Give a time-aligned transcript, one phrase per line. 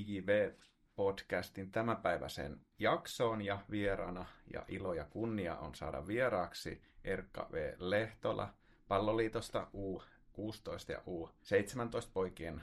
[0.00, 7.74] IJV-podcastin tämänpäiväiseen jaksoon ja vieraana ja ilo ja kunnia on saada vieraaksi Erkka V.
[7.78, 8.48] Lehtola
[8.88, 12.62] Palloliitosta U16 ja U17 poikien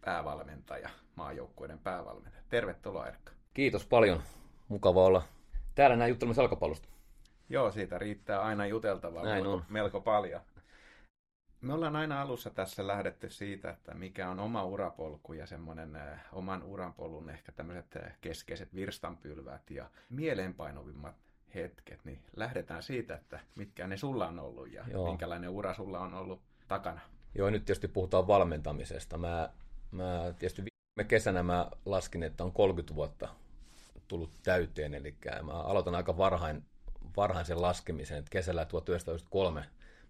[0.00, 2.42] päävalmentaja, maajoukkueiden päävalmentaja.
[2.48, 3.32] Tervetuloa Erkka.
[3.54, 4.22] Kiitos paljon.
[4.68, 5.22] Mukava olla
[5.74, 6.88] täällä näin juttelemassa jalkapallosta.
[7.48, 9.64] Joo, siitä riittää aina juteltavaa melko, on.
[9.68, 10.40] melko paljon.
[11.62, 16.20] Me ollaan aina alussa tässä lähdetty siitä, että mikä on oma urapolku ja semmoinen äh,
[16.32, 21.14] oman uranpolun ehkä tämmöiset äh, keskeiset virstanpylvät ja mieleenpainuvimmat
[21.54, 25.06] hetket, niin lähdetään siitä, että mitkä ne sulla on ollut ja Joo.
[25.06, 27.00] minkälainen ura sulla on ollut takana.
[27.34, 29.18] Joo, nyt tietysti puhutaan valmentamisesta.
[29.18, 29.50] Mä,
[29.90, 33.28] mä tietysti viime kesänä mä laskin, että on 30 vuotta
[34.08, 36.64] tullut täyteen, eli mä aloitan aika varhain,
[37.16, 39.64] varhain sen laskemisen, että kesällä 1993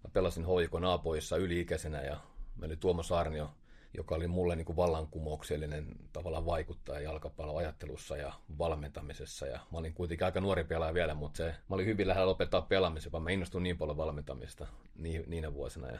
[0.04, 2.16] mä pelasin HJK Naapoissa yli-ikäisenä ja
[2.56, 3.50] meillä oli Tuomo Saarnio,
[3.94, 9.46] joka oli mulle niin kuin vallankumouksellinen tavallaan vaikuttaja jalkapalloajattelussa ja valmentamisessa.
[9.46, 12.62] Ja mä olin kuitenkin aika nuori pelaaja vielä, mutta se, mä olin hyvin lähellä lopettaa
[12.62, 15.88] pelaamisen, vaan mä innostuin niin paljon valmentamista niin, niinä vuosina.
[15.88, 15.98] Ja,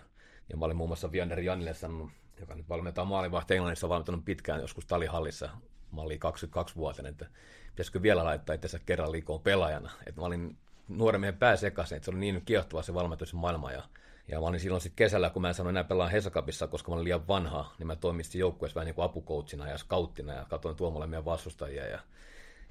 [0.48, 4.60] ja mä olin muun muassa Viander Janille sanonut, joka nyt valmentaa maalivahti Englannissa, valmentanut pitkään
[4.60, 5.50] joskus talihallissa.
[5.92, 7.26] Mä olin 22-vuotiaana, että
[7.70, 9.90] pitäisikö vielä laittaa itsensä kerran liikoon pelaajana.
[10.06, 10.56] Että mä olin
[10.96, 13.72] nuoren miehen pää sekaisin, että se oli niin kiehtova se valmentamisen maailma.
[13.72, 13.82] Ja,
[14.28, 16.94] ja mä olin silloin sitten kesällä, kun mä en sanonut enää pelaa Hesakapissa, koska mä
[16.94, 20.76] olin liian vanha, niin mä toimistin joukkueessa vähän niin kuin apukoutsina ja skauttina ja katsoin
[20.76, 21.86] Tuomolle meidän vastustajia.
[21.86, 21.98] Ja,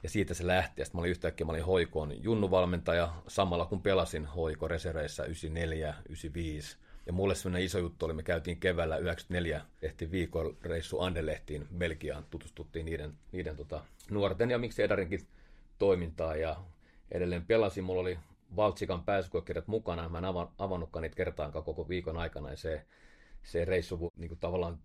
[0.04, 0.82] ja siitä se lähti.
[0.82, 5.94] Ja sitten mä olin yhtäkkiä, mä olin hoikoon junnuvalmentaja samalla kun pelasin hoiko reserveissä 94,
[6.10, 6.78] 95.
[7.06, 12.26] Ja mulle semmoinen iso juttu oli, me käytiin keväällä 94, tehtiin viikon reissu Anderlehtiin Belgiaan,
[12.30, 15.28] tutustuttiin niiden, niiden tota, nuorten ja miksi Edarinkin
[15.80, 16.58] toimintaa ja
[17.12, 17.84] edelleen pelasin.
[17.84, 18.20] Mulla oli
[18.56, 22.86] Valtsikan pääsykoekirjat mukana, mä en avan- avannutkaan niitä kertaankaan koko viikon aikana ja se,
[23.44, 24.80] se reissu niin tavallaan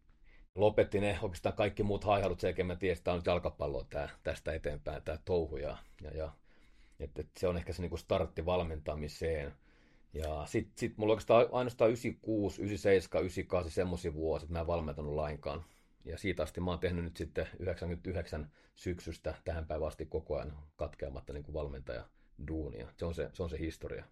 [0.55, 3.87] lopetti ne oikeastaan kaikki muut haihadut sen jälkeen mä tiesin, että tämä on nyt jalkapalloa
[3.91, 5.57] tää, tästä eteenpäin, tämä touhu.
[5.57, 6.33] Ja, ja, ja
[7.01, 9.53] että, että se on ehkä se niin startti valmentamiseen.
[10.13, 15.15] Ja sitten sit mulla oikeastaan ainoastaan 96, 97, 98 semmoisia vuosia, että mä en valmentanut
[15.15, 15.65] lainkaan.
[16.05, 20.59] Ja siitä asti mä oon tehnyt nyt sitten 99 syksystä tähän päivään asti koko ajan
[20.77, 22.05] katkeamatta niin kuin valmentaja
[22.49, 22.89] duunia.
[22.97, 24.05] Se on se, se on se historia.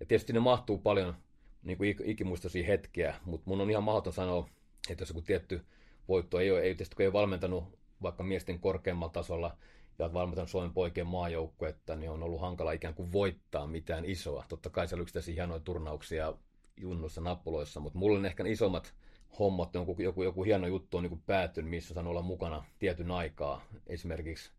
[0.00, 1.14] Ja tietysti ne mahtuu paljon
[1.62, 4.48] niin kuin ik- ikimuistoisia hetkiä, mutta mun on ihan mahdoton sanoa,
[4.90, 5.64] että jos joku tietty
[6.08, 9.56] voitto ei ole, ei tietysti kun ei ole valmentanut vaikka miesten korkeammalla tasolla
[9.98, 14.44] ja olet valmentanut Suomen poikien maajoukkuetta, niin on ollut hankala ikään kuin voittaa mitään isoa.
[14.48, 16.34] Totta kai siellä on yksittäisiä hienoja turnauksia
[16.76, 18.94] junnuissa, nappuloissa, mutta mulla on ehkä isommat
[19.38, 23.62] hommat, joku, joku, joku hieno juttu on niin päättynyt, missä sanon olla mukana tietyn aikaa.
[23.86, 24.52] Esimerkiksi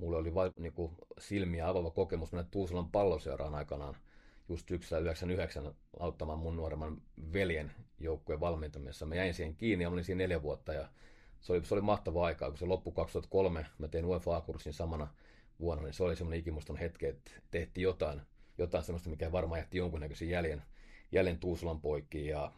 [0.00, 3.96] mulla oli vain niin kuin silmiä avaava kokemus mennä Tuusulan palloseuraan aikanaan
[4.48, 7.02] just syksyllä 99 auttamaan mun nuoremman
[7.32, 9.06] veljen joukkueen valmentamisessa.
[9.06, 10.88] Mä jäin siihen kiinni ja olin siinä neljä vuotta ja
[11.40, 15.08] se oli, se oli mahtava aikaa, kun se loppui 2003, mä tein UEFA-kurssin samana
[15.60, 18.22] vuonna, niin se oli semmoinen ikimuston hetki, että tehtiin jotain,
[18.58, 20.62] jotain semmoista, mikä varmaan jätti jonkunnäköisen jäljen,
[21.12, 22.52] jäljen Tuusulan poikkiin ja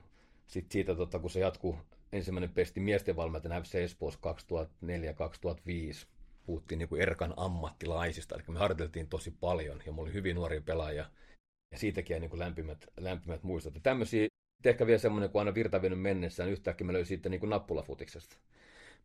[0.46, 1.76] sitten siitä, tota, kun se jatkuu,
[2.12, 6.06] ensimmäinen pesti miesten valmentajana FC Espoossa 2004-2005,
[6.46, 10.60] puhuttiin niin kuin Erkan ammattilaisista, eli me harjoiteltiin tosi paljon ja mulla oli hyvin nuoria
[10.60, 11.06] pelaajia
[11.72, 13.74] ja siitäkin niin kuin lämpimät, lämpimät muistot.
[13.74, 14.26] Ja tämmöisiä,
[14.64, 18.36] ehkä vielä semmoinen, kun aina virtavinen mennessä, niin yhtäkkiä mä löysin sitten niin kuin nappulafutiksesta,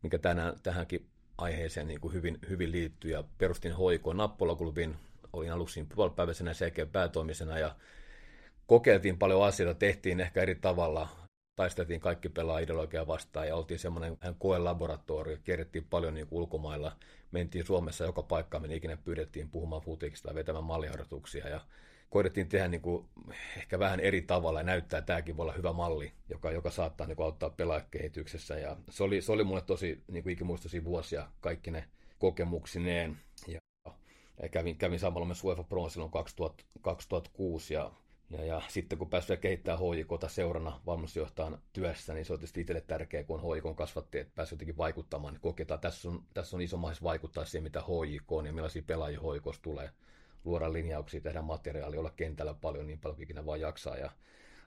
[0.02, 1.06] mikä tänään, tähänkin
[1.38, 3.10] aiheeseen niin kuin hyvin, hyvin liittyy.
[3.10, 4.96] Ja perustin HIK Nappulaklubin,
[5.32, 7.76] olin aluksi puolipäiväisenä sekä päätoimisena ja
[8.66, 11.08] kokeiltiin paljon asioita, tehtiin ehkä eri tavalla,
[11.58, 16.96] taisteltiin kaikki pelaa ideologiaa vastaan ja oltiin semmoinen vähän koelaboratorio, kierrettiin paljon niin ulkomailla,
[17.32, 21.60] mentiin Suomessa joka paikkaan, me ikinä pyydettiin puhumaan futiksista ja vetämään malliharjoituksia ja
[22.10, 23.06] koitettiin tehdä niin kuin
[23.56, 27.06] ehkä vähän eri tavalla ja näyttää, että tämäkin voi olla hyvä malli, joka, joka saattaa
[27.06, 28.58] niin kuin auttaa pelaajakehityksessä.
[28.58, 31.84] Ja se, oli, se oli mulle tosi niin kuin ikimuistoisia vuosia, kaikki ne
[32.18, 33.18] kokemuksineen.
[33.46, 33.60] Ja
[34.50, 37.92] kävin, kävin samalla myös UEFA Pro silloin 2000, 2006 ja
[38.30, 42.80] ja, ja sitten kun pääsi kehittämään HJKta seurana valmennusjohtajan työssä, niin se on tietysti itselle
[42.80, 45.34] tärkeää, kun HJK kasvatti, että pääsi jotenkin vaikuttamaan.
[45.34, 48.82] Niin koketaan, tässä on, tässä on iso mahdollisuus vaikuttaa siihen, mitä HJK on ja millaisia
[48.86, 49.90] pelaajia HJKsta tulee
[50.44, 54.10] luoda linjauksia, tehdä materiaalia, olla kentällä paljon, niin paljon ikinä vaan jaksaa, ja,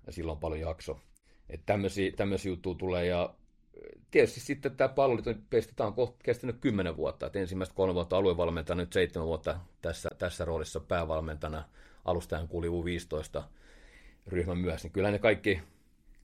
[0.08, 1.00] ja silloin paljon jakso.
[1.50, 3.36] Että tämmöisiä, tämmöisiä juttuja tulee, ja
[4.12, 8.18] tietysti sitten tämä palloliiton pesti, tämä on kohta kestänyt kymmenen vuotta, että ensimmäistä kolme vuotta
[8.18, 11.64] aluevalmentajana, nyt seitsemän vuotta tässä, tässä roolissa päävalmentajana,
[12.06, 13.44] alustajan kuuli U15
[14.28, 15.62] ryhmän myös, niin kyllä ne kaikki,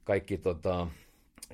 [0.03, 0.87] kaikki, tota,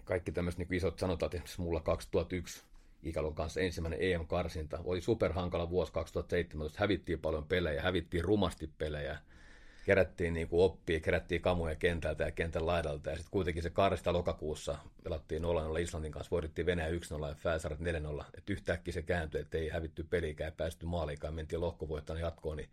[0.03, 2.63] kaikki tämmöiset niin isot sanotaan, että mulla 2001
[3.03, 4.79] ikäluokan kanssa ensimmäinen EM-karsinta.
[4.83, 9.17] Oli superhankala vuosi 2017, hävittiin paljon pelejä, hävittiin rumasti pelejä.
[9.85, 13.09] kerättiin niin kuin oppia, kerättiin kamuja kentältä ja kentän laidalta.
[13.09, 17.79] Ja sitten kuitenkin se 200 lokakuussa pelattiin 0-0 Islannin kanssa, voitettiin Venäjä 1-0 ja Fäsarat
[17.79, 17.83] 4-0.
[18.37, 22.69] Että yhtäkkiä se kääntyi, että ei hävitty peliikään ja päästy maaliikaan, mentiin lohkovoittaan jatkoon, niin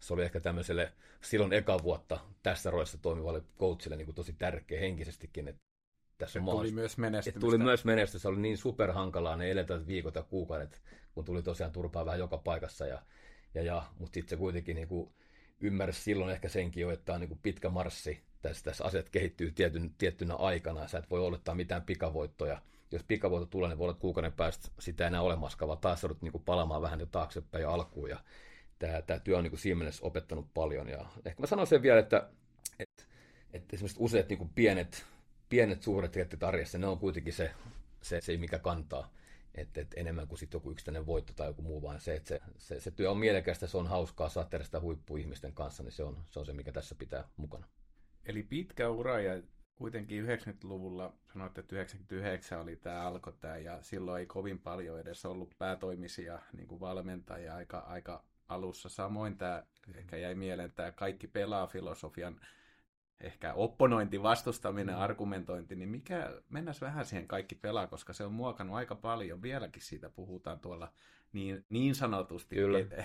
[0.00, 4.80] se oli ehkä tämmöiselle silloin eka vuotta tässä roolissa toimivalle coachille niin kuin tosi tärkeä
[4.80, 5.62] henkisestikin, että
[6.18, 7.40] tässä se tuli myös menestystä.
[7.40, 8.22] Tuli myös menestys.
[8.22, 10.82] Se oli niin superhankalaa ne edeltävät viikot ja kuukaudet,
[11.14, 12.86] kun tuli tosiaan turpaa vähän joka paikassa.
[12.86, 13.02] Ja,
[13.54, 15.12] ja, ja, mutta sitten se kuitenkin niin kuin
[15.60, 18.20] ymmärsi silloin ehkä senkin jo, että on niin kuin pitkä marssi.
[18.42, 20.88] Tässä, tässä asiat kehittyy tietyn, tiettynä aikana.
[20.88, 22.62] Sä et voi olettaa mitään pikavoittoja.
[22.90, 26.32] Jos pikavoitto tulee, niin voi olla kuukauden päästä sitä enää olemassa, vaan taas joudut niin
[26.32, 28.10] kuin palaamaan vähän jo taaksepäin ja alkuun.
[28.10, 28.20] Ja
[28.78, 30.88] tämä, tämä työ on niin siinä mielessä opettanut paljon.
[30.88, 32.28] Ja ehkä mä sanon sen vielä, että,
[32.78, 33.02] että,
[33.52, 35.06] että esimerkiksi useat niin pienet
[35.48, 37.50] pienet suuret jättit arjessa, ne on kuitenkin se,
[38.02, 39.14] se, se mikä kantaa.
[39.54, 42.40] Et, et enemmän kuin sitten joku yksittäinen voitto tai joku muu, vaan se, että se,
[42.58, 46.04] se, se työ on mielekästä, se on hauskaa, saa tehdä sitä huippuihmisten kanssa, niin se
[46.04, 47.66] on, se on se, mikä tässä pitää mukana.
[48.24, 49.42] Eli pitkä ura ja
[49.74, 55.24] kuitenkin 90-luvulla, sanoitte, että 99 oli tämä alkoi tämä, ja silloin ei kovin paljon edes
[55.24, 58.88] ollut päätoimisia niin kuin valmentajia aika, aika alussa.
[58.88, 59.62] Samoin tämä,
[59.94, 62.40] ehkä jäi mieleen tämä kaikki pelaa filosofian
[63.20, 65.00] ehkä opponointi, vastustaminen, mm.
[65.00, 69.82] argumentointi, niin mikä, mennäs vähän siihen kaikki pelaa, koska se on muokannut aika paljon, vieläkin
[69.82, 70.92] siitä puhutaan tuolla
[71.32, 72.56] niin, niin sanotusti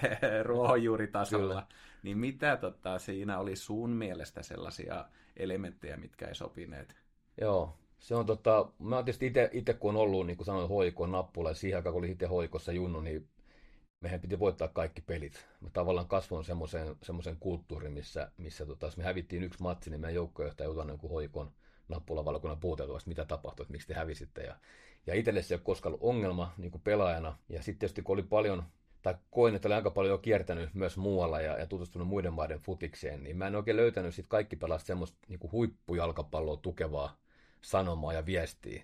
[0.44, 1.68] ruohonjuuritasolla, Kyllä.
[2.04, 5.06] niin mitä tota, siinä oli sun mielestä sellaisia
[5.38, 6.96] elementtejä, mitkä ei sopineet?
[7.42, 11.50] Joo, se on tota, mä tietysti itse kun on ollut, niin kuin sanoin, hoikoon nappula,
[11.50, 13.28] ja siihen aikaan kun oli itse hoikossa junnu, niin
[14.02, 15.48] mehän piti voittaa kaikki pelit.
[15.62, 20.02] Mä tavallaan kasvoin semmoisen, semmoisen kulttuurin, missä, missä tota, jos me hävittiin yksi matsi, niin
[20.02, 21.52] meidän joukkojohtaja joutui jonkun hoikon
[21.88, 24.42] nappulavaliokunnan puuteltua, mitä tapahtui, että miksi te hävisitte.
[24.42, 24.56] Ja,
[25.08, 27.38] ja itselle se ei ole koskaan ollut ongelma niin kuin pelaajana.
[27.50, 28.64] Ja sitten tietysti kun oli paljon,
[29.02, 32.60] tai koin, että oli aika paljon jo kiertänyt myös muualla ja, ja tutustunut muiden maiden
[32.60, 37.18] futikseen, niin mä en oikein löytänyt sit kaikki pelasta semmoista niin kuin huippujalkapalloa tukevaa
[37.62, 38.84] sanomaa ja viestiä.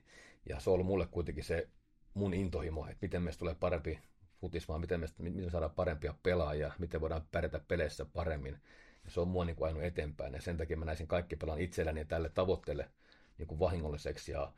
[0.50, 1.68] Ja se on ollut mulle kuitenkin se
[2.14, 4.00] mun intohimo, että miten meistä tulee parempi
[4.46, 8.58] futis, vaan miten, me, miten saadaan parempia pelaajia, miten voidaan pärjätä peleissä paremmin.
[9.06, 10.34] Ja se on mua niin kuin ajanut eteenpäin.
[10.34, 12.90] Ja sen takia mä näisin kaikki pelaan itselläni tälle tavoitteelle
[13.38, 14.32] niin kuin vahingolliseksi.
[14.32, 14.54] Ja,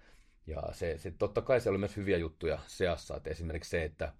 [0.47, 3.15] ja se, se, totta kai se oli myös hyviä juttuja seassa.
[3.15, 4.13] Että esimerkiksi se, että,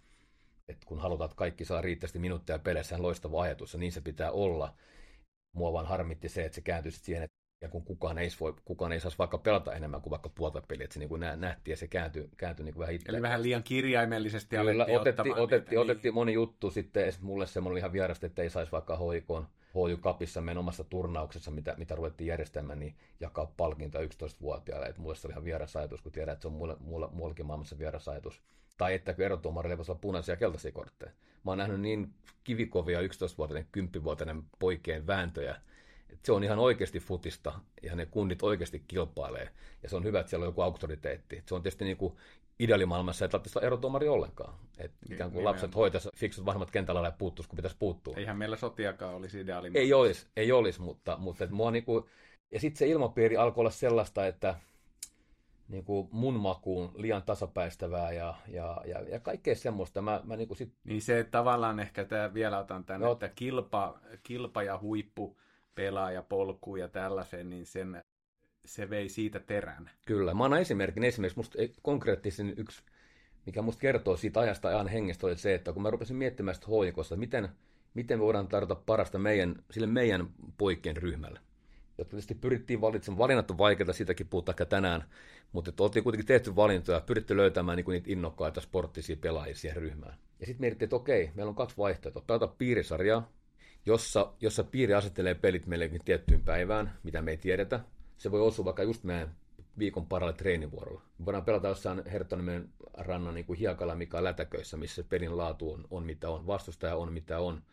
[0.68, 4.02] että kun halutaan, että kaikki saa riittävästi minuutteja peleissä, on loistava ajatus, ja niin se
[4.02, 4.74] pitää olla.
[5.56, 8.92] Mua vaan harmitti se, että se kääntyi siihen, että ja kun kukaan ei, voi, kukaan
[8.92, 11.78] ei saisi vaikka pelata enemmän kuin vaikka puolta peliä, että se niin kuin nähtiin ja
[11.78, 13.12] se kääntyi, kääntyi niin kuin vähän itse.
[13.12, 15.80] Eli vähän liian kirjaimellisesti Kyllä, otettiin, otettiin, niin.
[15.80, 19.94] otettiin moni juttu sitten, mulle semmoinen oli ihan vierasta, että ei saisi vaikka hoikoon HJ
[19.94, 24.86] Cupissa meidän omassa turnauksessa, mitä, mitä ruvettiin järjestämään, niin jakaa palkintoa 11-vuotiaille.
[24.86, 27.46] Että mulle se oli ihan vieras ajatus, kun tiedät, että se on mulle, mulle, muullakin
[27.46, 28.42] maailmassa vieras ajatus.
[28.78, 31.12] Tai että kun erotuomarille voisi olla punaisia ja keltaisia kortteja.
[31.44, 32.14] Mä oon nähnyt niin
[32.44, 35.56] kivikovia 11-vuotiaiden, 10-vuotiaiden poikien vääntöjä,
[36.28, 39.50] se on ihan oikeasti futista ja ne kunnit oikeasti kilpailee.
[39.84, 41.44] Ja se on hyvä, että siellä on joku auktoriteetti.
[41.46, 42.14] Se on tietysti niin kuin
[42.60, 44.54] ideaalimaailmassa ei tarvitse erotuomari ollenkaan.
[44.78, 48.14] Että niin, ikään kuin lapset hoitaisi fiksut vanhemmat kentällä ja puuttuisi, kun pitäisi puuttua.
[48.18, 49.72] Eihän meillä sotiakaan olisi ideaali.
[49.74, 52.06] Ei olisi, ei olisi, mutta, mutta että mua niin kuin,
[52.52, 54.56] ja sitten se ilmapiiri alkoi olla sellaista, että
[55.68, 60.02] niin kuin mun makuun liian tasapäistävää ja, ja, ja, ja kaikkea semmoista.
[60.02, 60.74] Mä, mä niin, kuin sit...
[60.84, 63.12] niin se tavallaan ehkä tämä vielä otan tänne, no.
[63.12, 65.38] että kilpa, kilpa ja huippu
[65.78, 68.04] pelaajapolkuun ja tällaisen, niin sen,
[68.66, 69.90] se vei siitä terän.
[70.06, 70.34] Kyllä.
[70.34, 71.04] Mä annan esimerkin.
[71.04, 72.84] Esimerkiksi musta konkreettisin yksi,
[73.46, 76.56] mikä musta kertoo siitä ajasta ja ajan hengestä, oli se, että kun mä rupesin miettimään
[76.56, 77.50] sitä hoikosta, miten,
[77.94, 81.40] miten voidaan tarjota parasta meidän, sille meidän poikien ryhmälle.
[81.98, 85.04] Jotta tietysti pyrittiin valitsemaan, valinnat on vaikeita, sitäkin puhutaan tänään,
[85.52, 90.18] mutta että oltiin kuitenkin tehty valintoja, pyritty löytämään niin niitä innokkaita sporttisia pelaajia siihen ryhmään.
[90.40, 92.24] Ja sitten mietittiin, että okei, meillä on kaksi vaihtoehtoa.
[92.28, 93.32] Pelata piirisarjaa,
[93.88, 97.80] jossa, jossa piiri asettelee pelit meillekin tiettyyn päivään, mitä me ei tiedetä.
[98.18, 99.36] Se voi osua vaikka just meidän
[99.80, 101.02] viikon paralle treenivuorolla.
[101.18, 105.74] Me voidaan pelata jossain Herttoniemen rannan niin kuin hiekalla, mikä on lätäköissä, missä pelin laatu
[105.74, 107.64] on, on mitä on, vastustaja on mitä on.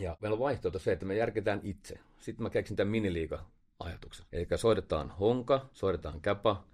[0.00, 1.98] Ja meillä on vaihtoehto se, että me järketään itse.
[2.18, 4.26] Sitten mä keksin tämän miniliiga-ajatuksen.
[4.32, 6.64] Eli soitetaan honka, soitetaan käpa,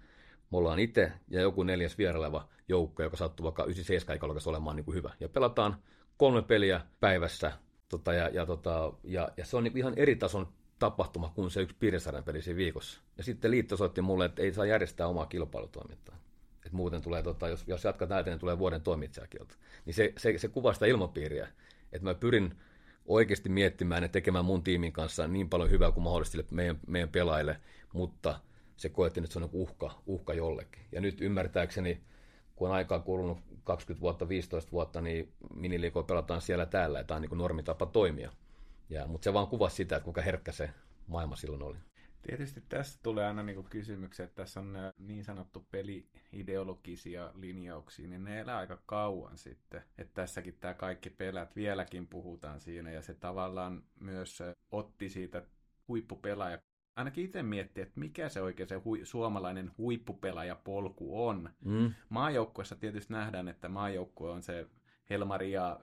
[0.51, 4.95] me ollaan itse ja joku neljäs vieraileva joukko, joka sattuu vaikka 97 olemaan niin kuin
[4.95, 5.13] hyvä.
[5.19, 5.75] Ja pelataan
[6.17, 7.51] kolme peliä päivässä
[7.89, 10.47] Tota, ja, ja, tota, ja, ja, se on niin ihan eri tason
[10.79, 13.01] tapahtuma kuin se yksi piirisarjan peli siinä viikossa.
[13.17, 16.19] Ja sitten liitto soitti mulle, että ei saa järjestää omaa kilpailutoimintaa.
[16.65, 19.55] Et muuten tulee, tota, jos, jos jatkat näitä, niin tulee vuoden toimitsijakielto.
[19.85, 21.47] Niin se, se, se kuvaa sitä ilmapiiriä,
[21.91, 22.55] että mä pyrin
[23.05, 27.59] oikeasti miettimään ja tekemään mun tiimin kanssa niin paljon hyvää kuin mahdollisesti meidän, meidän pelaajille,
[27.93, 28.39] mutta
[28.77, 30.85] se koettiin, että se on uhka, uhka jollekin.
[30.91, 32.01] Ja nyt ymmärtääkseni,
[32.55, 33.37] kun on aikaa kulunut
[33.69, 38.31] 20 vuotta, 15 vuotta, niin miniliikoja pelataan siellä täällä, ja tämä on niin normitapa toimia.
[38.89, 40.69] Ja, mutta se vaan kuvasi sitä, että kuinka herkkä se
[41.07, 41.77] maailma silloin oli.
[42.21, 48.39] Tietysti tässä tulee aina niin kysymyksiä, että tässä on niin sanottu peliideologisia linjauksia, niin ne
[48.39, 49.81] elää aika kauan sitten.
[49.97, 55.43] Että tässäkin tämä kaikki pelät, vieläkin puhutaan siinä, ja se tavallaan myös otti siitä
[55.87, 56.57] huippupelaaja
[56.99, 61.49] ainakin itse miettiä, että mikä se oikein se hui, suomalainen huippupelaajapolku on.
[61.65, 61.93] Mm.
[62.09, 64.67] Maajoukkuessa tietysti nähdään, että maajoukkue on se
[65.09, 65.79] Helmari ja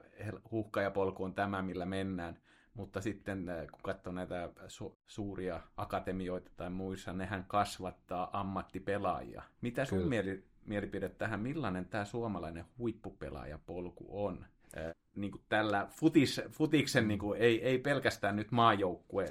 [0.51, 2.37] huhkajapolku on tämä, millä mennään.
[2.73, 9.43] Mutta sitten äh, kun katsoo näitä su- suuria akatemioita tai muissa, nehän kasvattaa ammattipelaajia.
[9.61, 14.45] Mitä sun mieli- mielipide tähän, millainen tämä suomalainen huippupelaajapolku on?
[14.77, 19.25] Äh, niin kuin tällä futis, futiksen, niin kuin, ei, ei pelkästään nyt maajoukkue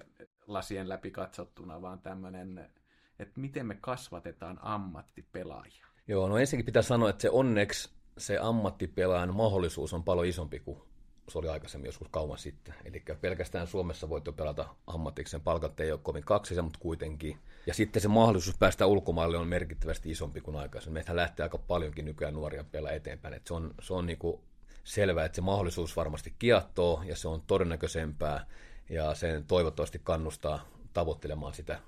[0.47, 2.71] lasien läpi katsottuna, vaan tämmöinen,
[3.19, 5.87] että miten me kasvatetaan ammattipelaajia.
[6.09, 10.83] Joo, no ensinnäkin pitää sanoa, että se onneksi se ammattipelaajan mahdollisuus on paljon isompi kuin
[11.29, 12.75] se oli aikaisemmin joskus kauan sitten.
[12.85, 17.39] Eli pelkästään Suomessa voit jo pelata ammattiksen, palkat ei ole kovin kaksisen, mutta kuitenkin.
[17.67, 20.95] Ja sitten se mahdollisuus päästä ulkomaille on merkittävästi isompi kuin aikaisemmin.
[20.95, 23.35] Meitä lähtee aika paljonkin nykyään nuoria pelaa eteenpäin.
[23.35, 24.41] Et se on, se on niin kuin
[24.85, 28.47] selvää, että se mahdollisuus varmasti kiehtoo ja se on todennäköisempää
[28.89, 31.81] ja sen toivottavasti kannustaa tavoittelemaan sitä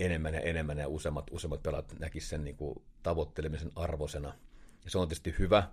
[0.00, 4.34] enemmän ja enemmän ja useammat, useammat pelaat näkisivät sen niin kuin tavoittelemisen arvosena.
[4.84, 5.68] Ja se on tietysti hyvä,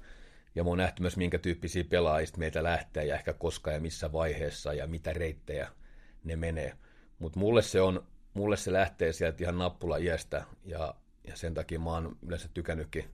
[0.56, 4.12] ja mä oon nähty myös, minkä tyyppisiä pelaajista meitä lähtee ja ehkä koska ja missä
[4.12, 5.70] vaiheessa ja mitä reittejä
[6.24, 6.74] ne menee.
[7.20, 10.96] Mutta mulle se on, mulle se lähtee sieltä ihan nappula iästä ja,
[11.28, 13.06] ja sen takia mä oon yleensä tykännytkin,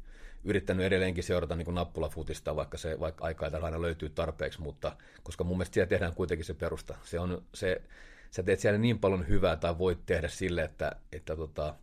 [0.46, 5.58] yrittänyt edelleenkin seurata niin nappulafutista, vaikka se vaikka aikaa aina löytyy tarpeeksi, mutta koska mun
[5.58, 6.96] mielestä siellä tehdään kuitenkin se perusta.
[7.04, 7.82] Se on se,
[8.32, 11.76] sä teet siellä niin paljon hyvää tai voit tehdä sille, että, että tota,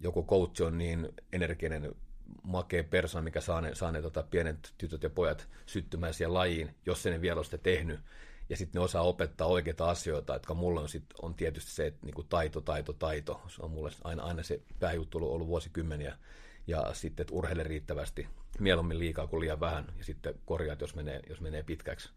[0.00, 1.94] joku coach on niin energinen
[2.42, 6.74] makea persona, mikä saa ne, saa ne tota, pienet tytöt ja pojat syttymään siihen lajiin,
[6.86, 8.00] jos ne vielä ole tehnyt.
[8.48, 12.06] Ja sitten ne osaa opettaa oikeita asioita, jotka mulla on, sit, on tietysti se, että
[12.06, 13.40] niinku taito, taito, taito.
[13.48, 16.16] Se on mulle aina, aina se pääjuttu ollut, ollut vuosikymmeniä.
[16.68, 18.26] Ja sitten, että urheile riittävästi,
[18.58, 19.84] mieluummin liikaa kuin liian vähän.
[19.98, 22.10] Ja sitten korjaat, jos menee, jos menee pitkäksi.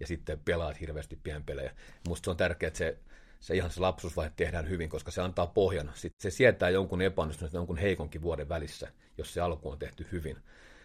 [0.00, 1.74] Ja sitten pelaat hirveästi pienpelejä.
[2.08, 2.98] Musta se on tärkeää, että se
[3.44, 5.90] se ihan se lapsuusvaihe tehdään hyvin, koska se antaa pohjan.
[5.94, 10.36] Sitten se sietää jonkun epäonnistumisen, jonkun heikonkin vuoden välissä, jos se alku on tehty hyvin.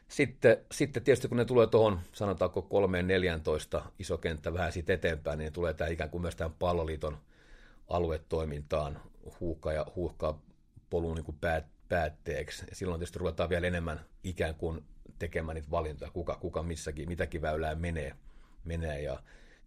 [0.07, 2.67] Sitten, sitten tietysti kun ne tulee tuohon, sanotaanko
[3.79, 7.17] 3-14 iso kenttä vähän siitä eteenpäin, niin tulee tämä ikään kuin myös tämän palloliiton
[7.87, 9.01] aluetoimintaan
[9.39, 10.39] huuhka ja huuhka
[10.89, 12.65] polun niin päät, päätteeksi.
[12.69, 14.83] Ja silloin tietysti ruvetaan vielä enemmän ikään kuin
[15.19, 18.13] tekemään niitä valintoja, kuka, kuka missäkin, mitäkin väylää menee.
[18.63, 19.01] menee.
[19.01, 19.19] Ja,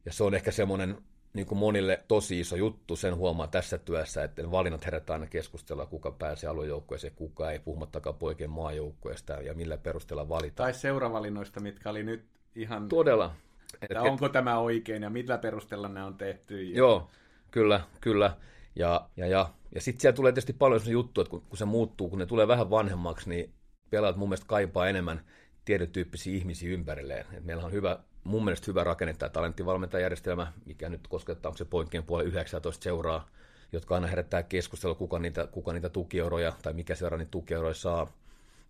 [0.04, 0.98] ja se on ehkä semmoinen
[1.34, 5.86] niin kuin monille tosi iso juttu, sen huomaa tässä työssä, että valinnat herättää aina keskustelua,
[5.86, 10.66] kuka pääsee aluejoukkueeseen, kuka ei, puhumattakaan poikien maajoukkueesta ja millä perusteella valitaan.
[10.66, 12.24] Tai seuravalinnoista, mitkä oli nyt
[12.54, 12.88] ihan...
[12.88, 13.34] Todella.
[13.82, 16.62] Että et, onko tämä oikein ja millä perusteella ne on tehty.
[16.64, 16.78] Ja...
[16.78, 17.10] Joo,
[17.50, 18.36] kyllä, kyllä.
[18.76, 21.64] Ja, ja, ja, ja sitten siellä tulee tietysti paljon sellaisia juttuja, että kun, kun se
[21.64, 23.52] muuttuu, kun ne tulee vähän vanhemmaksi, niin
[23.90, 25.24] pelaat mun mielestä kaipaa enemmän
[25.64, 27.26] tietyn tyyppisiä ihmisiä ympärilleen.
[27.32, 32.04] Et meillä on hyvä mun mielestä hyvä rakenne tämä mikä nyt koskettaa, onko se poikkien
[32.04, 33.28] puolella 19 seuraa,
[33.72, 38.12] jotka aina herättää keskustelua, kuka niitä, kuka niitä tukieuroja tai mikä seura niitä tukieuroja saa.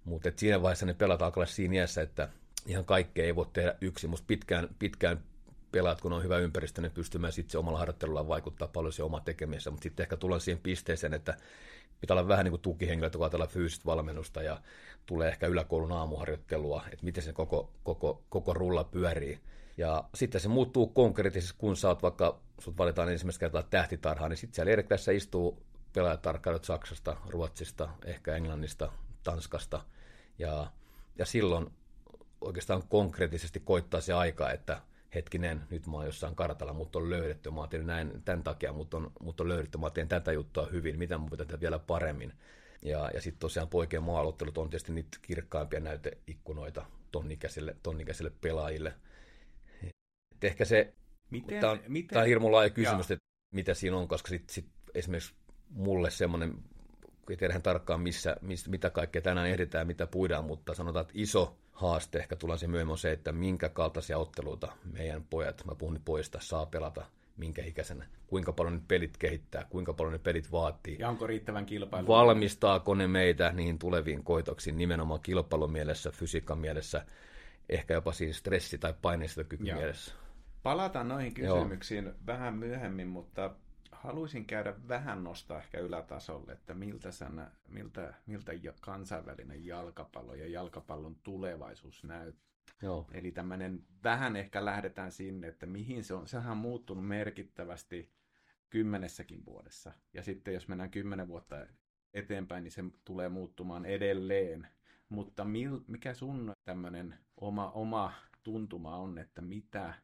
[0.05, 2.29] Mutta siinä vaiheessa ne pelataan alkaa siinä iässä, että
[2.67, 4.11] ihan kaikkea ei voi tehdä yksin.
[4.11, 5.21] Musta pitkään, pitkään
[5.73, 9.71] pelaat, kun on hyvä ympäristö, ne pystymään sitten omalla harjoittelulla vaikuttaa paljon se oma tekemisessä,
[9.71, 11.37] mutta sitten ehkä tullaan siihen pisteeseen, että
[12.01, 14.61] pitää olla vähän niin kuin tukihenkilöitä, kun ajatellaan fyysistä valmennusta ja
[15.07, 19.41] tulee ehkä yläkoulun aamuharjoittelua, että miten se koko, koko, koko rulla pyörii.
[19.77, 24.39] Ja sitten se muuttuu konkreettisesti, kun sä oot vaikka, sut valitaan ensimmäistä kertaa tähtitarhaan, niin
[24.39, 25.63] sitten siellä Eriklässä istuu
[25.93, 29.81] pelaajatarkkailut Saksasta, Ruotsista, ehkä Englannista, Tanskasta.
[30.39, 30.71] Ja,
[31.19, 31.71] ja silloin
[32.41, 34.81] oikeastaan konkreettisesti koittaa se aika, että
[35.15, 38.97] hetkinen, nyt mä oon jossain kartalla, mutta on löydetty, mä oon näin tämän takia, mutta
[38.97, 42.33] on, mutta on löydetty, mä teen tätä juttua hyvin, mitä mun pitää tehdä vielä paremmin.
[42.83, 48.95] Ja, ja sitten tosiaan poikien maailottelut on tietysti niitä kirkkaimpia näyteikkunoita tonnikäisille, tonnikäisille pelaajille.
[50.33, 50.95] Et ehkä se,
[51.31, 54.51] miten, tämä on, miten, tämä on hirmu laaja kysymys, että mitä siinä on, koska sit,
[54.51, 55.35] sit esimerkiksi
[55.71, 56.55] mulle semmoinen,
[57.31, 61.57] ei tiedä tarkkaan missä, missä, mitä kaikkea tänään ehditään, mitä puidaan, mutta sanotaan, että iso
[61.73, 65.95] haaste ehkä tulee se myöhemmin on se, että minkä kaltaisia otteluita meidän pojat, mä puhun
[65.95, 70.53] nyt pojista, saa pelata minkä ikäisenä, kuinka paljon ne pelit kehittää, kuinka paljon ne pelit
[70.53, 70.97] vaatii.
[70.99, 72.07] Ja onko riittävän kilpailu?
[72.07, 77.07] Valmistaako ne meitä niihin tuleviin koitoksiin nimenomaan kilpailun mielessä, fysiikan mielessä,
[77.69, 80.15] ehkä jopa siis stressi- tai paineistokyky mielessä.
[80.63, 82.15] Palataan noihin kysymyksiin Joo.
[82.27, 83.51] vähän myöhemmin, mutta
[84.03, 91.17] haluaisin käydä vähän nostaa ehkä ylätasolle, että miltä, sana, miltä, miltä kansainvälinen jalkapallo ja jalkapallon
[91.23, 93.07] tulevaisuus näyttää Joo.
[93.13, 96.27] Eli tämmöinen, vähän ehkä lähdetään sinne, että mihin se on.
[96.27, 98.13] Sehän on muuttunut merkittävästi
[98.71, 99.93] kymmenessäkin vuodessa.
[100.13, 101.67] Ja sitten jos mennään kymmenen vuotta
[102.15, 104.69] eteenpäin, niin se tulee muuttumaan edelleen.
[105.09, 109.95] Mutta mil, mikä sun tämmöinen oma, oma tuntuma on, että mitä,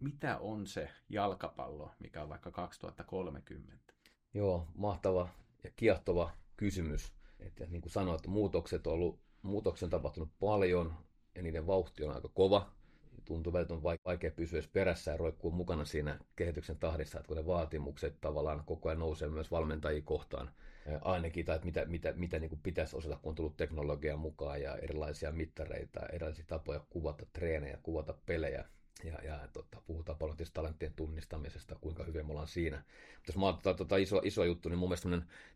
[0.00, 3.92] mitä on se jalkapallo, mikä on vaikka 2030?
[4.34, 5.28] Joo, mahtava
[5.64, 7.12] ja kiehtova kysymys.
[7.40, 10.94] Että niin kuin sanoit, muutokset on ollut, muutoksen on tapahtunut paljon
[11.34, 12.70] ja niiden vauhti on aika kova.
[13.24, 18.20] Tuntuu välttämättä vaikea pysyä perässä ja roikkuu mukana siinä kehityksen tahdissa, että kun ne vaatimukset
[18.20, 20.50] tavallaan koko ajan nousee myös valmentajia kohtaan
[21.00, 24.62] ainakin, tai että mitä, mitä, mitä niin kuin pitäisi osata, kun on tullut teknologiaa mukaan
[24.62, 28.64] ja erilaisia mittareita, erilaisia tapoja kuvata treenejä, kuvata pelejä,
[29.04, 32.76] ja, ja tota, puhutaan paljon tietysti talenttien tunnistamisesta, kuinka hyvin me ollaan siinä.
[32.76, 35.08] Mutta jos mä otan tota iso, iso juttu, niin mun mielestä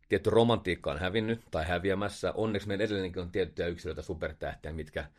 [0.09, 2.33] tietty romantiikka on hävinnyt tai häviämässä.
[2.33, 5.11] Onneksi meidän edelleenkin on tiettyjä yksilöitä, supertähtiä, mitkä,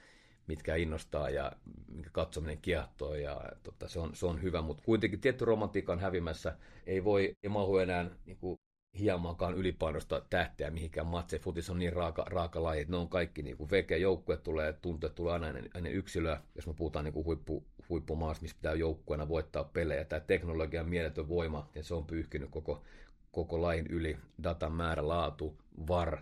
[0.47, 1.51] mitkä innostaa ja
[1.87, 5.99] minkä katsominen kiehtoo ja tota, se, on, se on hyvä, mutta kuitenkin tietty romantiikka on
[5.99, 6.57] hävimässä.
[6.85, 8.59] Ei voi, ei mahu enää niin kuin,
[8.99, 11.39] hiemankaan ylipainosta tähteä mihinkään matse.
[11.39, 14.73] Futis on niin raaka, raaka laji, että ne on kaikki niin kuin veke, joukkue tulee,
[14.73, 16.41] tunteet tulee aina ennen yksilöä.
[16.55, 20.05] Jos me puhutaan niin kuin huippu, huippumaassa, missä pitää joukkueena voittaa pelejä.
[20.05, 22.83] Tämä teknologian mieletön voima, ja se on pyyhkinyt koko,
[23.31, 24.17] koko lain yli.
[24.43, 26.21] Datan määrä, laatu, var.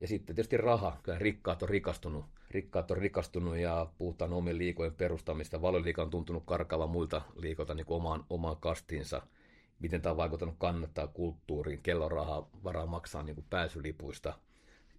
[0.00, 1.00] Ja sitten tietysti raha.
[1.02, 2.24] Kyllä rikkaat on rikastunut.
[2.50, 5.62] Rikkaat on rikastunut ja puhutaan omien liikojen perustamista.
[5.62, 9.22] Valoliika on tuntunut karkaavan muilta liikolta niin omaan, omaan kastinsa–
[9.78, 14.38] miten tämä on vaikuttanut kannattaa kulttuuriin, kello rahaa varaa maksaa niin kuin pääsylipuista,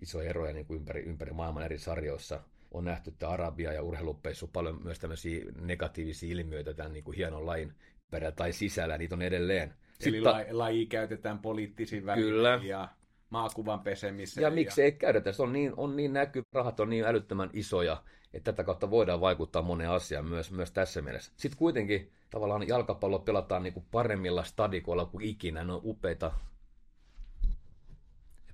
[0.01, 2.43] isoja eroja niin kuin ympäri, ympäri maailman eri sarjoissa.
[2.75, 7.45] On nähty, että Arabia ja urheilupeissu paljon myös tämmöisiä negatiivisia ilmiöitä tämän niin kuin hienon
[7.45, 7.73] lajin
[8.11, 9.69] perä tai sisällä, niitä on edelleen.
[9.69, 12.89] Eli Sitten, la- laji käytetään poliittisin välinein ja
[13.29, 14.41] maakuvan pesemiseen.
[14.41, 15.31] Ja, ja miksi ei käytetä?
[15.31, 18.03] Se on niin, on niin näky, rahat on niin älyttömän isoja,
[18.33, 21.31] että tätä kautta voidaan vaikuttaa moneen asiaan myös, myös tässä mielessä.
[21.37, 26.31] Sitten kuitenkin tavallaan jalkapallo pelataan niin kuin paremmilla stadikoilla kuin ikinä, ne on upeita.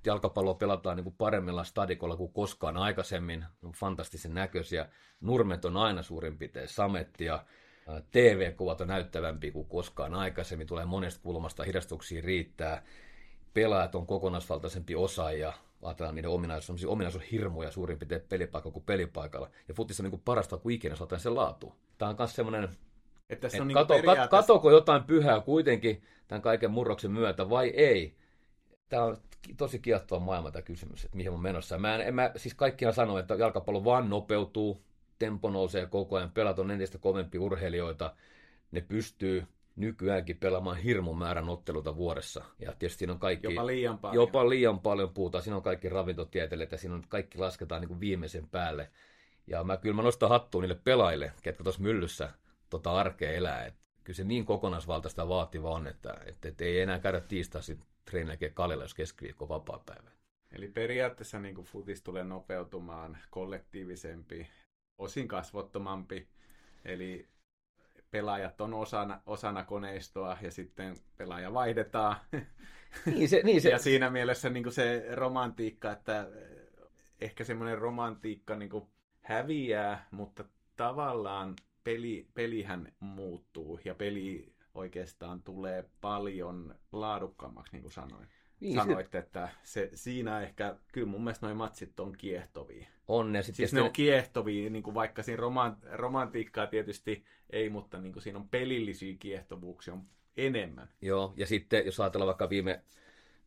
[0.02, 4.90] Että jalkapallo pelataan niin kuin paremmilla stadikoilla kuin koskaan aikaisemmin, on fantastisen näköisiä.
[5.22, 7.44] Nurmet on aina suurin piirtein samettia.
[8.12, 12.84] TV-kuvat on näyttävämpi kuin koskaan aikaisemmin, tulee monesta kulmasta, hidastuksia riittää.
[13.54, 19.50] Pelaajat on kokonaisvaltaisempi osaaja, ajatellaan niiden ominaisuus, ominaisuus hirmuja suurin piirtein pelipaikalla kuin pelipaikalla.
[19.68, 21.76] Ja futissa on niin parasta kuin ikinä, jos se laatu.
[21.98, 22.70] Tämä on myös semmoinen
[23.30, 24.28] että se on niin kato, periaatteessa...
[24.28, 28.16] katoko jotain pyhää kuitenkin tämän kaiken murroksen myötä vai ei?
[28.90, 29.18] Tämä on
[29.58, 31.78] tosi kiehtova maailma tämä kysymys, että mihin on menossa.
[31.78, 34.84] Mä en, en mä, siis kaikkiaan sano, että jalkapallo vaan nopeutuu,
[35.20, 38.16] tempo nousee koko ajan, pelat on entistä kovempi urheilijoita,
[38.72, 42.44] ne pystyy nykyäänkin pelaamaan hirmun määrän otteluta vuodessa.
[42.60, 43.54] Ja tietysti siinä on kaikki...
[43.54, 44.16] Jopa liian paljon.
[44.16, 45.44] Jopa liian paljon puhutaan.
[45.44, 48.92] Siinä on kaikki ravintotieteilijät ja siinä on kaikki lasketaan niin kuin viimeisen päälle.
[49.48, 52.30] Ja mä kyllä mä nostan hattuun niille pelaajille, ketkä tuossa myllyssä
[52.70, 53.66] tota arkea elää.
[53.66, 58.50] Et kyllä se niin kokonaisvaltaista vaativa on, että, että, että ei enää käydä tiistaisin treenejä
[58.54, 60.12] Kalilla, jos keskiviikko vapaa päivä.
[60.52, 64.48] Eli periaatteessa niin kuin futis tulee nopeutumaan kollektiivisempi,
[64.98, 66.28] osin kasvottomampi,
[66.86, 67.28] eli
[68.12, 72.16] pelaajat on osana, osana koneistoa ja sitten pelaaja vaihdetaan.
[73.06, 73.70] Niin se, niin se.
[73.70, 76.28] ja siinä mielessä niin kuin se romantiikka, että
[77.22, 78.86] ehkä semmoinen romantiikka niin kuin
[79.22, 88.28] häviää, mutta tavallaan peli, pelihän muuttuu ja peli oikeastaan tulee paljon laadukkaammaksi, niin kuin sanoin.
[88.62, 89.18] Niin, Sanoit, se...
[89.18, 92.88] että se, siinä ehkä, kyllä mun mielestä noin matsit on kiehtovia.
[93.08, 97.70] On, ja sit siis ne on kiehtovia, niin kuin vaikka siinä roman, romantiikkaa tietysti ei,
[97.70, 100.04] mutta niin kuin siinä on pelillisiä kiehtovuuksia on
[100.38, 100.90] enemmän.
[101.02, 102.82] Joo, ja sitten jos ajatellaan vaikka viime,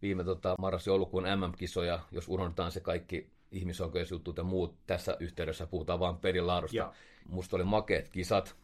[0.02, 6.16] viime tota, marras-joulukuun MM-kisoja, jos unohdetaan se kaikki ihmisoikeusjutut ja muut, tässä yhteydessä puhutaan vain
[6.16, 6.92] pelin laadusta.
[7.28, 8.56] Musta oli makeet kisat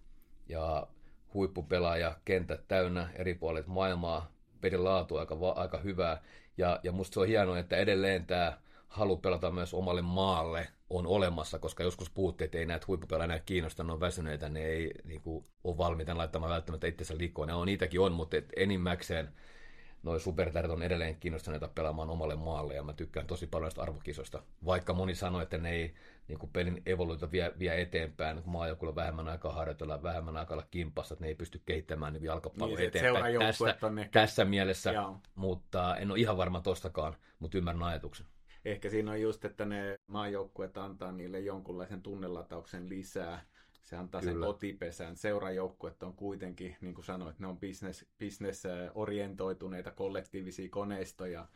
[0.49, 0.87] ja
[1.35, 6.23] huippupelaaja, kentät täynnä eri puolet maailmaa, pelin laatu aika, aika hyvää.
[6.57, 11.07] Ja, ja musta se on hienoa, että edelleen tämä halu pelata myös omalle maalle on
[11.07, 14.95] olemassa, koska joskus puhuttiin, että ei näitä huippupelaajia enää kiinnosta, ne on väsyneitä, ne ei
[15.05, 17.49] niin kuin, ole valmiita laittamaan välttämättä itsensä liikkoon.
[17.49, 19.29] Ne on niitäkin on, mutta et enimmäkseen
[20.03, 24.43] noin supertähdet on edelleen kiinnostuneita pelaamaan omalle maalle, ja mä tykkään tosi paljon näistä arvokisoista.
[24.65, 25.95] Vaikka moni sanoi, että ne ei
[26.31, 30.55] niin kuin pelin evoluita vie, vie eteenpäin, kun maajoukkuilla on vähemmän aikaa harjoitella, vähemmän aikaa
[30.55, 33.77] olla kimpassa, että ne ei pysty kehittämään niin jalkapalloa niin, eteenpäin tässä,
[34.13, 35.17] tässä mielessä, Joo.
[35.35, 38.27] mutta en ole ihan varma tostakaan, mutta ymmärrän ajatuksen.
[38.65, 43.45] Ehkä siinä on just, että ne maajoukkueet antaa niille jonkunlaisen tunnelatauksen lisää,
[43.83, 44.33] se antaa Kyllä.
[44.33, 45.17] sen kotipesän.
[45.17, 51.47] Seurajoukkuet on kuitenkin, niin kuin sanoit, ne on business, business-orientoituneita kollektiivisia koneistoja,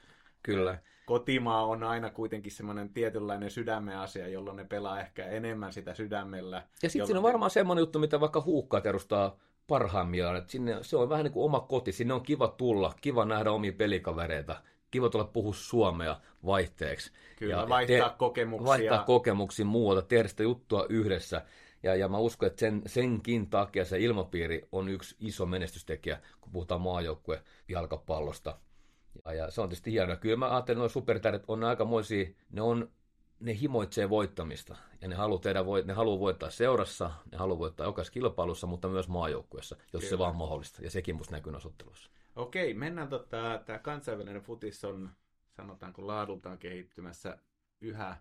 [0.45, 0.79] Kyllä.
[1.07, 6.57] Kotimaa on aina kuitenkin semmoinen tietynlainen sydämen asia, jolloin ne pelaa ehkä enemmän sitä sydämellä.
[6.57, 7.07] Ja sitten jolloin...
[7.07, 11.25] siinä on varmaan semmoinen juttu, mitä vaikka huukkaat edustaa parhaimmillaan, että sinne, se on vähän
[11.25, 15.55] niin kuin oma koti, sinne on kiva tulla, kiva nähdä omia pelikavereita, kiva tulla puhua
[15.55, 17.13] suomea vaihteeksi.
[17.37, 18.67] Kyllä, ja vaihtaa te, kokemuksia.
[18.67, 21.43] Vaihtaa kokemuksia muualta, tehdä sitä juttua yhdessä.
[21.83, 26.53] Ja, ja mä uskon, että sen, senkin takia se ilmapiiri on yksi iso menestystekijä, kun
[26.53, 28.59] puhutaan maajoukkue jalkapallosta.
[29.25, 30.17] Ja, ja se on tietysti hienoa.
[30.17, 32.91] Kyllä mä ajattelen, että nuo supertähdet on aikamoisia, ne on
[33.41, 38.13] ne himoitsee voittamista ja ne haluaa, tehdä, ne haluaa voittaa seurassa, ne haluaa voittaa jokaisessa
[38.13, 40.11] kilpailussa, mutta myös maajoukkueessa, jos Kyllä.
[40.11, 40.83] se vaan mahdollista.
[40.83, 42.11] Ja sekin musta näkyy osottelussa.
[42.37, 45.11] Okei, mennään tota, tämä kansainvälinen futis on,
[45.57, 47.39] sanotaanko laadultaan kehittymässä
[47.81, 48.17] yhä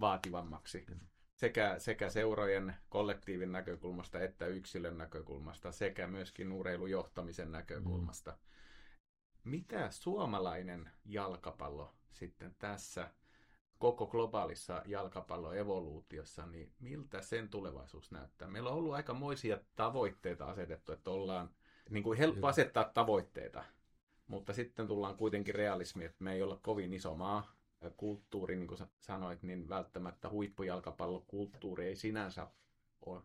[0.00, 0.86] vaativammaksi.
[1.34, 8.30] Sekä, sekä seurojen kollektiivin näkökulmasta että yksilön näkökulmasta sekä myöskin urheilujohtamisen näkökulmasta.
[8.30, 8.36] Mm.
[9.48, 13.10] Mitä suomalainen jalkapallo sitten tässä
[13.78, 18.48] koko globaalissa jalkapalloevoluutiossa, niin miltä sen tulevaisuus näyttää?
[18.48, 21.50] Meillä on ollut aika moisia tavoitteita asetettu, että ollaan
[21.90, 23.64] niin kuin helppo asettaa tavoitteita,
[24.26, 27.58] mutta sitten tullaan kuitenkin realismi, että me ei olla kovin iso maa.
[27.96, 32.48] Kulttuuri, niin kuin sanoit, niin välttämättä huippujälkapallokulttuuri ei sinänsä
[33.06, 33.22] ole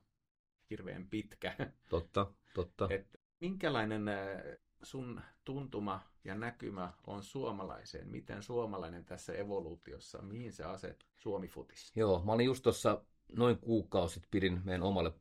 [0.70, 1.56] hirveän pitkä.
[1.90, 2.88] Totta, totta.
[2.90, 4.06] Et minkälainen
[4.84, 8.08] sun tuntuma ja näkymä on suomalaiseen?
[8.08, 11.92] Miten suomalainen tässä evoluutiossa, mihin se aset Suomi-futis?
[11.96, 15.12] Joo, mä olin just tuossa noin kuukausi pidin meidän omalle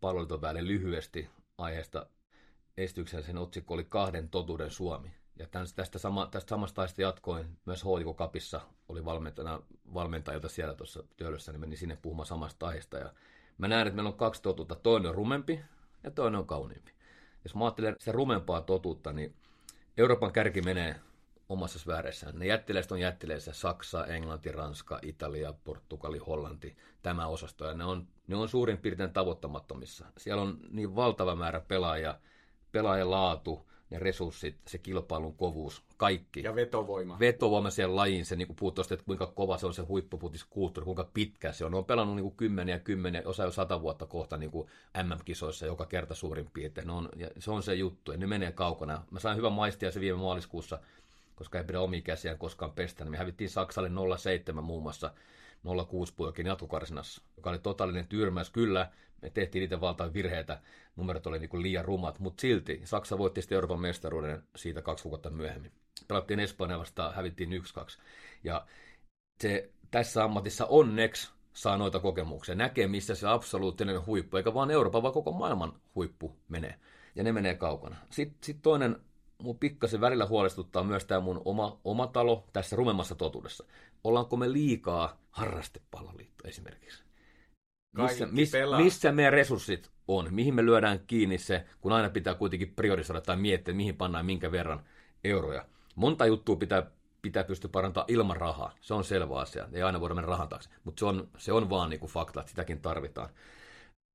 [0.00, 2.06] palvelutoväelle lyhyesti aiheesta
[2.76, 3.22] esityksen.
[3.22, 5.14] Sen otsikko oli Kahden totuuden Suomi.
[5.36, 5.46] Ja
[5.76, 9.62] tästä, sama, tästä samasta aiheesta jatkoin myös HJK Kapissa oli valmentajana,
[9.94, 12.98] valmentajilta siellä tuossa työllössä, niin menin sinne puhumaan samasta aiheesta.
[12.98, 13.12] Ja
[13.58, 14.74] mä näen, että meillä on kaksi totuutta.
[14.74, 15.60] Toinen on rumempi
[16.04, 16.92] ja toinen on kauniimpi.
[17.44, 19.34] Jos mä ajattelen sitä rumempaa totuutta, niin
[19.96, 21.00] Euroopan kärki menee
[21.48, 22.38] omassa sfääreissään.
[22.38, 27.66] Ne jättiläiset on jättiläisiä Saksa, Englanti, Ranska, Italia, Portugali, Hollanti, tämä osasto.
[27.66, 30.06] Ja ne on, ne on suurin piirtein tavoittamattomissa.
[30.16, 32.18] Siellä on niin valtava määrä pelaajia,
[32.72, 36.42] pelaajan laatu, ne resurssit, se kilpailun kovuus, kaikki.
[36.42, 37.18] Ja vetovoima.
[37.18, 41.52] Vetovoima siihen lajiin, se niin kuin että kuinka kova se on se huippuputiskulttuuri, kuinka pitkä
[41.52, 41.72] se on.
[41.72, 44.68] Ne on pelannut niin kuin kymmeniä, kymmeniä, osa jo sata vuotta kohta niin kuin
[45.02, 46.86] MM-kisoissa joka kerta suurin piirtein.
[46.86, 49.04] Ne on, ja se on se juttu, ja ne menee kaukana.
[49.10, 50.78] Mä sain hyvän maistia se viime maaliskuussa,
[51.36, 55.10] koska ei pidä omia käsiään koskaan pestä, niin me hävittiin Saksalle 0,7 muun muassa
[55.66, 58.50] 0,6 poikin jatkokarsinassa, joka oli totaalinen tyrmäys.
[58.50, 58.90] Kyllä,
[59.22, 60.60] me tehtiin niitä valtaan virheitä,
[60.96, 65.30] numerot oli niin liian rumat, mutta silti Saksa voitti sitten Euroopan mestaruuden siitä kaksi kuukautta
[65.30, 65.72] myöhemmin.
[66.08, 68.00] Pelattiin Espanja vastaan, hävittiin 1-2.
[68.44, 68.66] Ja
[69.40, 75.02] se tässä ammatissa onneksi saa noita kokemuksia, näkee missä se absoluuttinen huippu, eikä vaan Euroopan,
[75.02, 76.74] vaan koko maailman huippu menee.
[77.14, 77.96] Ja ne menee kaukana.
[78.10, 78.96] Sitten sit toinen
[79.42, 83.64] mun pikkasen välillä huolestuttaa myös tämä mun oma, oma talo tässä rumemmassa totuudessa.
[84.04, 87.01] Ollaanko me liikaa harrastepalloliitto esimerkiksi?
[87.92, 90.28] Missä, miss, missä meidän resurssit on?
[90.30, 94.52] Mihin me lyödään kiinni se, kun aina pitää kuitenkin priorisoida tai miettiä, mihin pannaan minkä
[94.52, 94.80] verran
[95.24, 95.64] euroja.
[95.94, 96.90] Monta juttua pitää,
[97.22, 98.72] pitää pystyä parantamaan ilman rahaa.
[98.80, 99.68] Se on selvä asia.
[99.72, 100.70] Ei aina voida mennä rahan taakse.
[100.84, 103.28] Mutta se on, se on vaan niin kuin fakta, että sitäkin tarvitaan.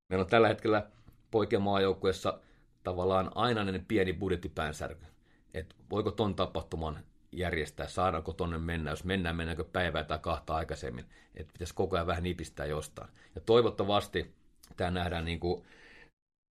[0.09, 0.87] Meillä on tällä hetkellä
[1.31, 2.39] poikien maajoukkueessa
[2.83, 5.05] tavallaan ainainen pieni budjettipäänsärky
[5.53, 6.99] että voiko ton tapahtuman
[7.37, 12.07] järjestää, saadaanko tonne mennä, jos mennään, mennäänkö päivää tai kahta aikaisemmin, että pitäisi koko ajan
[12.07, 13.09] vähän nipistää jostain.
[13.35, 14.35] Ja toivottavasti
[14.77, 15.63] tämä nähdään niin kuin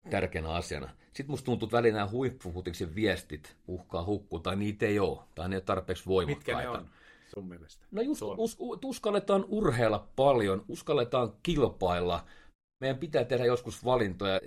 [0.09, 0.89] tärkeänä asiana.
[1.13, 5.49] Sitten musta tuntuu, että välillä nämä huippufutiksen viestit uhkaa hukkua, tai niitä ei ole, tai
[5.49, 6.61] ne ei ole tarpeeksi voimakkaita.
[6.61, 6.89] Mitkä ne on
[7.35, 7.85] sun mielestä?
[7.91, 12.25] No just us, uskalletaan urheilla paljon, uskalletaan kilpailla.
[12.81, 14.39] Meidän pitää tehdä joskus valintoja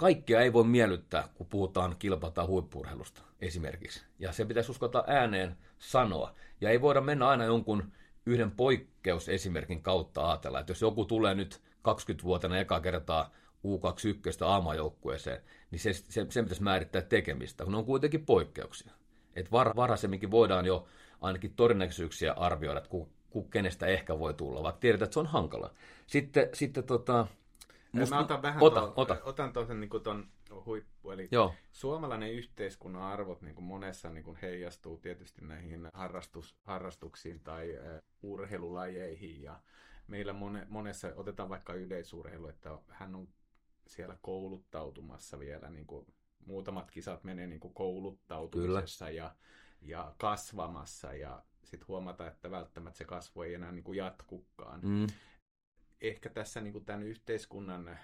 [0.00, 4.04] kaikkia ei voi miellyttää, kun puhutaan kilpa- tai huippurheilusta esimerkiksi.
[4.18, 6.34] Ja se pitäisi uskota ääneen sanoa.
[6.60, 7.92] Ja ei voida mennä aina jonkun
[8.26, 13.30] yhden poikkeusesimerkin kautta ajatella, että jos joku tulee nyt 20-vuotena eka kertaa
[13.66, 18.92] U21 aamajoukkueeseen, niin se, se, sen pitäisi määrittää tekemistä, kun ne on kuitenkin poikkeuksia.
[19.36, 20.86] Et var, varhaisemminkin voidaan jo
[21.20, 25.26] ainakin todennäköisyyksiä arvioida, että ku, ku, kenestä ehkä voi tulla, vaikka tiedetään, että se on
[25.26, 25.74] hankala.
[26.06, 27.26] Sitten, sitten tota,
[27.92, 28.14] Musta...
[28.14, 29.16] Mä otan vähän ota, tuon, ota.
[29.22, 30.28] otan tuon niin ton
[30.64, 31.54] huippu, eli Joo.
[31.72, 38.30] suomalainen yhteiskunnan arvot niin kuin monessa niin kuin heijastuu tietysti näihin harrastus, harrastuksiin tai uh,
[38.30, 39.60] urheilulajeihin ja
[40.06, 43.28] meillä mone, monessa, otetaan vaikka yleisurheilu, että hän on
[43.86, 46.06] siellä kouluttautumassa vielä, niin kuin
[46.46, 49.16] muutamat kisat menee niin kuin kouluttautumisessa Kyllä.
[49.16, 49.34] ja,
[49.82, 54.80] ja kasvamassa ja sitten huomata, että välttämättä se kasvu ei enää niin kuin jatkukaan.
[54.82, 55.06] Mm
[56.00, 57.98] ehkä tässä niin kuin tämän yhteiskunnan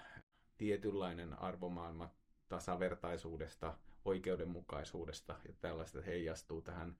[0.57, 2.09] tietynlainen arvomaailma
[2.49, 6.97] tasavertaisuudesta, oikeudenmukaisuudesta ja tällaista heijastuu tähän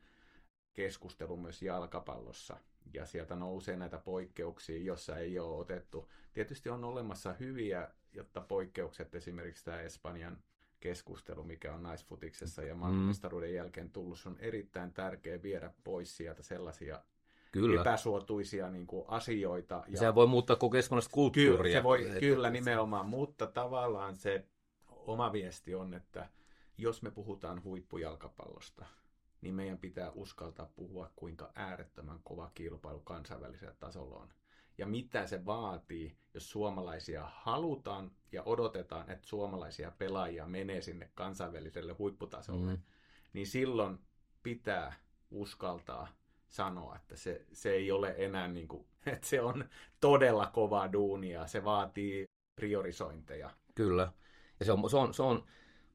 [0.73, 2.57] keskustelu myös jalkapallossa.
[2.93, 6.09] Ja sieltä nousee näitä poikkeuksia, jossa ei ole otettu.
[6.33, 10.37] Tietysti on olemassa hyviä, jotta poikkeukset, esimerkiksi tämä Espanjan
[10.79, 17.03] keskustelu, mikä on naisfutiksessa ja maailmanmestaruuden jälkeen tullut, on erittäin tärkeä viedä pois sieltä sellaisia
[17.59, 17.81] kyllä.
[17.81, 19.83] epäsuotuisia niin kuin, asioita.
[19.87, 21.57] Ja Sehän voi muuttaa koko espanjalaista kulttuuria.
[21.57, 22.19] Kyllä, se voi, Et...
[22.19, 24.45] kyllä, nimenomaan, mutta tavallaan se
[24.89, 26.29] oma viesti on, että
[26.77, 28.85] jos me puhutaan huippujalkapallosta,
[29.41, 34.29] niin meidän pitää uskaltaa puhua, kuinka äärettömän kova kilpailu kansainvälisellä tasolla on.
[34.77, 41.93] Ja mitä se vaatii, jos suomalaisia halutaan ja odotetaan, että suomalaisia pelaajia menee sinne kansainväliselle
[41.93, 42.81] huipputasolle, mm.
[43.33, 43.99] niin silloin
[44.43, 44.93] pitää
[45.31, 46.07] uskaltaa
[46.49, 49.65] sanoa, että se, se ei ole enää niin kuin, että se on
[50.01, 53.49] todella kova duunia, se vaatii priorisointeja.
[53.75, 54.11] Kyllä.
[54.59, 55.43] Ja se on, se on, se on,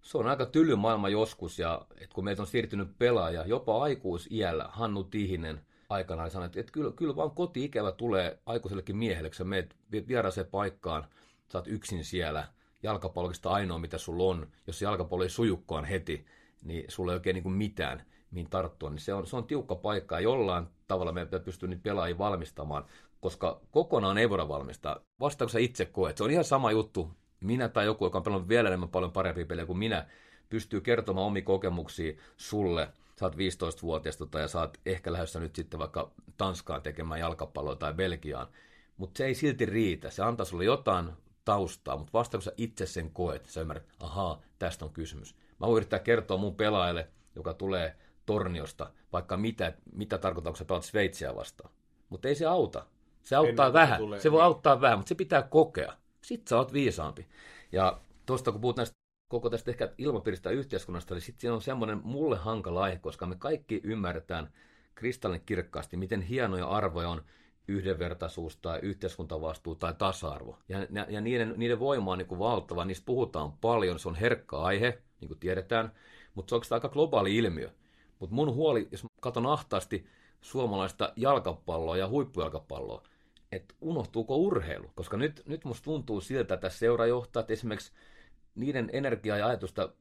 [0.03, 4.69] se on aika tyly maailma joskus, ja että kun meitä on siirtynyt pelaaja, jopa aikuisiällä,
[4.71, 9.45] Hannu Tihinen aikanaan sanoi, että, että kyllä, kyllä vaan koti-ikävä tulee aikuisellekin miehelle, kun sä
[9.45, 9.77] meet
[10.09, 11.07] vieraaseen paikkaan,
[11.53, 12.49] sä oot yksin siellä,
[12.83, 16.27] jalkapallokista ainoa mitä sulla on, jos se jalkapallo ei sujukkaan heti,
[16.63, 19.75] niin sulla ei oikein niin kuin mitään mihin tarttua, niin se on, se on tiukka
[19.75, 22.85] paikka ja jollain tavalla me pystyy nyt pelaajia valmistamaan,
[23.21, 25.01] koska kokonaan ei voida valmistaa.
[25.21, 27.11] Vasta kun sä itse koet, se on ihan sama juttu.
[27.41, 30.07] Minä tai joku, joka on pelannut vielä enemmän paljon parempia pelejä kuin minä,
[30.49, 32.89] pystyy kertomaan omia kokemuksia sulle.
[33.21, 37.77] Sä oot 15-vuotias tota, ja sä oot ehkä lähdössä nyt sitten vaikka Tanskaan tekemään jalkapalloa
[37.77, 38.47] tai Belgiaan.
[38.97, 40.11] Mutta se ei silti riitä.
[40.11, 41.11] Se antaa sulle jotain
[41.45, 45.35] taustaa, mutta vasta kun sä itse sen koet, sä ymmärrät, ahaa, tästä on kysymys.
[45.35, 50.65] Mä voin yrittää kertoa mun pelaajalle, joka tulee torniosta, vaikka mitä, mitä tarkoittaa, kun sä
[50.65, 51.71] pelaat Sveitsiä vastaan.
[52.09, 52.87] Mutta ei se auta.
[53.23, 53.99] Se auttaa Ennen vähän.
[53.99, 54.45] Tulee, se voi niin.
[54.45, 55.97] auttaa vähän, mutta se pitää kokea.
[56.23, 57.27] Sitten sä oot viisaampi.
[57.73, 58.97] Ja tuosta kun puhutaan näistä,
[59.29, 63.37] koko tästä ehkä ilmapiiristä yhteiskunnasta, niin sitten siinä on semmoinen mulle hankala aihe, koska me
[63.37, 64.53] kaikki ymmärretään
[64.95, 67.23] kristallin kirkkaasti, miten hienoja arvoja on
[67.69, 70.59] yhdenvertaisuus tai yhteiskuntavastuu tai tasa-arvo.
[70.69, 74.15] Ja, ja, ja niiden, niiden voima on niin kuin valtava, niistä puhutaan paljon, se on
[74.15, 75.93] herkkä aihe, niin kuin tiedetään,
[76.35, 77.71] mutta se on aika globaali ilmiö.
[78.23, 80.07] Mutta mun huoli, jos katson ahtaasti
[80.41, 83.03] suomalaista jalkapalloa ja huippujalkapalloa,
[83.53, 84.91] että unohtuuko urheilu?
[84.95, 87.93] Koska nyt, nyt musta tuntuu siltä, että seurajohtajat esimerkiksi
[88.55, 89.93] niiden energiaa ja ajatusta,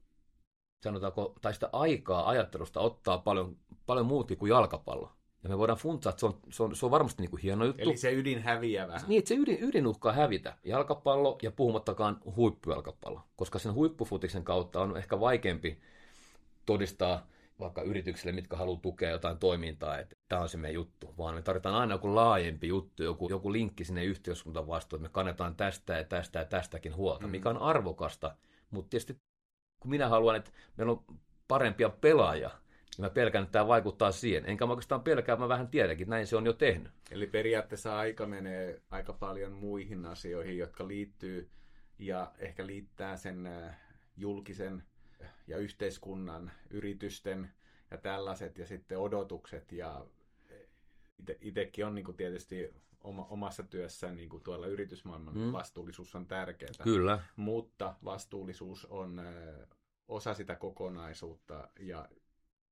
[0.84, 3.56] sanotaanko, tai sitä aikaa ajattelusta ottaa paljon,
[3.86, 5.12] paljon muutkin kuin jalkapallo.
[5.42, 7.64] Ja me voidaan funtsaa, että se on, se on, se on varmasti niin kuin hieno
[7.64, 7.82] juttu.
[7.82, 9.08] Eli se ydin häviää vähän.
[9.08, 10.56] Niin, että se ydin, ydin uhkaa hävitä.
[10.64, 13.20] Jalkapallo ja puhumattakaan huippujalkapallo.
[13.36, 15.78] Koska sen huippufutiksen kautta on ehkä vaikeampi
[16.66, 17.31] todistaa
[17.62, 21.42] vaikka yrityksille, mitkä haluaa tukea jotain toimintaa, että tämä on se meidän juttu, vaan me
[21.42, 26.04] tarvitaan aina joku laajempi juttu, joku, joku linkki sinne yhteiskuntavastuun, että me kannetaan tästä ja
[26.04, 27.30] tästä ja tästäkin huolta, mm.
[27.30, 28.36] mikä on arvokasta,
[28.70, 29.16] mutta tietysti
[29.80, 31.04] kun minä haluan, että meillä on
[31.48, 34.44] parempia pelaajia, niin mä pelkään, että tämä vaikuttaa siihen.
[34.46, 36.92] Enkä mä oikeastaan pelkää, mä vähän tiedänkin, näin se on jo tehnyt.
[37.10, 41.50] Eli periaatteessa aika menee aika paljon muihin asioihin, jotka liittyy
[41.98, 43.76] ja ehkä liittää sen äh,
[44.16, 44.84] julkisen
[45.46, 47.52] ja yhteiskunnan, yritysten
[47.90, 50.06] ja tällaiset ja sitten odotukset ja
[51.40, 55.52] itsekin on niin kuin tietysti oma, omassa työssään niin kuin tuolla yritysmaailman mm.
[55.52, 56.72] vastuullisuus on tärkeää.
[56.82, 57.18] Kyllä.
[57.36, 59.22] Mutta vastuullisuus on
[60.08, 62.08] osa sitä kokonaisuutta ja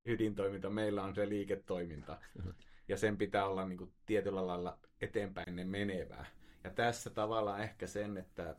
[0.05, 2.19] ydintoiminta meillä on se liiketoiminta.
[2.89, 6.27] Ja sen pitää olla niin kuin tietyllä lailla eteenpäin menevää.
[6.65, 8.57] Ja tässä tavallaan ehkä sen, että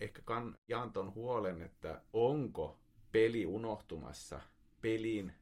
[0.00, 2.79] ehkä kan, jaan ton huolen, että onko
[3.12, 4.40] peli unohtumassa,
[4.80, 5.32] pelin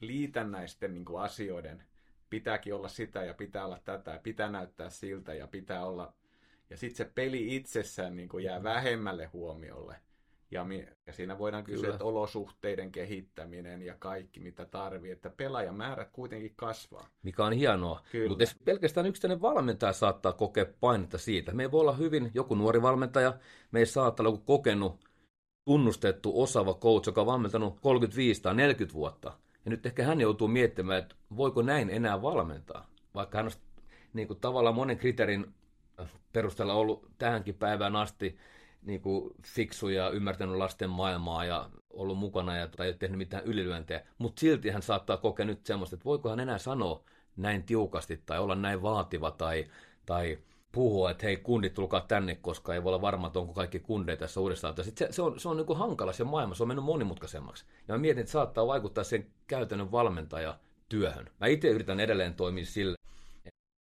[0.00, 1.82] liitännäisten niin kuin asioiden
[2.30, 6.12] pitääkin olla sitä ja pitää olla tätä ja pitää näyttää siltä ja pitää olla...
[6.70, 9.96] Ja sitten se peli itsessään niin kuin jää vähemmälle huomiolle.
[10.50, 10.66] Ja,
[11.06, 11.94] ja siinä voidaan kysyä, Kyllä.
[11.94, 17.08] että olosuhteiden kehittäminen ja kaikki, mitä tarvii, että pelaajamäärät kuitenkin kasvaa.
[17.22, 18.02] Mikä on hienoa.
[18.28, 21.52] Mutta pelkästään yksittäinen valmentaja saattaa kokea painetta siitä.
[21.52, 23.34] Me ei voi olla hyvin joku nuori valmentaja,
[23.70, 25.05] me ei saattaa olla joku kokenut
[25.66, 29.32] tunnustettu osaava coach, joka on valmentanut 35 tai 40 vuotta.
[29.64, 33.52] Ja nyt ehkä hän joutuu miettimään, että voiko näin enää valmentaa, vaikka hän on
[34.12, 35.54] niin kuin tavallaan monen kriteerin
[36.32, 38.38] perusteella ollut tähänkin päivään asti
[38.82, 43.44] niin kuin fiksu ja ymmärtänyt lasten maailmaa ja ollut mukana ja tai ei tehnyt mitään
[43.44, 47.04] ylilyöntejä, mutta silti hän saattaa kokea nyt semmoista, että voiko hän enää sanoa
[47.36, 49.66] näin tiukasti tai olla näin vaativa tai,
[50.06, 50.38] tai
[50.76, 54.16] puhua, että hei kundit tulkaa tänne, koska ei voi olla varma, että onko kaikki kundeja
[54.16, 54.74] tässä uudestaan.
[54.82, 57.64] Se, se on, se on niin kuin hankala se maailma, se on mennyt monimutkaisemmaksi.
[57.88, 61.30] Ja mä mietin, että saattaa vaikuttaa sen käytännön valmentajatyöhön.
[61.40, 62.96] Mä itse yritän edelleen toimia sillä,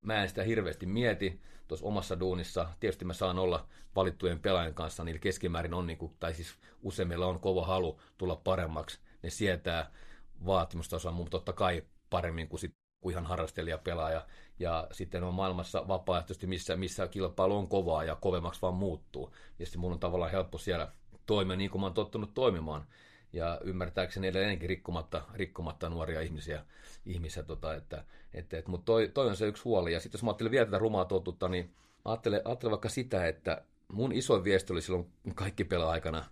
[0.06, 2.70] mä en sitä hirveästi mieti tuossa omassa duunissa.
[2.80, 7.28] Tietysti mä saan olla valittujen pelaajien kanssa, niillä keskimäärin on, niin kuin, tai siis useimmilla
[7.28, 9.00] on kova halu tulla paremmaksi.
[9.24, 9.92] Ne sietää
[10.46, 12.72] vaatimustasoa, mutta totta kai paremmin kuin sit
[13.10, 14.26] ihan harrastelijapelaaja.
[14.60, 19.36] Ja sitten on maailmassa vapaaehtoisesti, missä, missä kilpailu on kovaa ja kovemmaksi vaan muuttuu.
[19.60, 20.92] Ja sitten mun on tavallaan helppo siellä
[21.26, 22.86] toimia niin kuin mä oon tottunut toimimaan.
[23.34, 26.66] Ja ymmärtääkseni edelleenkin rikkomatta, rikkomatta nuoria ihmisiä,
[27.06, 29.94] ihmisiä tota, että, että, että, mutta toi, toi, on se yksi huoli.
[29.94, 33.62] Ja sitten jos mä ajattelin vielä tätä rumaa totutta, niin ajattelen, ajattelen vaikka sitä, että
[33.88, 36.26] mun isoin viesti oli silloin kaikki pelaa aikana,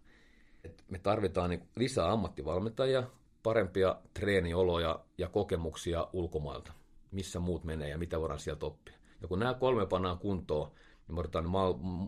[0.64, 3.04] että me tarvitaan niin lisää ammattivalmentajia,
[3.44, 6.74] parempia treenioloja ja kokemuksia ulkomailta,
[7.14, 8.96] missä muut menee ja mitä voidaan sieltä oppia.
[9.22, 10.72] Ja kun nämä kolme pannaan kuntoon,
[11.08, 11.46] niin me otetaan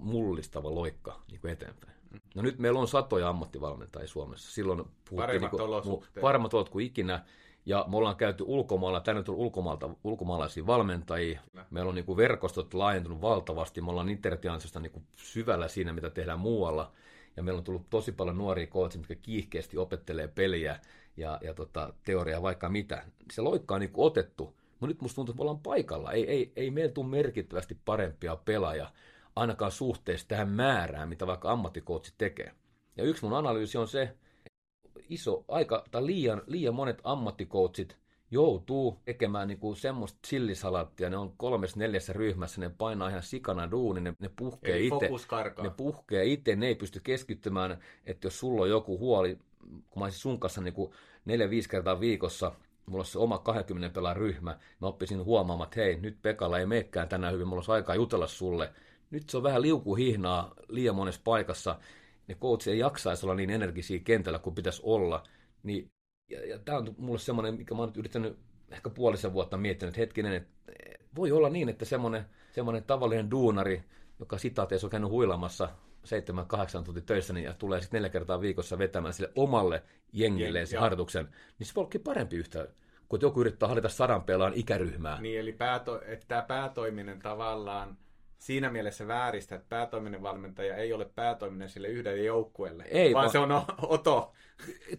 [0.02, 1.96] mullistava loikka niin kuin eteenpäin.
[2.36, 4.52] No nyt meillä on satoja ammattivalmentajia Suomessa.
[4.52, 7.26] Silloin puhuttiin paremmat, niin kuin, paremmat olot kuin ikinä.
[7.66, 11.42] Ja me ollaan käyty ulkomailla, tänne on ulkomaalta, ulkomaalaisia valmentajia.
[11.70, 13.82] Meillä on niin kuin verkostot laajentunut valtavasti.
[13.82, 16.92] Me ollaan internetin niin kuin syvällä siinä, mitä tehdään muualla.
[17.38, 20.80] Ja meillä on tullut tosi paljon nuoria coachia, jotka kiihkeästi opettelee peliä
[21.18, 23.04] ja, ja tota, teoriaa vaikka mitä.
[23.32, 26.12] Se loikka on niin kuin otettu, mutta nyt musta tuntuu, että me ollaan paikalla.
[26.12, 28.92] Ei, ei, ei meillä tule merkittävästi parempia pelaajia,
[29.36, 32.52] ainakaan suhteessa tähän määrään, mitä vaikka ammattikoutsi tekee.
[32.98, 34.16] Ja yksi mun analyysi on se,
[35.10, 37.98] iso, aika, tai liian, liian monet ammattikoutsit
[38.32, 44.02] joutuu tekemään niinku semmoista chillisalattia, ne on kolmessa neljässä ryhmässä, ne painaa ihan sikana duuni,
[44.02, 45.10] ne, ne puhkee itse,
[45.64, 49.38] ne puhkee itse, ne ei pysty keskittymään, että jos sulla on joku huoli,
[49.90, 50.94] kun mä olisin sun kanssa niinku
[51.26, 52.52] neljä, viisi kertaa viikossa,
[52.86, 56.66] mulla on se oma 20 pelaa ryhmä, mä oppisin huomaamaan, että hei, nyt Pekalla ei
[56.66, 58.74] meekään tänään hyvin, mulla olisi aikaa jutella sulle.
[59.12, 61.80] Nyt se on vähän liukuhihnaa liian monessa paikassa,
[62.28, 65.24] ne coachit ei jaksaisi olla niin energisiä kentällä kuin pitäisi olla,
[65.64, 65.92] niin
[66.30, 68.38] ja, ja tämä on mulle semmoinen, mikä mä oon nyt yrittänyt
[68.72, 70.52] ehkä puolisen vuotta miettinyt, että hetkinen, että
[71.16, 73.84] voi olla niin, että semmoinen, semmoinen tavallinen duunari,
[74.20, 75.70] joka sitaateessa on käynyt huilamassa
[76.06, 80.68] seitsemän, kahdeksan tuntia töissä niin, ja tulee sitten neljä kertaa viikossa vetämään sille omalle jengilleen
[80.68, 82.68] sen harjoituksen, niin se voi ollakin parempi yhtä
[83.10, 85.22] kun joku yrittää hallita sadan pelaan ikäryhmää.
[85.22, 87.98] Niin, eli pääto, että tämä päätoiminen tavallaan
[88.38, 93.32] siinä mielessä vääristä, että päätoiminen valmentaja ei ole päätoiminen sille yhdelle joukkueelle, ei, vaan, vaan
[93.32, 94.34] se on oto.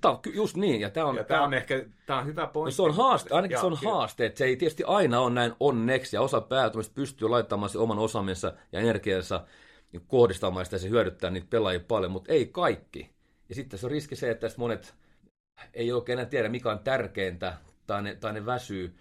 [0.00, 2.72] Tämä on just niin, ja tämä on, ja tämä on ehkä tämä on hyvä pointti.
[2.72, 5.30] No se on haaste, ainakin ja, se on haaste, että se ei tietysti aina ole
[5.30, 9.46] näin onneksi, ja osa päätoimista pystyy laittamaan se oman osaamisensa ja energiansa
[9.92, 13.10] niin kohdistamaan sitä, se hyödyttää niitä pelaajia paljon, mutta ei kaikki.
[13.48, 14.94] Ja sitten se on riski se, että monet
[15.74, 18.96] ei oikein enää tiedä, mikä on tärkeintä, tai ne, tai ne väsyy,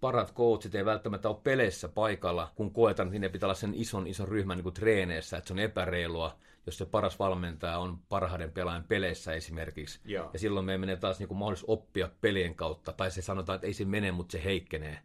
[0.00, 4.06] parat coachit ei välttämättä ole peleissä paikalla, kun koetaan, että ne pitää olla sen ison,
[4.06, 8.52] ison ryhmän niin kuin treeneissä, että se on epäreilua, jos se paras valmentaja on parhaiden
[8.52, 10.00] pelaajan peleissä esimerkiksi.
[10.04, 10.30] Joo.
[10.32, 13.66] Ja silloin me menee taas niin kuin mahdollisuus oppia pelien kautta, tai se sanotaan, että
[13.66, 14.98] ei se mene, mutta se heikkenee,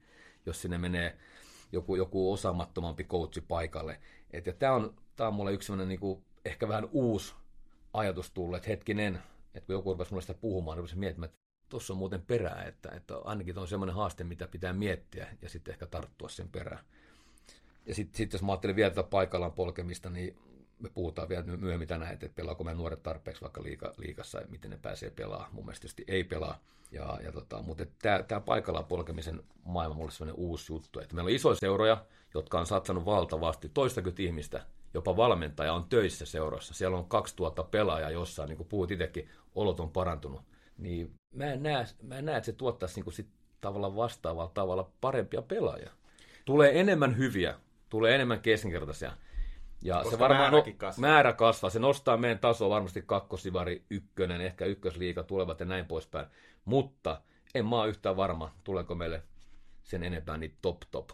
[0.46, 1.18] jos sinne menee
[1.72, 4.00] joku, joku osaamattomampi coachi paikalle.
[4.32, 7.36] Et, ja tämä on, tämä on mulle yksi sellainen niin kuin, ehkä vähän uusi
[7.94, 9.24] ajatus tullut, että hetkinen,
[9.54, 12.90] että kun joku rupesi mulle sitä puhumaan, rupesin miettimään, että tuossa on muuten perää, että,
[12.92, 16.86] että ainakin on semmoinen haaste, mitä pitää miettiä ja sitten ehkä tarttua sen perään.
[17.86, 20.38] Ja sitten sit jos mä ajattelin vielä tätä paikallaan polkemista, niin
[20.80, 24.72] me puhutaan vielä myöhemmin tänään, että pelaako me nuoret tarpeeksi vaikka liika, liikassa ja miten
[24.72, 25.54] ne pääsee pelaamaan.
[25.54, 26.60] Mun mielestä ei pelaa.
[26.92, 27.86] Ja, ja tota, mutta
[28.28, 32.60] tämä paikallaan polkemisen maailma on mulle sellainen uusi juttu, että meillä on isoja seuroja, jotka
[32.60, 36.74] on satsannut valtavasti, toistakymmentä ihmistä, jopa valmentaja on töissä seurassa.
[36.74, 40.42] Siellä on 2000 pelaajaa jossain, niin kuin puhut itsekin, olot on parantunut
[40.78, 43.28] niin mä en näe, mä en näe että se tuottaisi niin sit
[43.62, 45.92] tavallaan vastaavalla tavalla parempia pelaajia.
[46.46, 47.56] Tulee enemmän hyviä,
[47.90, 49.12] tulee enemmän keskinkertaisia.
[49.82, 51.10] Ja Koska se varmaan no, kasvaa.
[51.10, 51.70] määrä kasvaa.
[51.70, 56.28] Se nostaa meidän tasoa varmasti kakkosivari, ykkönen, ehkä ykkösliiga tulevat ja näin poispäin.
[56.66, 57.22] Mutta
[57.56, 59.24] en mä ole yhtään varma, tuleeko meille
[59.84, 61.10] sen enempää niitä top top.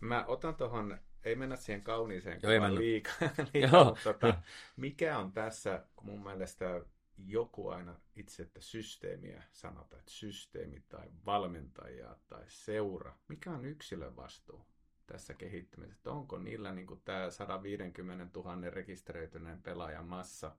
[0.00, 3.14] Mä otan tuohon, ei mennä siihen kauniiseen Joo, liikaa,
[3.54, 4.34] liikaa mutta tota,
[4.76, 6.84] mikä on tässä, kun mun mielestä
[7.26, 13.16] joku aina itse, että systeemiä sanotaan, että systeemi tai valmentaja tai seura.
[13.28, 14.66] Mikä on yksilön vastuu
[15.06, 16.10] tässä kehittymisessä?
[16.10, 20.56] Onko niillä niin kuin tämä 150 000 rekisteröityneen pelaajan massa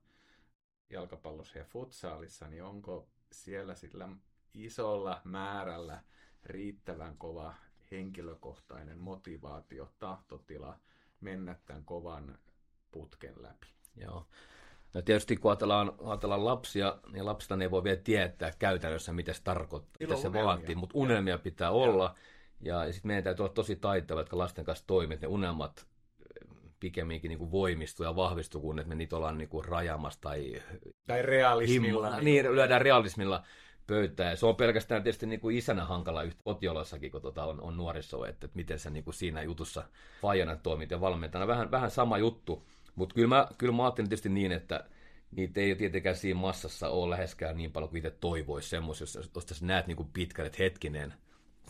[0.90, 4.08] jalkapallossa ja futsaalissa, niin onko siellä sillä
[4.54, 6.02] isolla määrällä
[6.44, 7.54] riittävän kova
[7.92, 10.78] henkilökohtainen motivaatio, tahtotila
[11.20, 12.38] mennä tämän kovan
[12.90, 13.66] putken läpi?
[13.96, 14.26] Joo.
[14.94, 19.32] No tietysti kun ajatellaan, ajatellaan lapsia, niin lapsista ne ei voi vielä tietää käytännössä, mitä
[19.32, 22.14] se tarkoittaa, mitä se vaatii, mutta unelmia pitää olla.
[22.60, 25.86] Ja, ja sitten meidän täytyy olla tosi taitavia, jotka lasten kanssa toimii, että ne unelmat
[25.86, 26.48] eh,
[26.80, 30.62] pikemminkin niin kuin voimistuu ja vahvistuu, kun että me niitä ollaan niin kuin rajamassa tai...
[31.06, 32.06] Tai realismilla.
[32.06, 33.44] Himma, niin, lyödään realismilla
[33.86, 34.36] pöytään.
[34.36, 38.24] Se on pelkästään tietysti niin kuin isänä hankala yhtä kotiolossakin, kun tota on, on nuoriso,
[38.24, 39.84] että, että miten sä niin kuin siinä jutussa
[40.22, 41.46] fajana toimit ja valmentajana.
[41.46, 42.66] Vähän, vähän sama juttu.
[42.94, 44.84] Mutta kyllä mä, kyllä mä ajattelin tietysti niin, että
[45.30, 49.62] niitä ei tietenkään siinä massassa ole läheskään niin paljon kuin itse toivoisi semmoisia, jos, jos
[49.62, 51.14] näet niin pitkälle, että hetkinen,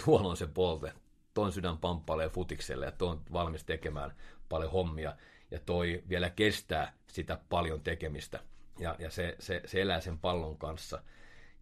[0.04, 0.92] tuolla on se polte,
[1.34, 4.14] ton sydän pamppailee futikselle ja ton valmis tekemään
[4.48, 5.16] paljon hommia
[5.50, 8.40] ja toi vielä kestää sitä paljon tekemistä
[8.78, 11.02] ja, ja se, se, se elää sen pallon kanssa.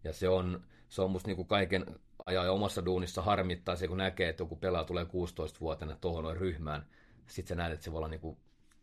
[0.03, 1.85] Ja se on, se on musta niin kuin kaiken
[2.25, 6.85] ajan omassa duunissa harmittaa se, kun näkee, että joku pelaa tulee 16-vuotiaana tuohon ryhmään.
[7.27, 8.37] Sitten sä näet, että se voi olla niin kuin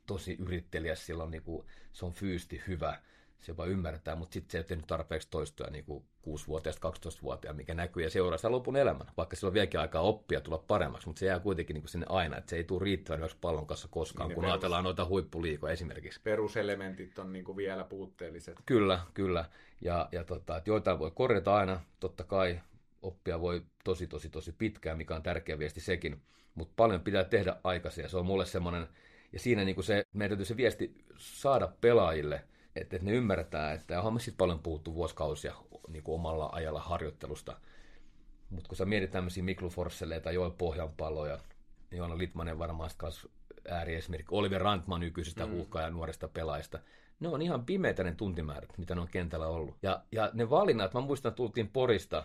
[0.07, 2.99] tosi yrittelijä, sillä on niin kuin, se on fyysti hyvä
[3.41, 7.75] se jopa ymmärtää, mutta sitten se ei tehnyt tarpeeksi toistoja niin kuin 6-vuotiaasta 12-vuotiaan, mikä
[7.75, 11.21] näkyy ja seuraa sitä lopun elämän, vaikka sillä on vieläkin aikaa oppia tulla paremmaksi, mutta
[11.21, 13.89] se jää kuitenkin niin kuin sinne aina, että se ei tule riittävän hyväksi pallon kanssa
[13.91, 14.53] koskaan, niin kun perus...
[14.53, 16.21] ajatellaan noita huippuliikoja esimerkiksi.
[16.25, 18.59] Peruselementit on niin kuin vielä puutteelliset.
[18.67, 19.45] Kyllä, kyllä.
[19.81, 22.61] Ja, ja tota, että joitain voi korjata aina, totta kai
[23.03, 26.23] oppia voi tosi, tosi, tosi pitkään, mikä on tärkeä viesti sekin,
[26.55, 28.89] mutta paljon pitää tehdä aikaisin ja se on mulle semmoinen,
[29.33, 32.45] ja siinä niin kuin se, meidän täytyy se viesti saada pelaajille–
[32.81, 35.55] että, että ne ymmärretään, että onhan me sitten paljon puhuttu vuosikausia
[35.89, 37.61] niin kuin omalla ajalla harjoittelusta.
[38.51, 41.39] Mutta kun sä mietit tämmöisiä Miklu Forsselle tai Joel Pohjanpaloja,
[41.91, 42.91] niin Joona Litmanen varmaan
[43.69, 45.53] ääriesimerkki, Oliver Rantman nykyisistä mm.
[45.53, 46.79] uhkaa ja nuorista pelaajista.
[47.21, 49.77] Ne on ihan pimeitä ne tuntimäärät, mitä ne on kentällä ollut.
[49.83, 52.25] Ja, ja ne valinnat, mä muistan, tultiin Porista,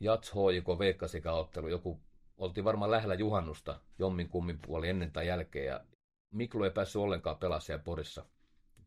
[0.00, 2.00] Jats HJK Veikkasika-ottelu, joku,
[2.36, 5.80] oltiin varmaan lähellä juhannusta jommin kummin puoli ennen tai jälkeen, ja
[6.30, 8.24] Miklu ei päässyt ollenkaan pelaa siellä Porissa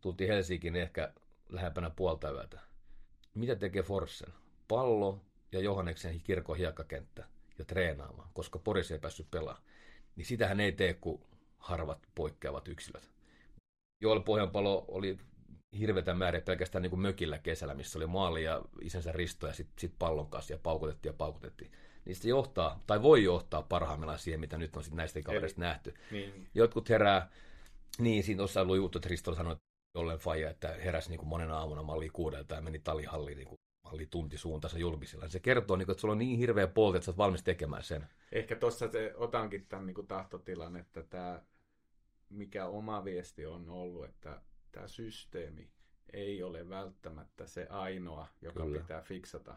[0.01, 1.13] tultiin Helsinkiin ehkä
[1.49, 2.59] lähempänä puolta yötä.
[3.33, 4.33] Mitä tekee Forsen?
[4.67, 7.25] Pallo ja Johanneksen kirkon hiekkakenttä
[7.57, 9.65] ja treenaamaan, koska Porissa ei päässyt pelaamaan.
[10.15, 11.21] Niin sitähän ei tee kuin
[11.57, 13.11] harvat poikkeavat yksilöt.
[14.01, 15.17] Joel Pohjanpalo oli
[15.79, 19.79] hirvetä määrä pelkästään niin kuin mökillä kesällä, missä oli maali ja isänsä risto ja sitten
[19.79, 21.71] sit pallon kanssa ja paukutettiin ja paukutettiin.
[22.05, 25.93] Niin se johtaa, tai voi johtaa parhaimmillaan siihen, mitä nyt on sit näistä kavereista nähty.
[26.11, 26.47] Niin.
[26.53, 27.29] Jotkut herää,
[27.99, 29.55] niin siinä tuossa luin juttu, että Risto sanoi,
[29.95, 33.57] jolleen faija, että heräsi niin kuin monen aamuna malli kuudelta ja meni talihalliin niin kuin
[33.83, 35.29] malli tunti suuntaansa julkisilla.
[35.29, 37.83] Se kertoo, niin kuin, että sulla on niin hirveä polti, että sä oot valmis tekemään
[37.83, 38.07] sen.
[38.31, 41.41] Ehkä tuossa se, otankin tämän niin kuin tahtotilan, että tämä,
[42.29, 45.69] mikä oma viesti on ollut, että tämä systeemi
[46.13, 48.81] ei ole välttämättä se ainoa, joka Kyllä.
[48.81, 49.55] pitää fiksata,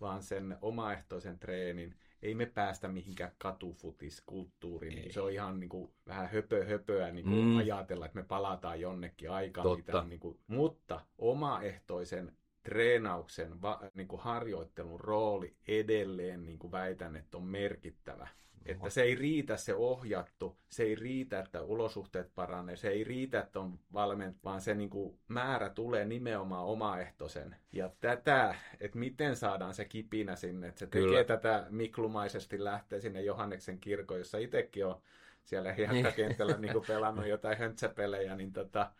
[0.00, 4.94] vaan sen omaehtoisen treenin– ei me päästä mihinkään katufutiskulttuuriin.
[4.94, 7.56] Niin se on ihan niin kuin, vähän höpö höpöä niin kuin mm.
[7.56, 9.76] ajatella, että me palataan jonnekin aikaan.
[9.76, 17.16] Mitä, niin kuin, mutta omaehtoisen treenauksen, va, niin kuin harjoittelun rooli edelleen niin kuin väitän,
[17.16, 18.28] että on merkittävä.
[18.66, 23.40] Että se ei riitä se ohjattu, se ei riitä, että olosuhteet paranee, se ei riitä,
[23.40, 27.56] että on valment, vaan se niin kuin määrä tulee nimenomaan omaehtoisen.
[27.72, 31.08] Ja tätä, että miten saadaan se kipinä sinne, että se Kyllä.
[31.08, 35.02] tekee tätä miklumaisesti lähtee sinne Johanneksen kirkon, jossa itsekin on
[35.44, 38.92] siellä hiekkakentällä niin kuin pelannut jotain höntsäpelejä, niin tota,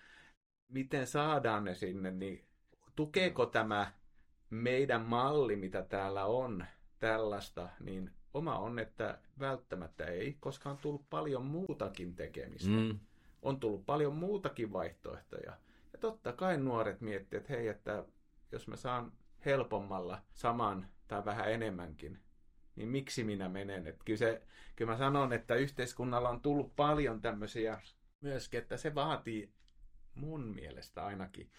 [0.68, 2.44] miten saadaan ne sinne, niin
[2.96, 3.92] tukeeko tämä
[4.50, 6.64] meidän malli, mitä täällä on,
[6.98, 12.70] tällaista, niin oma on, että välttämättä ei, koska on tullut paljon muutakin tekemistä.
[12.70, 12.99] Mm.
[13.43, 15.53] On tullut paljon muutakin vaihtoehtoja.
[15.93, 18.05] Ja totta kai nuoret miettivät, että hei, että
[18.53, 19.12] jos mä saan
[19.45, 22.18] helpommalla saman tai vähän enemmänkin,
[22.76, 23.87] niin miksi minä menen?
[23.87, 24.43] Että kyllä, se,
[24.76, 27.81] kyllä mä sanon, että yhteiskunnalla on tullut paljon tämmöisiä
[28.20, 29.53] myöskin, että se vaatii
[30.14, 31.51] mun mielestä ainakin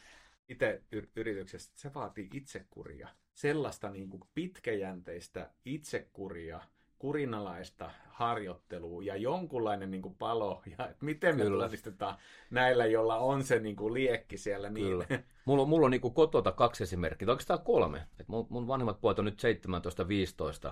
[0.50, 0.84] itse
[1.16, 3.08] yrityksestä, se vaatii itsekuria.
[3.34, 6.62] Sellaista niin kuin pitkäjänteistä itsekuria,
[7.00, 10.62] kurinalaista harjoittelua ja jonkunlainen niin kuin palo.
[10.66, 12.18] Ja että miten me tunnistetaan
[12.50, 14.70] näillä, joilla on se niin kuin liekki siellä.
[14.70, 14.88] Niin...
[14.88, 15.06] Kyllä.
[15.46, 18.08] Mulla on, mulla on niin kuin kotota kaksi esimerkkiä, oikeastaan kolme.
[18.20, 19.42] Et mun, mun vanhemmat pojat on nyt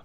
[0.00, 0.04] 17-15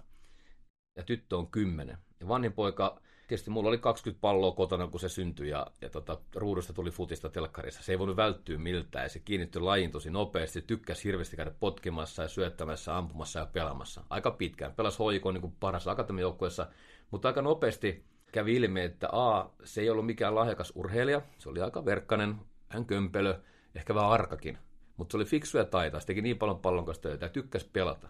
[0.96, 1.98] ja tyttö on 10.
[2.20, 6.18] Ja vanhin poika tietysti mulla oli 20 palloa kotona, kun se syntyi ja, ja tota,
[6.34, 7.82] ruudusta tuli futista telkkarissa.
[7.82, 10.62] Se ei voinut välttyä miltään ja se kiinnittyi lajiin tosi nopeasti.
[10.62, 14.04] Tykkäsi hirveästi käydä potkimassa ja syöttämässä, ampumassa ja pelaamassa.
[14.10, 14.72] Aika pitkään.
[14.72, 16.66] Pelasi hoikoon niin parhaassa akatemijoukkueessa,
[17.10, 21.22] mutta aika nopeasti kävi ilmi, että A, se ei ollut mikään lahjakas urheilija.
[21.38, 22.34] Se oli aika verkkanen,
[22.68, 23.40] hän kömpelö,
[23.74, 24.58] ehkä vähän arkakin.
[24.96, 26.00] Mutta se oli fiksu ja taitaa.
[26.00, 28.08] Se teki niin paljon pallon kanssa töitä ja tykkäsi pelata.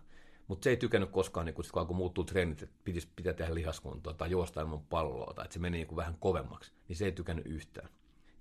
[0.49, 4.14] Mutta se ei tykännyt koskaan, niin kun, kun muuttuu treenit, että pitää, pitää tehdä lihaskuntoa
[4.14, 7.47] tai juosta ilman palloa tai että se meni niin vähän kovemmaksi, niin se ei tykännyt
[7.47, 7.88] yhtään.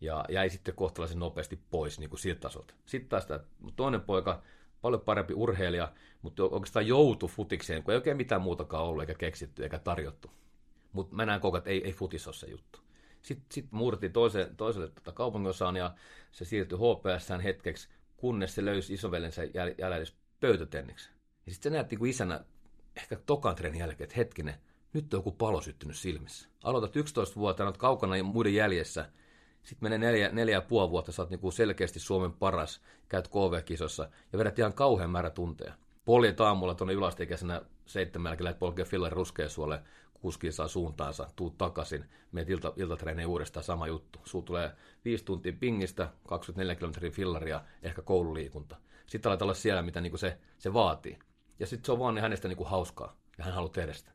[0.02, 2.74] Ja jäi sitten kohtalaisen nopeasti pois niin kuin siltä tasolta.
[2.86, 3.40] Sitten taas tämä
[3.76, 4.42] toinen poika,
[4.82, 9.64] paljon parempi urheilija, mutta oikeastaan joutui futikseen, kun ei oikein mitään muutakaan ollut, eikä keksitty,
[9.64, 10.32] eikä tarjottu.
[10.94, 12.80] Mutta mä näen koko että ei, ei futis ole se juttu.
[13.22, 15.96] Sitten sit murti toise, toiselle tota kaupunginosaan ja
[16.32, 20.06] se siirtyi HPSään hetkeksi, kunnes se löysi isovelensä jäljellä
[20.40, 21.15] pöytätenniksi.
[21.46, 22.46] Ja sitten sä näet niin kuin isänä
[22.96, 24.56] ehkä tokan treenin jälkeen, että hetkinen,
[24.94, 26.50] nyt on joku palo syttynyt silmissä.
[26.64, 29.10] Aloitat 11-vuotiaana, olet kaukana muiden jäljessä.
[29.64, 33.28] Sitten menee neljä, neljä ja puoli vuotta, sä oot niin kuin selkeästi Suomen paras, käyt
[33.28, 35.74] KV-kisossa ja vedät ihan kauhean määrä tunteja.
[36.06, 39.84] poljet aamulla tuonne yläasteikäisenä seitsemälläkin lähdet polkea fillari ruskeasuolle
[40.26, 44.20] kuski saa suuntaansa, tuu takaisin, meet ilta, iltatreeneen uudestaan sama juttu.
[44.24, 44.72] Suu tulee
[45.06, 48.76] 5 tuntia pingistä, 24 kilometrin fillaria, ehkä koululiikunta.
[49.08, 51.20] Sitten aletaan olla siellä, mitä niin se, se vaatii.
[51.60, 54.12] Ja sitten se on vaan hänestä niin kuin hauskaa, ja hän haluaa tehdä sitä.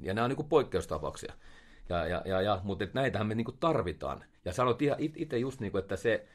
[0.00, 1.32] Ja nämä on niin kuin poikkeustapauksia.
[1.88, 4.24] Ja, ja, ja, ja, mutta et näitähän me niin kuin tarvitaan.
[4.44, 6.26] Ja sanot ihan itse just niin kuin, että se,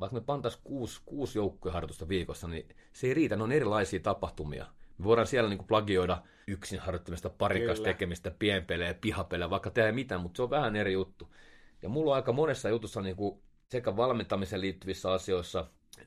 [0.00, 4.66] vaikka me pantaisiin kuusi, kuusi joukkueharjoitusta viikossa, niin se ei riitä, ne on erilaisia tapahtumia.
[4.98, 10.20] Me voidaan siellä niin kuin plagioida yksin harjoittamista, parikas tekemistä, pienpelejä, pihapelejä, vaikka tehdä mitään,
[10.20, 11.34] mutta se on vähän eri juttu.
[11.82, 13.40] Ja mulla on aika monessa jutussa niin kuin
[13.70, 15.66] sekä valmentamiseen liittyvissä asioissa,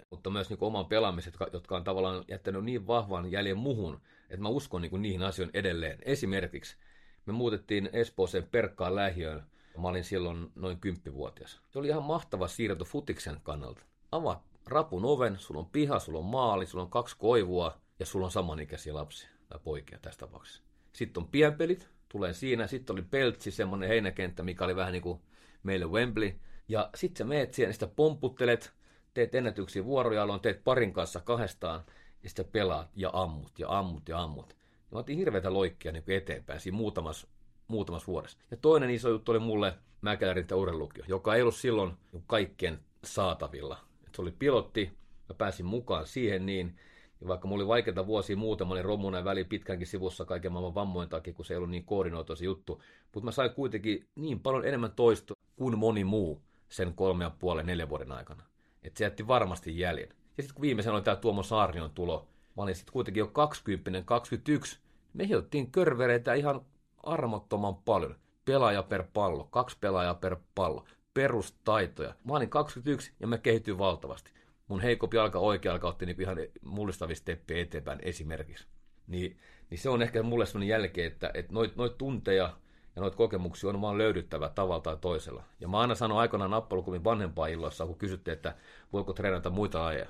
[0.09, 4.41] mutta myös niin oman pelaamisen, jotka, jotka on tavallaan jättänyt niin vahvan jäljen muhun, että
[4.41, 5.99] mä uskon niin kuin niihin asioihin edelleen.
[6.01, 6.77] Esimerkiksi
[7.25, 9.43] me muutettiin Espooseen Perkkaan lähiöön.
[9.77, 11.61] Mä olin silloin noin kymppivuotias.
[11.69, 13.81] Se oli ihan mahtava siirto futiksen kannalta.
[14.11, 18.25] Avaat rapun oven, sulla on piha, sulla on maali, sulla on kaksi koivua ja sulla
[18.25, 20.61] on samanikäisiä lapsia tai poikia tässä tapauksessa.
[20.93, 22.67] Sitten on pienpelit, tulee siinä.
[22.67, 25.21] Sitten oli Peltsi, semmoinen heinäkenttä, mikä oli vähän niin kuin
[25.63, 26.39] meille Wembley.
[26.67, 28.73] Ja sitten sä meet siihen, sitä pomputtelet,
[29.17, 31.83] teet ennätyksiä vuorojaloon, teet parin kanssa kahdestaan,
[32.23, 34.49] ja sitten pelaat ja ammut ja ammut ja ammut.
[34.49, 34.55] Ja
[34.91, 37.27] mä otin hirveätä loikkia niin eteenpäin siinä muutamassa,
[37.67, 38.37] muutamassa vuodessa.
[38.51, 41.93] Ja toinen iso juttu oli mulle Mäkelärin urheilukio, joka ei ollut silloin
[42.27, 43.77] kaikkien saatavilla.
[44.07, 44.91] Et se oli pilotti,
[45.29, 46.79] mä pääsin mukaan siihen niin,
[47.21, 51.09] ja vaikka mulla oli vaikeita vuosia muutama, niin romunen väli pitkänkin sivussa kaiken maailman vammojen
[51.09, 52.81] takia, kun se ei ollut niin koordinoitu se juttu.
[53.13, 57.65] Mutta mä sain kuitenkin niin paljon enemmän toisto kuin moni muu sen kolme ja puolen,
[57.65, 58.43] neljän vuoden aikana.
[58.83, 60.09] Että se jätti varmasti jäljen.
[60.09, 64.01] Ja sitten kun viimeisen oli tämä Tuomo Saarnion tulo, mä olin sitten kuitenkin jo 20,
[64.05, 64.79] 21,
[65.13, 66.61] me hiottiin körvereitä ihan
[67.03, 68.15] armottoman paljon.
[68.45, 72.15] Pelaaja per pallo, kaksi pelaajaa per pallo, perustaitoja.
[72.23, 74.31] Mä olin 21 ja mä kehityin valtavasti
[74.67, 78.67] mun heikompi jalka, oikea jalka otti niin ihan mullistavia steppejä eteenpäin esimerkiksi.
[79.07, 79.37] Niin,
[79.69, 82.57] niin se on ehkä mulle sellainen jälke, että, että noit, noit tunteja
[82.97, 85.43] ja noita kokemuksia on vaan löydyttävä tavalla tai toisella.
[85.59, 88.55] Ja mä aina sanon aikanaan nappalukumin vanhempaa illoissa, kun kysytte, että
[88.93, 90.09] voiko treenata muita lajeja.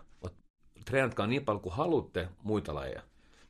[0.85, 3.01] Treenatkaa niin paljon kuin haluatte muita lajeja.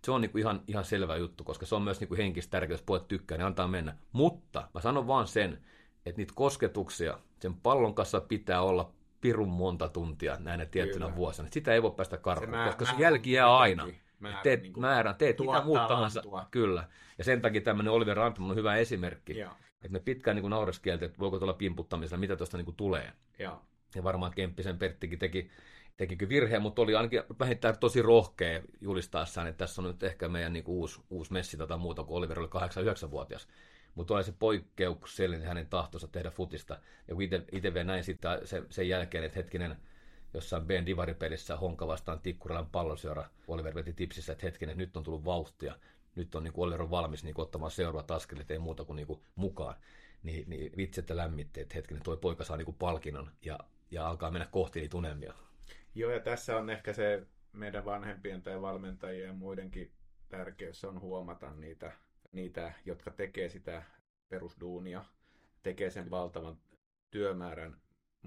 [0.05, 2.81] Se on niinku ihan, ihan selvä juttu, koska se on myös niinku henkistä tärkeää, jos
[2.81, 3.97] pojat tykkää, niin antaa mennä.
[4.11, 5.65] Mutta mä sanon vaan sen,
[6.05, 11.15] että niitä kosketuksia sen pallon kanssa pitää olla pirun monta tuntia näinä tiettynä Kyllä.
[11.15, 11.47] vuosina.
[11.51, 13.87] Sitä ei voi päästä karkuun, koska se jälki jää aina.
[14.19, 16.23] Määrä, teet niin määrän, teet mitä muut tahansa.
[16.51, 16.87] Kyllä.
[17.17, 19.39] Ja sen takia tämmöinen Oliver Rantman on hyvä esimerkki.
[19.39, 19.51] Joo.
[19.75, 23.13] Että me pitkään niin naureskieltä, että voiko tuolla pimputtamisella, mitä tuosta niin tulee.
[23.39, 23.61] Joo.
[23.95, 25.49] Ja varmaan Kemppisen Perttikin teki,
[25.97, 30.53] tekikö virheen, mutta oli ainakin vähintään tosi rohkea julistaessaan, että tässä on nyt ehkä meidän
[30.53, 33.47] niin uusi, uusi messi tai muuta, kun Oliver oli 8-9-vuotias
[33.97, 36.79] mutta oli se poikkeuksellinen hänen tahtonsa tehdä futista.
[37.07, 39.75] Ja kun itse vielä näin sitten sen, sen jälkeen, että hetkinen,
[40.37, 45.25] jossain Ben Divari-pelissä Honka vastaan Tikkurilan pallonseura, Oliver veti tipsissä, että hetkinen, nyt on tullut
[45.25, 45.75] vauhtia,
[46.15, 48.95] nyt on niin kuin Oliver on valmis niin kuin, ottamaan seuraavat askelet, ei muuta kuin,
[48.95, 49.75] niin kuin mukaan.
[50.23, 53.59] Niin, niin vitsi, että lämmitti, että hetkinen, toi poika saa niin kuin palkinnon ja,
[53.91, 55.33] ja alkaa mennä kohti niitä unelmia.
[55.95, 59.91] Joo, ja tässä on ehkä se meidän vanhempien tai valmentajien ja muidenkin
[60.29, 61.91] tärkeys on huomata niitä
[62.31, 63.83] niitä, jotka tekee sitä
[64.29, 65.05] perusduunia,
[65.63, 66.57] tekee sen valtavan
[67.11, 67.77] työmäärän,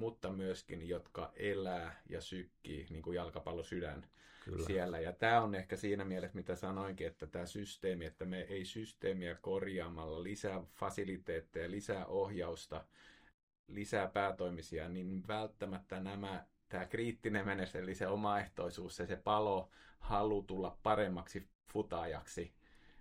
[0.00, 4.06] mutta myöskin, jotka elää ja sykkii, niin kuin jalkapallosydän
[4.44, 4.66] Kyllä.
[4.66, 5.00] siellä.
[5.00, 9.34] Ja tämä on ehkä siinä mielessä, mitä sanoinkin, että tämä systeemi, että me ei systeemiä
[9.34, 12.84] korjaamalla lisää fasiliteetteja, lisää ohjausta,
[13.66, 20.42] lisää päätoimisia, niin välttämättä nämä, tämä kriittinen menes, eli se omaehtoisuus, se, se palo, halu
[20.42, 22.52] tulla paremmaksi futaajaksi,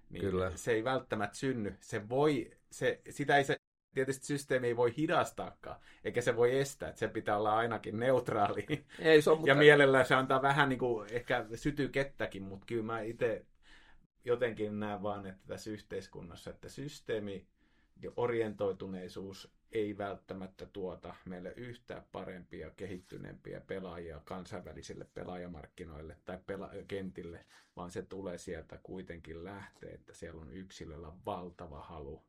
[0.10, 0.52] niin Kyllä.
[0.56, 1.78] se ei välttämättä synny.
[1.82, 3.58] Se voi, se, sitä ei se,
[3.94, 8.66] tietysti systeemi ei voi hidastaakaan, eikä se voi estää, että se pitää olla ainakin neutraali.
[9.00, 9.52] Ei, se on, mutta...
[9.52, 11.46] Ja mielellään se antaa vähän niin kuin, ehkä
[11.92, 13.46] kettäkin, mutta kyllä mä itse
[14.26, 17.48] jotenkin näen vaan, että tässä yhteiskunnassa, että systeemi
[18.02, 27.46] ja orientoituneisuus ei välttämättä tuota meille yhtään parempia, kehittyneempiä pelaajia kansainvälisille pelaajamarkkinoille tai pela- kentille,
[27.76, 32.24] vaan se tulee sieltä kuitenkin lähtee, että siellä on yksilöllä valtava halu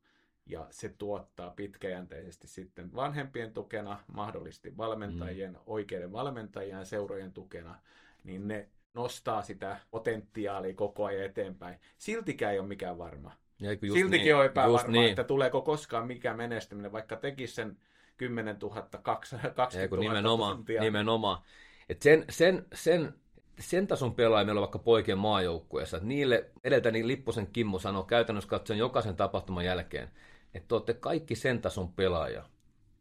[0.51, 5.59] ja se tuottaa pitkäjänteisesti sitten vanhempien tukena, mahdollisesti valmentajien, mm.
[5.67, 7.79] oikeiden valmentajien seurojen tukena,
[8.25, 11.79] niin ne nostaa sitä potentiaalia koko ajan eteenpäin.
[11.99, 13.33] Siltikään ei ole mikään varma.
[13.61, 15.11] Ja just Siltikin niin, on epävarmaa, niin.
[15.11, 17.77] että tuleeko koskaan mikä menestyminen, vaikka tekisi sen
[18.17, 20.81] 10 000, 20 000 nimenomaan, tuntia.
[20.81, 21.43] Nimenomaan.
[21.89, 23.15] Et sen, sen, sen,
[23.59, 25.99] sen tason pelaajia meillä on vaikka poikien maajoukkueessa.
[26.03, 30.11] Niille edeltäni Lipposen Kimmo sanoi käytännössä katsoen jokaisen tapahtuman jälkeen,
[30.55, 32.45] että te olette kaikki sen tason pelaaja,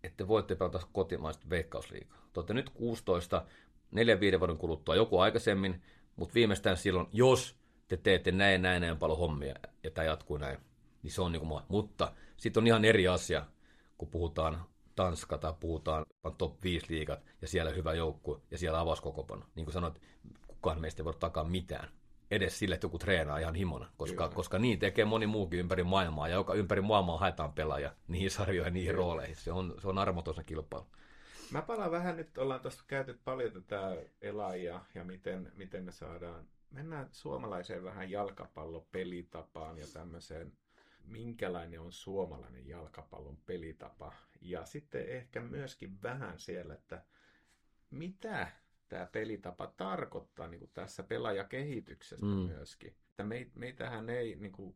[0.04, 2.18] että voitte pelata kotimaista veikkausliikaa.
[2.34, 3.46] Te olette nyt 16,
[4.36, 5.82] 4-5 vuoden kuluttua joku aikaisemmin,
[6.16, 7.56] mutta viimeistään silloin, jos
[7.88, 10.58] te teette näin näin näin paljon hommia ja tämä jatkuu näin.
[11.04, 13.46] Niin se on niin kuin, mutta sitten on ihan eri asia,
[13.98, 16.06] kun puhutaan Tanska tai puhutaan
[16.38, 19.46] top 5 liigat ja siellä hyvä joukkue ja siellä avauskokopano.
[19.56, 20.02] Niin kuin sanoit,
[20.48, 21.90] kukaan meistä ei voi takaa mitään.
[22.32, 26.28] Edes sille, että joku treenaa ihan himona, koska, koska niin tekee moni muukin ympäri maailmaa,
[26.28, 28.98] ja joka ympäri maailmaa haetaan pelaaja niihin sarjoihin, niihin Kyllä.
[29.06, 29.36] rooleihin.
[29.36, 30.88] Se on, se on armoton kilpailu.
[31.52, 36.48] Mä palaan vähän nyt, ollaan tuosta käyty paljon tätä elaajia ja miten, miten me saadaan,
[36.72, 40.54] mennään suomalaiseen vähän jalkapallopelitapaan ja tämmöiseen,
[41.06, 44.14] minkälainen on suomalainen jalkapallon pelitapa.
[44.42, 47.04] Ja sitten ehkä myöskin vähän siellä, että
[47.92, 48.48] mitä
[48.90, 52.32] tämä pelitapa tarkoittaa niin kuin tässä pelaajakehityksessä mm.
[52.32, 52.94] myöskin.
[53.10, 53.24] Että
[53.56, 54.76] meitähän ei niin kuin,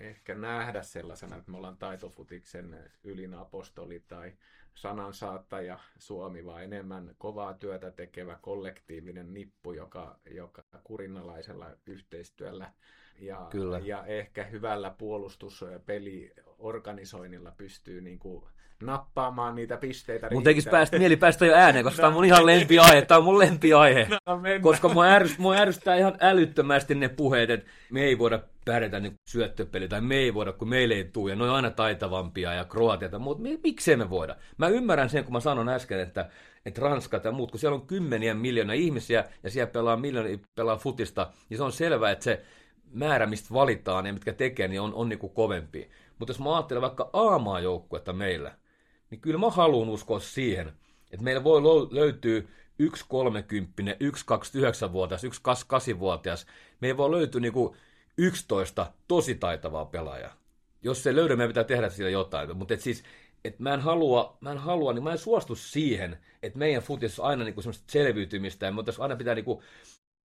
[0.00, 4.32] ehkä nähdä sellaisena, että me ollaan taitofutiksen ylin apostoli tai
[4.74, 12.72] sanansaattaja Suomi, vaan enemmän kovaa työtä tekevä kollektiivinen nippu, joka, joka kurinalaisella yhteistyöllä
[13.18, 13.78] ja, Kyllä.
[13.78, 18.44] ja ehkä hyvällä puolustuspeliorganisoinnilla pystyy niin kuin
[18.82, 20.28] nappaamaan niitä pisteitä.
[20.32, 22.00] Mun tekisi päästä, mieli päästä jo ääneen, koska no.
[22.02, 23.02] tämä on mun ihan lempiaihe.
[23.02, 24.06] Tämä on mun lempiaihe.
[24.26, 29.00] No, koska mua, ärsyt, mua ärsyttää ihan älyttömästi ne puheet, että me ei voida pärjätä
[29.00, 32.54] niin syöttöpeli, tai me ei voida, kun meille ei tule, ja ne on aina taitavampia
[32.54, 34.36] ja kroatiata, mutta miksei me voida?
[34.58, 36.30] Mä ymmärrän sen, kun mä sanon äsken, että,
[36.66, 40.76] että Ranska ja muut, kun siellä on kymmeniä miljoonaa ihmisiä, ja siellä pelaa miljoonaa pelaa
[40.76, 42.44] futista, niin se on selvää, että se
[42.92, 45.90] määrä, mistä valitaan ja mitkä tekee, niin on, on niin kuin kovempi.
[46.18, 48.52] Mutta jos mä ajattelen vaikka aamaa joukkuetta meillä,
[49.10, 50.72] niin kyllä mä haluan uskoa siihen,
[51.10, 52.42] että meillä voi löytyä
[52.78, 56.46] yksi 30, yksi 29-vuotias, yksi 28-vuotias.
[56.80, 57.76] Meillä voi löytyä niinku
[58.18, 60.34] 11 tosi taitavaa pelaajaa.
[60.82, 62.56] Jos se löydä, meidän pitää tehdä sillä jotain.
[62.56, 63.02] Mutta et siis,
[63.44, 67.20] et mä en halua, mä en halua, niin mä en suostu siihen, että meidän futis
[67.20, 69.62] on aina niinku semmoista selviytymistä, ja mutta aina pitää niinku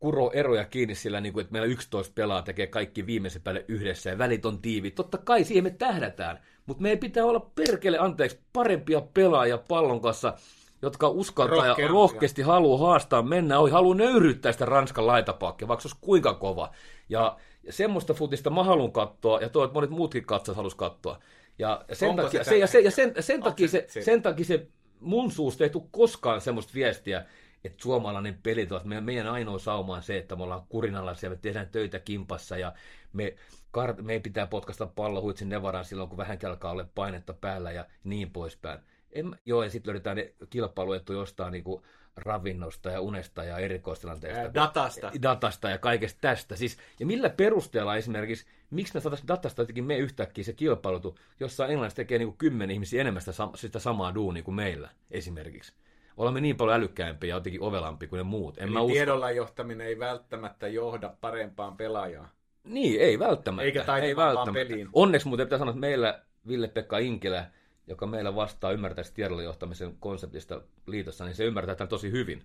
[0.04, 4.10] kuro eroja kiinni sillä, niin kuin, että meillä 11 pelaa tekee kaikki viimeisen päälle yhdessä
[4.10, 4.96] ja välit on tiiviit.
[4.96, 10.34] Totta kai siihen me tähdätään, mutta meidän pitää olla perkele, anteeksi, parempia pelaajia pallon kanssa,
[10.82, 15.88] jotka uskaltaa ja rohkeasti haluaa haastaa, mennä ohi, haluaa nöyryyttää sitä Ranskan laitapakkia, vaikka se
[15.88, 16.72] olisi kuinka kova.
[17.10, 21.20] Ja, ja semmoista futista mä haluan katsoa, ja toivon, että monet muutkin katsojat haluaisi katsoa.
[21.60, 24.68] Ja sen takia, se, ja se, ja sen, sen, takia se, sen takia se
[25.00, 27.26] mun suusta ei tule koskaan semmoista viestiä,
[27.64, 31.70] että suomalainen pelitapa, meidän, meidän ainoa sauma on se, että me ollaan kurinalaisia, me tehdään
[31.70, 32.74] töitä kimpassa ja
[33.14, 33.36] me,
[33.72, 37.86] kar, me pitää potkasta pallo huitsin nevaraan silloin, kun vähän alkaa olla painetta päällä ja
[38.04, 38.80] niin poispäin.
[39.12, 41.84] En, joo, ja sitten löydetään ne kilpailuettu jostain niin kuin
[42.16, 44.54] ravinnosta ja unesta ja erikoistilanteesta.
[44.54, 45.12] Datasta.
[45.22, 46.56] Datasta ja kaikesta tästä.
[46.56, 51.68] Siis, ja millä perusteella esimerkiksi, miksi me saataisiin datasta jotenkin me yhtäkkiä se kilpailutu, jossa
[51.68, 55.74] englannista tekee niin kuin kymmenen ihmisiä enemmän sitä, sitä samaa duunia kuin meillä esimerkiksi
[56.18, 58.58] olemme niin paljon älykkäämpiä ja jotenkin ovelampi kuin ne muut.
[58.58, 59.38] En Eli mä tiedolla usko...
[59.38, 62.30] johtaminen ei välttämättä johda parempaan pelaajaan.
[62.64, 63.66] Niin, ei välttämättä.
[63.66, 64.54] Eikä ei välttämättä.
[64.54, 64.90] peliin.
[64.94, 67.46] Onneksi muuten pitää sanoa, että meillä Ville-Pekka Inkilä,
[67.88, 72.44] joka meillä vastaa ymmärtää tiedolla johtamisen konseptista liitossa, niin se ymmärtää tämän tosi hyvin.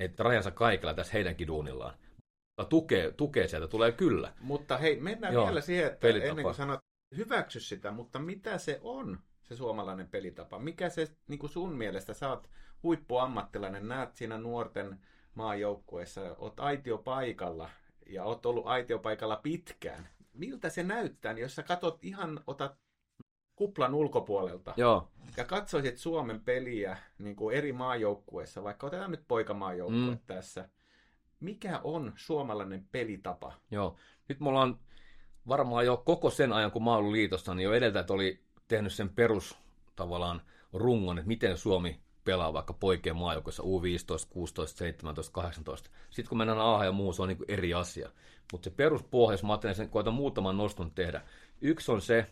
[0.00, 1.94] Että rajansa kaikilla tässä heidänkin duunillaan.
[2.68, 4.32] Tukee, tukee sieltä, tulee kyllä.
[4.40, 6.30] Mutta hei, mennään Joo, vielä siihen, että pelitapa.
[6.30, 6.80] ennen kuin sanot,
[7.16, 10.58] hyväksy sitä, mutta mitä se on, se suomalainen pelitapa?
[10.58, 12.48] Mikä se niin kuin sun mielestä, sä oot
[12.84, 15.00] huippuammattilainen, näet siinä nuorten
[15.34, 17.70] maajoukkueessa, oot aitiopaikalla
[18.06, 20.08] ja oot ollut aitiopaikalla pitkään.
[20.32, 22.78] Miltä se näyttää, niin jos sä katot ihan, otat
[23.56, 25.08] kuplan ulkopuolelta Joo.
[25.36, 30.18] ja katsoisit Suomen peliä niin kuin eri maajoukkueissa, vaikka otetaan nyt poikamaajoukkue mm.
[30.26, 30.68] tässä,
[31.40, 33.52] mikä on suomalainen pelitapa?
[33.70, 33.96] Joo,
[34.28, 34.78] nyt mulla on
[35.48, 39.08] varmaan jo koko sen ajan, kun mä ollut liitossa, niin jo edeltä oli tehnyt sen
[39.08, 39.58] perus
[39.96, 45.90] tavallaan rungon, että miten Suomi pelaa vaikka poikien maajoukkoissa U15, 16, 17, 18.
[46.10, 48.10] Sitten kun mennään A ja muu, se on niin eri asia.
[48.52, 51.22] Mutta se peruspohja, jos mä ajattelen sen, koitan muutaman noston tehdä.
[51.60, 52.26] Yksi on se,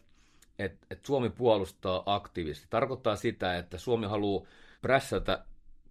[0.58, 2.66] että, että Suomi puolustaa aktiivisesti.
[2.70, 4.46] Tarkoittaa sitä, että Suomi haluaa
[4.82, 5.44] prässätä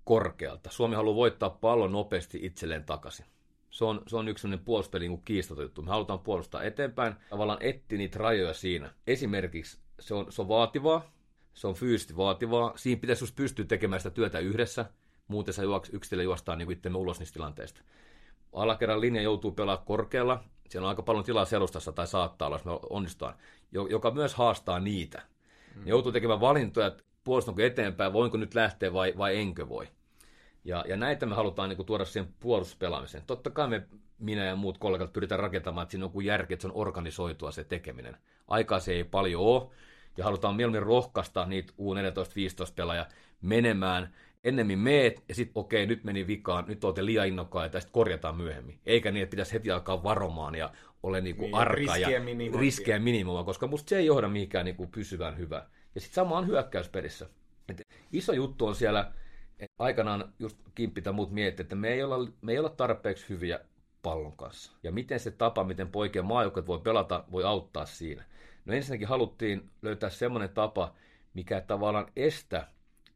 [0.04, 0.70] korkealta.
[0.72, 3.26] Suomi haluaa voittaa pallon nopeasti itselleen takaisin.
[3.70, 5.82] Se on, se on yksi sellainen puolustuspeli niin kiistaton juttu.
[5.82, 8.93] Me halutaan puolustaa eteenpäin, tavallaan etsiä niitä rajoja siinä.
[9.08, 11.12] Esimerkiksi se on, se on vaativaa,
[11.54, 12.74] se on fyysisesti vaativaa.
[12.76, 14.86] Siinä pitäisi just pystyä tekemään sitä työtä yhdessä,
[15.28, 17.82] muuten sä juoks, yksilö juostaan niin itsemme ulos niistä tilanteista.
[18.54, 22.66] Alakerran linja joutuu pelaamaan korkealla, siellä on aika paljon tilaa selustassa tai saattaa olla, jos
[22.66, 23.36] me onnistutaan,
[23.72, 25.22] joka myös haastaa niitä.
[25.76, 25.84] Mm.
[25.84, 29.88] Ne joutuu tekemään valintoja, että puolustanko eteenpäin, voinko nyt lähteä vai, vai enkö voi.
[30.64, 33.24] Ja, ja näitä me halutaan niin kuin, tuoda siihen puolustuspelaamiseen.
[33.28, 33.88] Totta kai me,
[34.20, 37.52] minä ja muut kollegat pyritään rakentamaan, että siinä on joku järki, että se on organisoitua
[37.52, 38.18] se tekeminen.
[38.47, 39.70] Aikaa se ei paljon ole,
[40.18, 43.05] ja halutaan mieluummin rohkaista niitä U14-15 pelaajia
[43.41, 47.93] menemään ennemmin meet ja sitten okei, nyt meni vikaan, nyt olette liian innokkaita ja sitten
[47.93, 48.80] korjataan myöhemmin.
[48.86, 50.72] Eikä niin, että pitäisi heti alkaa varomaan ja
[51.03, 52.09] ole niinku niin, arka ja
[52.59, 55.64] riskejä minimoimaan, koska musta se ei johda mihinkään niinku pysyvään hyvään.
[55.95, 57.30] Ja sitten sama on hyökkäysperissä.
[57.70, 57.82] Et
[58.12, 59.12] iso juttu on siellä,
[59.59, 63.30] että aikanaan just Kimppi tai muut miettii, että me ei, olla, me ei olla tarpeeksi
[63.30, 63.59] hyviä
[64.01, 64.72] pallon kanssa.
[64.84, 68.24] Ja miten se tapa, miten poikien maajoukkueet voi pelata, voi auttaa siinä.
[68.72, 70.93] No ensinnäkin haluttiin löytää semmoinen tapa,
[71.34, 72.67] mikä tavallaan estä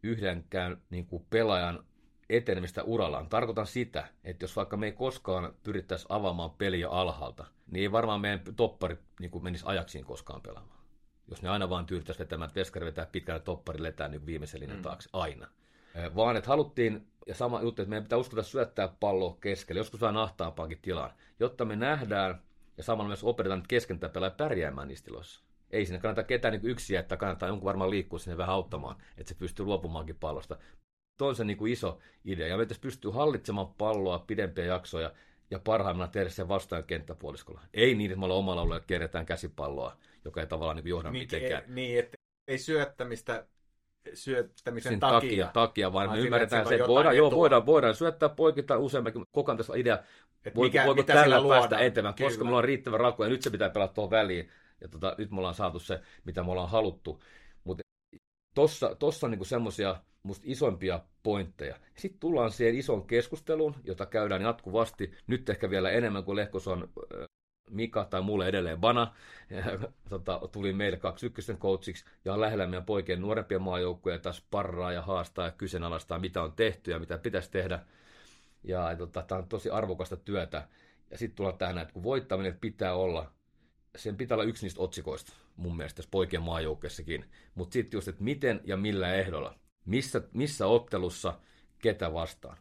[0.04, 1.84] yhdenkään niin kuin pelaajan
[2.30, 3.30] etenemistä urallaan.
[3.30, 8.22] Tarkoitan sitä, että jos vaikka me ei koskaan pyrittäisi avaamaan peliä alhaalta, niin ei varmaan
[8.22, 10.80] meidän toppari niin kuin menisi ajaksiin koskaan pelaamaan.
[11.28, 14.78] Jos ne aina vaan tyydyttäisi vetämään, että veskari vetää pitkälle toppari letään niin viimeisen linjan
[14.78, 14.84] mm.
[14.84, 15.48] taakse, aina.
[16.16, 20.18] Vaan että haluttiin, ja sama juttu, että meidän pitää uskota syöttää pallo keskelle, joskus vähän
[20.18, 22.42] ahtaampaankin tilaan, jotta me nähdään
[22.78, 25.45] ja samalla myös opetetaan keskentäpelaaja pärjäämään niissä tiloissa.
[25.76, 29.30] Ei sinne kannata ketään niin yksin että kannattaa jonkun varmaan liikkua sinne vähän auttamaan, että
[29.30, 30.58] se pystyy luopumaankin pallosta.
[31.18, 32.48] Tuo on se niin kuin iso idea.
[32.48, 35.12] Ja meitä pystyy hallitsemaan palloa pidempiä jaksoja
[35.52, 37.62] ja parhaimmillaan tehdä sen vastaan kenttäpuoliskolla.
[37.74, 41.24] Ei niin, että me ollaan omalla alueella kerätään käsipalloa, joka ei tavallaan niin johda niin,
[41.24, 41.64] mitenkään.
[41.64, 42.18] Ei, niin, että
[42.48, 43.46] ei syöttämistä
[44.14, 45.20] syöttämisen Sen takia.
[45.20, 49.24] takia, takia vaan me ymmärretään se, että voidaan, joo, voidaan, voidaan syöttää poikita useamminkin.
[49.32, 50.00] Koko ajan tässä idea,
[50.46, 52.44] Et voiko, mikä- voiko mitä tällä päästä eteenpäin, koska Kyllä.
[52.44, 54.50] meillä on riittävä rako ja nyt se pitää pelata tuohon väliin.
[54.82, 57.24] Ja tota, nyt me ollaan saatu se, mitä me ollaan haluttu.
[57.64, 57.84] Mutta
[58.56, 61.76] tossa, tossa on niinku semmoisia musta isompia pointteja.
[61.96, 65.14] Sitten tullaan siihen isoon keskusteluun, jota käydään jatkuvasti.
[65.28, 67.26] Nyt ehkä vielä enemmän kuin Lehkos on ö,
[67.70, 69.14] Mika tai mulle edelleen Bana.
[70.10, 74.92] Tota, tuli meille kaksi ykkösten coachiksi ja on lähellä meidän poikien nuorempia maajoukkoja taas parraa
[74.92, 77.80] ja haastaa ja kyseenalaistaa, mitä on tehty ja mitä pitäisi tehdä.
[78.64, 80.68] Ja tota, tämä on tosi arvokasta työtä.
[81.12, 83.32] Ja sitten tullaan tähän, että kun voittaminen pitää olla,
[83.96, 87.26] sen pitää olla yksi niistä otsikoista mun mielestä tässä poikien maajoukkeessakin.
[87.56, 91.40] Mutta sitten just, että miten ja millä ehdolla, missä, missä ottelussa,
[91.78, 92.58] ketä vastaan.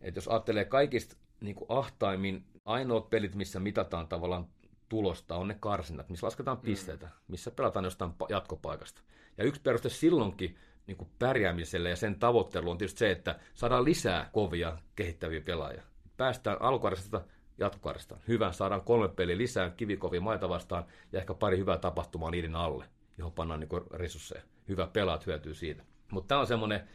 [0.00, 4.46] Et jos ajattelee kaikista niin kuin ahtaimmin, ainoat pelit, missä mitataan tavallaan
[4.88, 9.02] tulosta, on ne karsinnat, missä lasketaan pisteitä, missä pelataan jostain pa- jatkopaikasta.
[9.38, 13.84] Ja yksi peruste silloinkin niin kuin pärjäämiselle ja sen tavoittelu on tietysti se, että saadaan
[13.84, 15.82] lisää kovia kehittäviä pelaajia.
[16.16, 17.24] Päästään alkukaudesta
[17.60, 18.20] jatkokaudestaan.
[18.28, 22.84] Hyvä, saadaan kolme peliä lisää kivikovia maita vastaan ja ehkä pari hyvää tapahtumaa niiden alle,
[23.18, 24.42] johon pannaan niin resursseja.
[24.68, 25.82] Hyvä pelaat hyötyy siitä.
[26.10, 26.88] Mutta tämä on semmoinen,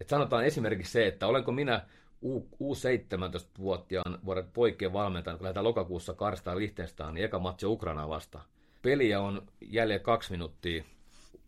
[0.00, 1.86] että sanotaan esimerkiksi se, että olenko minä
[2.22, 8.08] U- 17-vuotiaan vuoden poikien valmentajan, kun lähdetään lokakuussa karstaan Liechtenstein, niin eka matsi on Ukrainaa
[8.08, 8.44] vastaan.
[8.82, 10.84] Peliä on jäljellä kaksi minuuttia.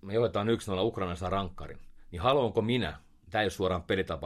[0.03, 0.51] Me johdetaan 1-0,
[0.81, 1.79] Ukraina saa rankkarin.
[2.11, 2.99] Niin haluanko minä,
[3.31, 3.85] tämä ei ole suoraan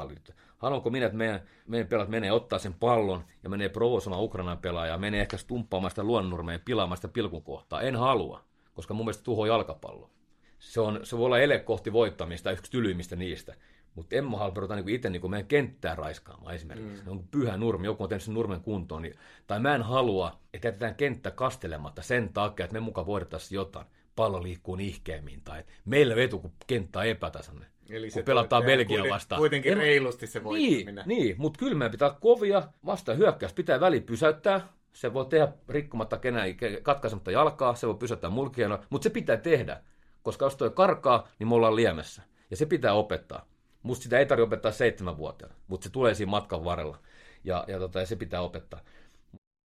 [0.09, 0.35] liittyy,
[0.65, 4.99] haluanko minä, että meidän, meidän pelaat menee ottaa sen pallon ja menee provosoimaan Ukrainan pelaajaa,
[4.99, 7.81] menee ehkä stumppaamaan sitä luonnonurmeen, pilaamaan sitä pilkun kohtaa.
[7.81, 8.45] En halua,
[8.75, 10.11] koska mun mielestä tuhoaa jalkapallo.
[10.59, 13.55] Se, on, se voi olla ele kohti voittamista, yksi tylyimmistä niistä.
[13.95, 17.03] Mutta en mä halua ruveta niinku itse niinku meidän kenttää raiskaamaan esimerkiksi.
[17.05, 17.11] Mm.
[17.11, 19.03] On pyhä nurmi, joku on tehnyt sen nurmen kuntoon.
[19.03, 19.15] Niin,
[19.47, 23.87] tai mä en halua, että jätetään kenttä kastelematta sen takia, että me mukaan voidettaisiin jotain.
[24.17, 27.67] Pallo liikkuu nihkeämmin tai meillä vetu, kun kenttä on epätasainen.
[27.91, 29.39] Eli kun pelataan tehdään Belgia kuiten- vastaan.
[29.39, 31.05] Kuitenkin En- reilusti se Niin, voittaminen.
[31.07, 34.69] niin mutta kyllä meidän pitää kovia, vasta hyökkäys pitää väli pysäyttää.
[34.93, 36.45] Se voi tehdä rikkomatta kenää,
[36.83, 39.81] katkaisematta jalkaa, se voi pysäyttää mulkiana, mutta se pitää tehdä.
[40.23, 42.23] Koska jos toi karkaa, niin me ollaan liemessä.
[42.51, 43.47] Ja se pitää opettaa.
[43.83, 46.99] Musta sitä ei tarvitse opettaa seitsemänvuotiaana, mutta se tulee siinä matkan varrella.
[47.45, 48.81] Ja, ja, tota, ja se pitää opettaa.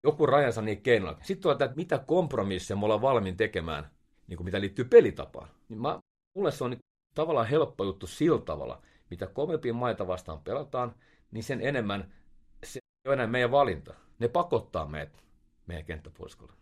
[0.03, 1.19] Joku rajansa niin keinoilla.
[1.23, 3.87] Sitten tulee tämä, että mitä kompromisseja me ollaan valmiin tekemään,
[4.27, 5.49] niin kuin mitä liittyy pelitapaan.
[5.69, 5.99] Niin mä,
[6.35, 6.79] mulle se on niin
[7.17, 10.95] tavallaan helppo juttu sillä tavalla, mitä kovempia maita vastaan pelataan,
[11.31, 12.13] niin sen enemmän
[12.63, 13.93] se ei ole enää meidän valinta.
[14.19, 15.19] Ne pakottaa meitä
[15.67, 16.53] meidän kenttäpuoliskolle.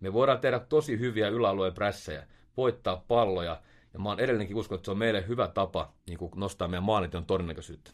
[0.00, 2.26] Me voidaan tehdä tosi hyviä yläalueen prässejä,
[2.56, 6.32] voittaa palloja, ja mä oon edelleenkin uskon, että se on meille hyvä tapa niin kuin
[6.36, 7.90] nostaa meidän maaliton todennäköisyyttä.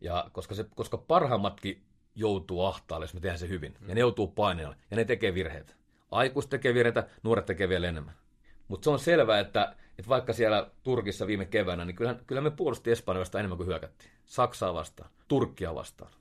[0.00, 1.82] Ja koska, se, koska parhaimmatkin
[2.14, 3.74] joutuu ahtaalle, jos me tehdään se hyvin.
[3.88, 5.74] Ja ne joutuu paineelle, ja ne tekee virheitä.
[6.10, 8.23] Aikuiset tekee virheitä, nuoret tekee vielä enemmän.
[8.68, 12.50] Mutta se on selvää, että, että vaikka siellä Turkissa viime keväänä, niin kyllähän, kyllä me
[12.50, 14.10] puolusti Espanjaa vastaan enemmän kuin hyökättiin.
[14.24, 16.12] Saksaa vastaan, Turkkia vastaan.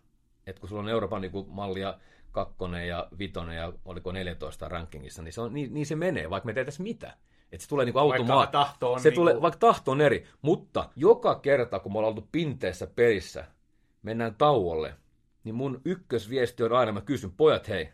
[0.47, 1.99] Et kun sulla on Euroopan niin kuin mallia
[2.31, 6.45] kakkonen ja vitonen ja oliko 14 rankingissa, niin, se on, niin, niin se menee, vaikka
[6.45, 7.17] me tehtäisiin mitä.
[7.51, 8.51] Et se tulee niin automaat.
[8.51, 11.97] tahto on se niin tulee, kuin- vaikka tahto on eri, mutta joka kerta, kun me
[11.97, 13.45] ollaan oltu pinteessä pelissä,
[14.03, 14.95] mennään tauolle,
[15.43, 17.89] niin mun ykkösviesti on aina, mä kysyn, pojat hei,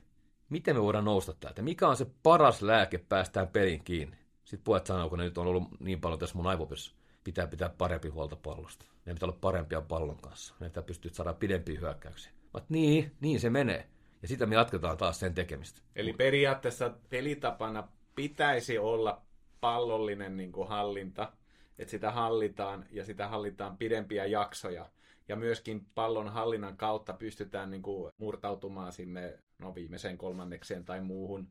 [0.49, 1.61] miten me voidaan nousta täältä?
[1.61, 4.17] Mikä on se paras lääke päästään peliin kiinni?
[4.49, 7.69] Sitten pojat sanoo, kun ne nyt on ollut niin paljon tässä mun aivopissa, pitää pitää
[7.69, 8.85] parempi huolta pallosta.
[9.05, 10.55] Meidän pitää olla parempia pallon kanssa.
[10.59, 12.31] Meidän pitää pystyä saada pidempiä hyökkäyksiä.
[12.53, 13.87] Mä, niin, niin se menee.
[14.21, 15.81] Ja sitä me jatketaan taas sen tekemistä.
[15.95, 19.21] Eli periaatteessa pelitapana pitäisi olla
[19.61, 21.31] pallollinen niin kuin hallinta
[21.79, 24.89] että sitä hallitaan ja sitä hallitaan pidempiä jaksoja.
[25.27, 31.49] Ja myöskin pallon hallinnan kautta pystytään niin kuin murtautumaan sinne no, viimeiseen kolmannekseen tai muuhun.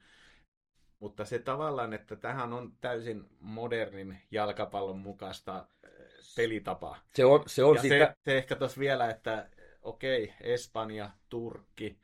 [1.01, 5.91] Mutta se tavallaan, että tähän on täysin modernin jalkapallon mukaista eh,
[6.37, 6.99] pelitapaa.
[7.15, 8.07] Se on, se on ja sitä...
[8.07, 9.49] se, se ehkä tuossa vielä, että
[9.83, 11.99] okei, Espanja, Turkki,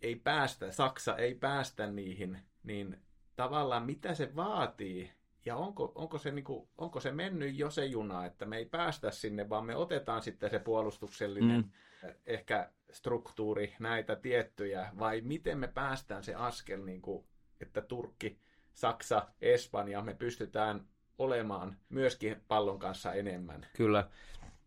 [0.00, 3.00] ei päästä, Saksa ei päästä niihin, niin
[3.36, 5.12] tavallaan mitä se vaatii
[5.46, 8.66] ja onko, onko, se, niin kuin, onko se mennyt jo se juna, että me ei
[8.66, 12.10] päästä sinne, vaan me otetaan sitten se puolustuksellinen mm.
[12.26, 17.26] ehkä struktuuri, näitä tiettyjä, vai miten me päästään se askel, niin kuin,
[17.60, 18.38] että Turkki,
[18.72, 20.86] Saksa, Espanja, me pystytään
[21.18, 23.66] olemaan myöskin pallon kanssa enemmän.
[23.76, 24.08] Kyllä.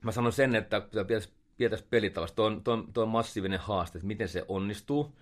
[0.02, 2.36] Mä sanon sen, että pitäisi, pitäisi pelitavasta.
[2.36, 5.16] Tuo on, tuo, on, tuo on massiivinen haaste, että miten se onnistuu.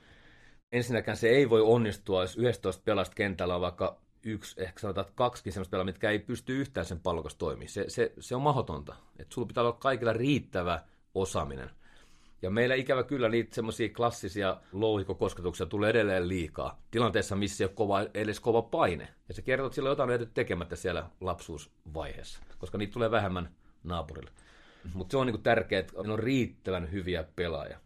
[0.71, 5.53] Ensinnäkään se ei voi onnistua, jos 11 pelasta kentällä on vaikka yksi, ehkä sanotaan, kaksikin
[5.53, 7.69] sellaista pelaa, mitkä ei pysty yhtään sen kanssa toimimaan.
[7.69, 8.95] Se, se, se on mahdotonta.
[9.19, 10.83] Että sulla pitää olla kaikilla riittävä
[11.15, 11.69] osaaminen.
[12.47, 16.81] Ja meillä ikävä kyllä niitä semmoisia klassisia louhikokosketuksia tulee edelleen liikaa.
[16.91, 19.07] Tilanteessa, missä ei ole kova, edes kova paine.
[19.27, 23.49] Ja se kertoo, että sillä on jotain jääty tekemättä siellä lapsuusvaiheessa, koska niitä tulee vähemmän
[23.83, 24.31] naapurille.
[24.93, 27.79] Mutta se on niinku tärkeää, että on riittävän hyviä pelaajia.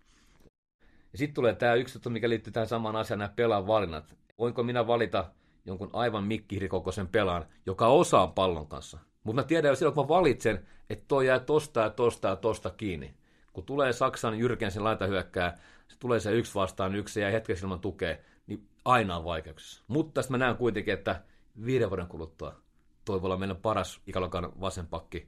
[1.12, 4.16] Ja sitten tulee tämä yksi mikä liittyy tähän samaan asiaan, nämä pelaajan valinnat.
[4.40, 5.26] Voinko minä valita
[5.66, 9.00] jonkun aivan mikkihirikokoisen pelaan, joka osaa pallon kanssa.
[9.24, 12.36] Mutta mä tiedän jo silloin, kun mä valitsen, että toi jää tosta ja tosta ja
[12.36, 13.21] tosta kiinni.
[13.54, 18.18] Kun tulee Saksan Jyrkensen laitahyökkää, se tulee se yksi vastaan yksi ja hetkeksi ilman tukea,
[18.48, 19.84] niin aina on vaikeuksissa.
[19.88, 21.22] Mutta sitten mä näen kuitenkin, että
[21.66, 22.62] viiden vuoden kuluttua
[23.06, 25.28] toi voi olla meidän paras ikäluokan vasenpakki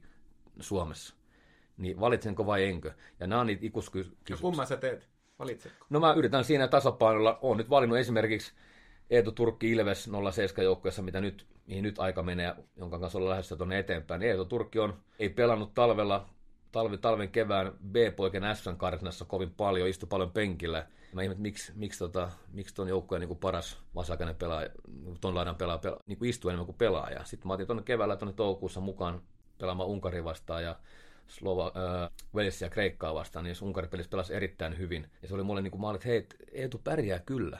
[0.60, 1.14] Suomessa.
[1.76, 2.92] Niin valitsenko vai enkö?
[3.20, 4.36] Ja nämä on niitä ikuskysymyksiä.
[4.36, 5.08] Ja kumman sä teet?
[5.38, 5.86] Valitsetko?
[5.90, 7.38] No mä yritän siinä tasapainolla.
[7.42, 8.52] Olen nyt valinnut esimerkiksi
[9.10, 13.56] Eetu Turkki Ilves 07 joukkueessa, mitä nyt, mihin nyt aika menee, jonka kanssa ollaan lähdössä
[13.56, 14.22] tuonne eteenpäin.
[14.22, 16.28] Eetu Turkki on, ei pelannut talvella,
[16.74, 20.86] talvi, talven kevään B-poiken SN karsinassa kovin paljon, istui paljon penkillä.
[21.12, 24.68] Mä ihmettä, miksi, miksi, tota, miksi ton joukkueen niin paras vasakainen pelaaja,
[25.20, 27.24] ton laidan pelaaja, pelaa, niin kuin istuu enemmän kuin pelaaja.
[27.24, 29.22] Sitten mä otin tuonne keväällä tuonne toukokuussa mukaan
[29.58, 30.76] pelaamaan Unkari vastaan ja
[31.26, 31.72] Slova,
[32.36, 35.10] äh, ja Kreikkaa vastaan, niin Unkarin pelissä pelasi erittäin hyvin.
[35.22, 37.58] Ja se oli mulle niin kuin, mä olin, että hei, Eetu pärjää kyllä.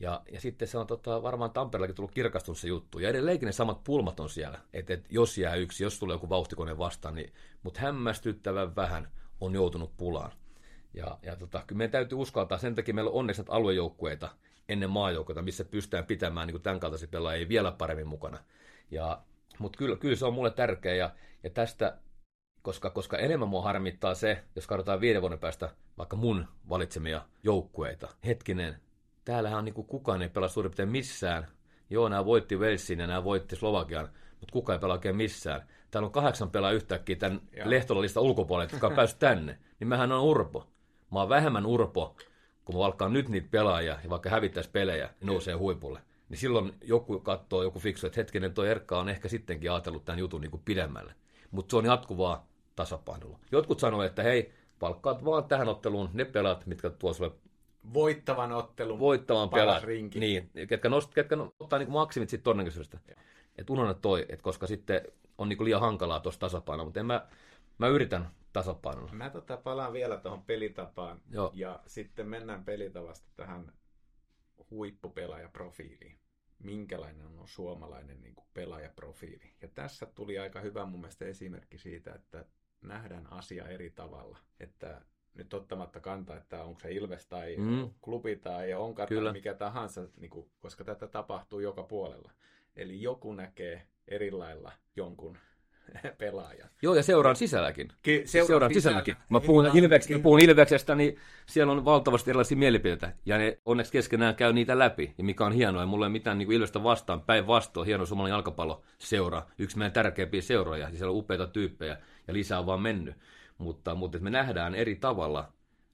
[0.00, 2.98] Ja, ja sitten se on tota, varmaan Tampereellakin tullut kirkastunut se juttu.
[2.98, 4.58] Ja edelleenkin ne samat pulmat on siellä.
[4.72, 7.32] Että et jos jää yksi, jos tulee joku vauhtikone vastaan, niin,
[7.62, 9.08] mutta hämmästyttävän vähän
[9.40, 10.32] on joutunut pulaan.
[10.94, 14.28] Ja, ja tota, kyllä meidän täytyy uskaltaa, sen takia meillä on onneksi aluejoukkueita
[14.68, 18.38] ennen maajoukkoita, missä pystytään pitämään niin tämän kaltaisia pelaajia vielä paremmin mukana.
[18.90, 19.22] Ja,
[19.58, 21.10] mutta kyllä, kyllä se on mulle tärkeä ja,
[21.42, 21.98] ja tästä,
[22.62, 28.08] koska, koska enemmän mua harmittaa se, jos katsotaan viiden vuoden päästä vaikka mun valitsemia joukkueita.
[28.26, 28.80] Hetkinen,
[29.24, 31.46] täällähän on niin kuin kukaan ei pelaa suurin piirtein missään.
[31.90, 34.08] Joo, nämä voitti Walesin ja nämä voitti Slovakian,
[34.40, 35.68] mutta kukaan ei pelaa oikein missään.
[35.90, 39.58] Täällä on kahdeksan pelaa yhtäkkiä tämän Lehtolalista ulkopuolelle, jotka on päässyt tänne.
[39.80, 40.68] Niin mähän on urpo.
[41.12, 42.16] Mä oon vähemmän urpo,
[42.64, 46.00] kun mä valkkaan nyt niitä pelaajia ja vaikka hävittäisi pelejä, niin nousee huipulle.
[46.28, 50.18] Niin silloin joku katsoo, joku fiksu, että hetkinen, tuo Erkka on ehkä sittenkin ajatellut tämän
[50.18, 51.14] jutun niin kuin pidemmälle.
[51.50, 53.38] Mutta se on jatkuvaa tasapainoa.
[53.52, 57.30] Jotkut sanoo, että hei, palkkaat vaan tähän otteluun ne pelaat, mitkä tuo sulle
[57.92, 60.20] voittavan ottelun voittavan paras rinki.
[60.20, 62.98] Niin, ketkä, nost, ketkä ottaa niin maksimit siitä todennäköisyydestä.
[63.58, 65.02] Että unohda toi, että koska sitten
[65.38, 67.26] on niin liian hankalaa tuossa tasapainoa, mutta en mä,
[67.78, 69.12] mä yritän tasapainolla.
[69.12, 71.50] Mä tota palaan vielä tuohon pelitapaan Joo.
[71.54, 73.72] ja sitten mennään pelitavasta tähän
[74.70, 76.18] huippupelaajaprofiiliin.
[76.58, 79.54] Minkälainen on suomalainen niin kuin pelaajaprofiili?
[79.62, 82.44] Ja tässä tuli aika hyvä mun mielestä esimerkki siitä, että
[82.82, 84.38] nähdään asia eri tavalla.
[84.60, 85.00] Että
[85.34, 87.90] nyt ottamatta kantaa, että onko se Ilves tai mm.
[88.02, 92.30] klubi tai onka tai mikä tahansa, niin kuin, koska tätä tapahtuu joka puolella.
[92.76, 95.38] Eli joku näkee eri lailla jonkun
[96.18, 96.68] pelaajan.
[96.82, 97.88] Joo, ja seuraan sisälläkin.
[98.02, 99.16] Ki- seuraan, seuraan sisälläkin.
[99.28, 101.16] Mä puhun, Ilveks, mä puhun Ilveksestä, niin
[101.46, 105.52] siellä on valtavasti erilaisia mielipiteitä, ja ne onneksi keskenään käy niitä läpi, ja mikä on
[105.52, 110.42] hienoa, ja mulla ei mitään niin Ilvestä vastaan, päinvastoin, hieno suomalainen jalkapalloseura, yksi meidän tärkeimpiä
[110.42, 111.96] seuroja, ja siellä on upeita tyyppejä,
[112.28, 113.14] ja lisää on vaan mennyt.
[113.58, 115.52] Mutta, mutta me nähdään eri tavalla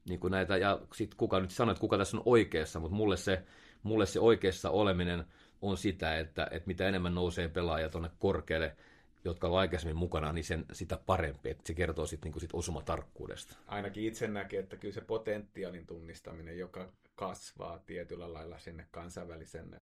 [0.08, 3.16] niin kuin näitä, ja sitten kuka nyt sanoo, että kuka tässä on oikeassa, mutta mulle
[3.16, 3.42] se,
[3.82, 5.24] mulle se oikeassa oleminen
[5.62, 8.76] on sitä, että, että mitä enemmän nousee pelaaja tuonne korkealle,
[9.24, 11.50] jotka ovat aikaisemmin mukana, niin sen, sitä parempi.
[11.50, 13.56] Että se kertoo sitten niin sit osumatarkkuudesta.
[13.66, 19.76] Ainakin itse näkee, että kyllä se potentiaalin tunnistaminen, joka kasvaa tietyllä lailla sinne kansainvälisen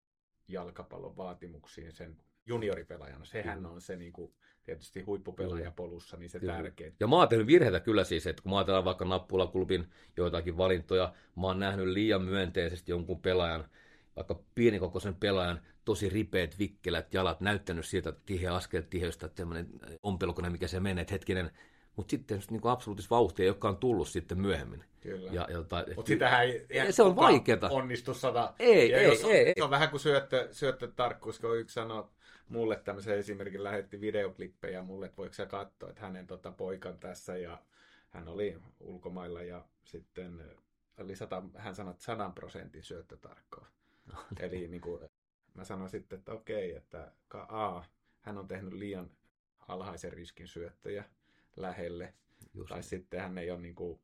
[0.49, 2.17] jalkapallon vaatimuksiin sen
[2.47, 3.25] junioripelaajana.
[3.25, 4.35] Sehän on se niin kuin,
[4.69, 6.95] tietysti huippupelaajapolussa, niin se tärkein.
[7.01, 11.13] Ja mä oon tehnyt virheitä kyllä siis, että kun mä ajatellaan vaikka Nappula-klubin joitakin valintoja,
[11.37, 13.65] mä oon nähnyt liian myönteisesti jonkun pelaajan,
[14.17, 19.67] vaikka pienikokoisen pelaajan tosi ripeät, vikkelät jalat, näyttänyt sieltä tiheä askel tiheystä, tämmöinen
[20.03, 21.51] ompelukone, mikä se menee, että hetkinen,
[21.97, 24.85] mutta sitten niin absoluuttista vauhtia, joka on tullut sitten myöhemmin.
[25.01, 25.31] Kyllä.
[25.33, 25.59] Ja, ja,
[25.97, 27.71] Mutta sitähän ei, ei se on vaikeaa.
[27.71, 28.55] onnistu sada.
[28.59, 29.53] Ei, ei, jos, ei, ei.
[29.57, 32.11] Se on vähän kuin syöttö, syöttötarkkuus, kun yksi sanoo
[32.49, 37.37] mulle tämmöisen esimerkin, lähetti videoklippejä mulle, että voiko sä katsoa, että hänen tota, poikan tässä
[37.37, 37.63] ja
[38.11, 40.45] hän oli ulkomailla ja sitten
[40.99, 43.67] oli sata, hän sanoi, että sadan prosentin syöttötarkkoa.
[44.07, 45.09] No, Eli niin kuin,
[45.55, 47.13] mä sanoin sitten, että okei, että
[47.49, 47.83] A,
[48.21, 49.11] hän on tehnyt liian
[49.69, 51.05] alhaisen riskin syöttöjä
[51.57, 52.15] lähelle,
[52.55, 52.85] Just tai niin.
[52.85, 54.01] sitten hän ei ole niin kuin,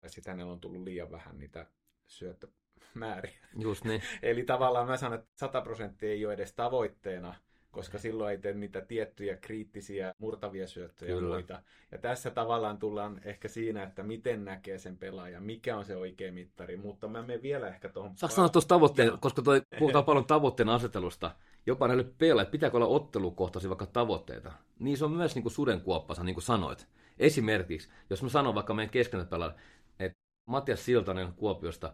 [0.00, 1.66] tai sitten hänellä on tullut liian vähän niitä
[2.06, 3.46] syöttömääriä.
[3.58, 4.02] Just niin.
[4.22, 7.34] Eli tavallaan mä sanon, että 100 prosenttia ei ole edes tavoitteena,
[7.76, 11.34] koska silloin ei tee niitä tiettyjä kriittisiä murtavia syöttöjä Kyllä.
[11.34, 11.62] muita.
[11.92, 16.32] Ja tässä tavallaan tullaan ehkä siinä, että miten näkee sen pelaajan, mikä on se oikea
[16.32, 18.16] mittari, mutta mä menen vielä ehkä tuohon...
[18.16, 19.18] Saanko sanoa tuosta tavoitteen, no.
[19.20, 21.30] koska toi, puhutaan paljon tavoitteen asetelusta,
[21.66, 24.52] jopa näille pelaajille, että pitääkö olla ottelukohtaisia vaikka tavoitteita.
[24.78, 26.86] Niin se on myös niin kuin sudenkuoppansa, niin kuin sanoit.
[27.18, 29.60] Esimerkiksi, jos mä sanon vaikka meidän keskentäpelaajalle,
[29.98, 31.92] että Matias Siltanen Kuopiosta,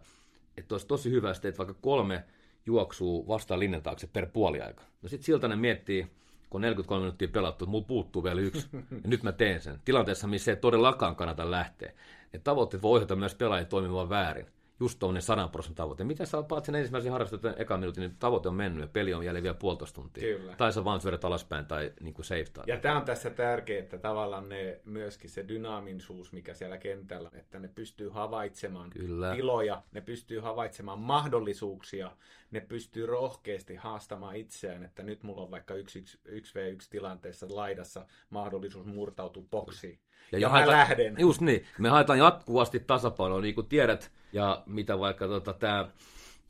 [0.57, 2.23] että olisi tosi hyvä, että teet vaikka kolme
[2.65, 4.83] juoksuu vastaan linjan taakse per puoliaika.
[5.01, 6.07] No sitten Siltanen miettii,
[6.49, 9.81] kun 43 minuuttia pelattu, että mulla puuttuu vielä yksi, ja nyt mä teen sen.
[9.85, 11.91] Tilanteessa, missä ei todellakaan kannata lähteä.
[12.33, 14.47] Ja tavoitteet voi ohjata myös pelaajia toimimaan väärin
[14.83, 16.03] just tuommoinen 100 prosentin tavoite.
[16.03, 19.25] Miten sä paat sen ensimmäisen harrastuksen ekan minuutin, niin tavoite on mennyt ja peli on
[19.25, 20.37] jäljellä vielä puolitoista tuntia.
[20.37, 20.55] Kyllä.
[20.55, 23.97] Tai sä vaan syödät alaspäin tai niin kuin save Ja tämä on tässä tärkeää, että
[23.97, 29.35] tavallaan ne, myöskin se dynaamisuus, mikä siellä kentällä, että ne pystyy havaitsemaan Kyllä.
[29.35, 32.11] tiloja, ne pystyy havaitsemaan mahdollisuuksia,
[32.51, 39.43] ne pystyy rohkeasti haastamaan itseään, että nyt mulla on vaikka 1v1 tilanteessa laidassa mahdollisuus murtautua
[39.51, 39.99] boksiin.
[40.31, 41.15] Ja, ja, ja haeta, mä lähden.
[41.19, 45.89] Just niin, me haetaan jatkuvasti tasapainoa, niin kuin tiedät, ja mitä vaikka tota, tämä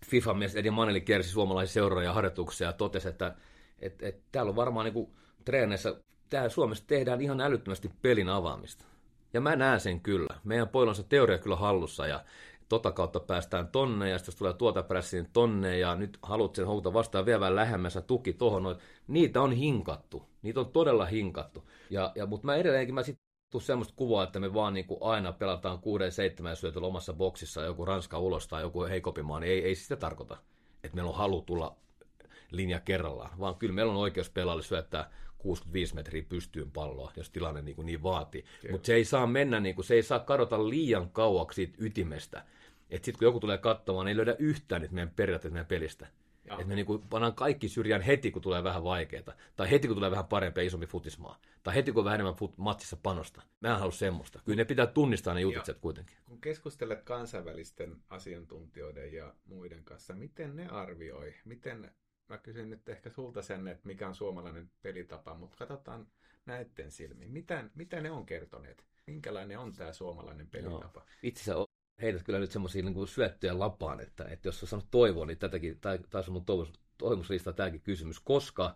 [0.05, 3.35] FIFA-mies Edi Maneli kiersi suomalaisia seuroja harjoituksia ja totesi, että
[3.79, 5.09] et, et, täällä on varmaan niin
[5.45, 5.95] treeneissä,
[6.29, 8.85] täällä Suomessa tehdään ihan älyttömästi pelin avaamista.
[9.33, 10.39] Ja mä näen sen kyllä.
[10.43, 12.23] Meidän se teoria kyllä hallussa ja
[12.69, 16.93] tota kautta päästään tonne ja sitten tulee tuota prässiin tonne ja nyt haluat sen houkuta
[16.93, 18.77] vastaan vielä vähän lähemmässä tuki tohon,
[19.07, 20.29] niitä on hinkattu.
[20.41, 21.69] Niitä on todella hinkattu.
[21.89, 23.19] Ja, ja, mutta mä edelleenkin mä sit
[23.53, 25.79] tuu semmoista kuvaa, että me vaan niin kuin aina pelataan
[26.53, 30.37] 6-7 syötöllä omassa boksissa joku Ranska ulos tai joku heikopimaa, niin ei, ei sitä tarkoita,
[30.83, 31.75] että meillä on halu tulla
[32.51, 37.61] linja kerrallaan, vaan kyllä meillä on oikeus pelaajalle syöttää 65 metriä pystyyn palloa, jos tilanne
[37.61, 38.45] niin, kuin niin vaatii.
[38.71, 42.43] Mutta se ei saa mennä, niin kuin, se ei saa kadota liian kauaksi siitä ytimestä.
[42.89, 46.07] Että sitten kun joku tulee katsomaan, niin ei löydä yhtään niitä meidän periaatteet meidän pelistä.
[46.51, 49.33] Että me niinku pannaan kaikki syrjään heti, kun tulee vähän vaikeaa.
[49.55, 51.39] Tai heti, kun tulee vähän parempi ja isompi futismaa.
[51.63, 53.41] Tai heti, kun on vähän enemmän fut- matsissa panosta.
[53.59, 54.41] Mä en halua semmoista.
[54.45, 56.17] Kyllä ne pitää tunnistaa ne jutut kuitenkin.
[56.25, 61.33] Kun keskustelet kansainvälisten asiantuntijoiden ja muiden kanssa, miten ne arvioi?
[61.45, 61.91] Miten,
[62.29, 66.07] mä kysyn nyt ehkä sulta sen, että mikä on suomalainen pelitapa, mutta katsotaan
[66.45, 67.31] näiden silmiin.
[67.31, 68.83] Mitä, mitä ne on kertoneet?
[69.07, 70.99] Minkälainen on tämä suomalainen pelitapa?
[70.99, 74.87] No, itse asiassa heität kyllä nyt semmoisia niin syöttöjä lapaan, että, että jos sä sanot
[74.91, 78.75] toivoa, niin tätäkin, tai taisi mun toivomus, toivomuslista tämäkin kysymys, koska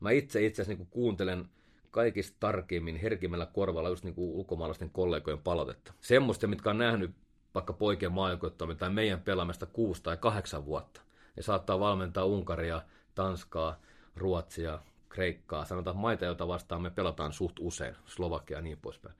[0.00, 1.48] mä itse itse asiassa niin kuuntelen
[1.90, 5.92] kaikista tarkemmin, herkimmällä korvalla just niin kuin ulkomaalaisten kollegojen palautetta.
[6.00, 7.10] Semmoista, mitkä on nähnyt
[7.54, 11.00] vaikka poikien maajoukkoittaminen tai meidän pelaamista kuusi tai kahdeksan vuotta.
[11.36, 12.82] Ne saattaa valmentaa Unkaria,
[13.14, 13.80] Tanskaa,
[14.16, 19.14] Ruotsia, Kreikkaa, sanotaan maita, joita vastaan me pelataan suht usein, Slovakia ja niin poispäin.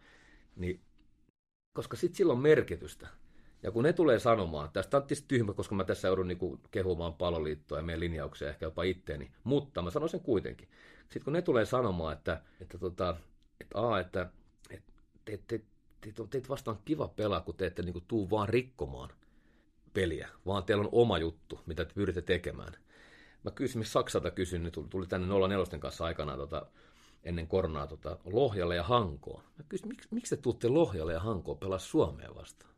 [0.56, 0.80] Niin,
[1.72, 3.08] koska sitten sillä on merkitystä.
[3.62, 7.14] Ja kun ne tulee sanomaan, tästä on tietysti tyhmä, koska mä tässä joudun niin kehumaan
[7.14, 10.68] paloliittoa ja meidän linjauksia ehkä jopa itteeni, mutta mä sanon sen kuitenkin.
[11.00, 13.16] Sitten kun ne tulee sanomaan, että, että, tota,
[13.60, 14.30] että, a, että,
[14.70, 14.92] että
[15.24, 15.58] te, te,
[16.00, 19.10] te, te, teitä vastaan kiva pelaa, kun te ette niin kuin, tuu vaan rikkomaan
[19.94, 22.72] peliä, vaan teillä on oma juttu, mitä te pyritte tekemään.
[23.44, 26.66] Mä kysyin, Saksalta kysyin, niin tuli tänne 04 kanssa aikanaan tota,
[27.24, 29.42] ennen koronaa tota, Lohjalle ja Hankoon.
[29.58, 32.77] Mä kysyin, miksi, miksi te tuutte Lohjalle ja Hankoon pelaa Suomea vastaan?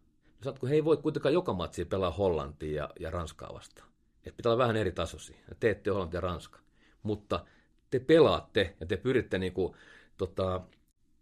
[0.60, 3.88] Kun he ei voi kuitenkaan joka matsia pelaa Hollantia ja, ja Ranskaa vastaan.
[4.26, 5.36] Et pitää olla vähän eri tasoisia.
[5.60, 6.58] Te ette Hollanti ja Ranska.
[7.02, 7.44] Mutta
[7.90, 9.76] te pelaatte ja te pyritte niinku,
[10.16, 10.60] tota,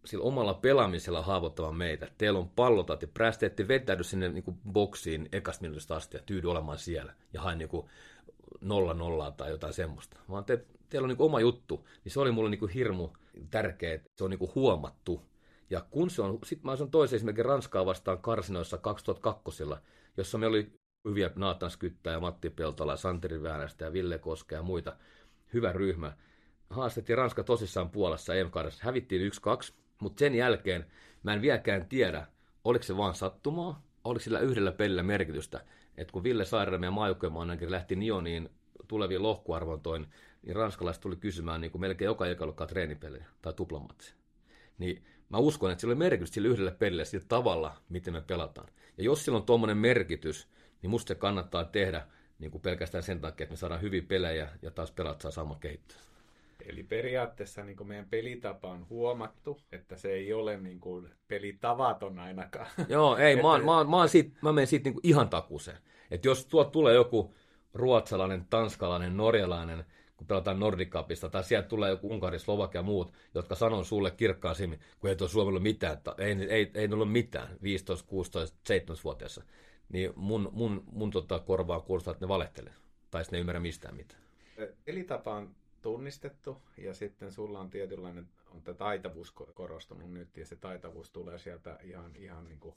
[0.05, 2.09] sillä omalla pelaamisella haavoittamaan meitä.
[2.19, 6.51] Teillä on pallota, te päästä, ette vetäydy sinne niinku boksiin ekasta minuutista asti ja tyydy
[6.51, 7.91] olemaan siellä ja hae niinku
[8.61, 10.21] nolla nollaa tai jotain semmoista.
[10.31, 13.09] Vaan te, teillä on niinku oma juttu, niin se oli mulle niinku hirmu
[13.51, 15.23] tärkeä, että se on niinku huomattu
[15.71, 19.64] ja kun se on, sitten mä sanon toisen esimerkiksi Ranskaa vastaan karsinoissa 2002,
[20.16, 20.73] jossa me oli
[21.09, 24.97] hyviä Naatan Skyttää ja Matti Peltola, Santeri Väänästä ja Ville Koske ja muita.
[25.53, 26.12] Hyvä ryhmä.
[26.71, 28.51] Haastettiin Ranska tosissaan Puolassa em
[28.81, 30.87] Hävittiin 1-2, mutta sen jälkeen
[31.23, 32.27] mä en vieläkään tiedä,
[32.64, 35.64] oliko se vaan sattumaa, oliko sillä yhdellä pelillä merkitystä.
[35.97, 38.49] Että kun Ville Sairaala ja maajoukkojen lähti Nioniin
[38.89, 40.07] tuleviin lohkuarvontoin,
[40.43, 44.14] niin ranskalaiset tuli kysymään niin kuin melkein joka eka treenipeliä tai tuplamatsi.
[44.79, 48.68] Niin mä uskon, että sillä oli merkitys sille yhdelle pelille sillä tavalla, miten me pelataan.
[48.99, 50.49] Ja jos sillä on tuommoinen merkitys,
[50.83, 52.07] niin musta se kannattaa tehdä
[52.39, 55.61] niin kuin pelkästään sen takia, että me saadaan hyviä pelejä ja taas pelat saa saman
[55.61, 55.99] kehittyä.
[56.66, 62.18] Eli periaatteessa niin kuin meidän pelitapa on huomattu, että se ei ole niin kuin pelitavaton
[62.18, 62.66] ainakaan.
[62.89, 63.43] Joo, ei, että...
[63.43, 65.79] mä, oon, mä, oon, mä, oon siitä, mä menen siitä niin kuin ihan takuuseen.
[66.11, 67.35] Että jos tuot tulee joku
[67.74, 69.85] ruotsalainen, tanskalainen, norjalainen,
[70.19, 74.11] kun pelataan Nordic Cupista, tai sieltä tulee joku Unkari, Slovakia ja muut, jotka sanoo sulle
[74.11, 79.45] kirkkaan silmin, kun ei tuo Suomella mitään, ei, ei, ei ole mitään 15, 16, 17-vuotiaassa,
[79.89, 82.73] niin mun, mun, mun tota, korvaan kuulostaa, että ne valehtelee,
[83.11, 84.21] tai ne ymmärrä mistään mitään.
[84.87, 90.47] Eli tapa on tunnistettu ja sitten sulla on tietynlainen on tämä taitavuus korostunut nyt ja
[90.47, 92.77] se taitavuus tulee sieltä ihan, ihan niin kuin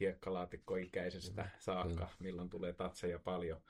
[0.00, 3.60] hiekkalaatikkoikäisestä saakka, milloin tulee tatseja paljon.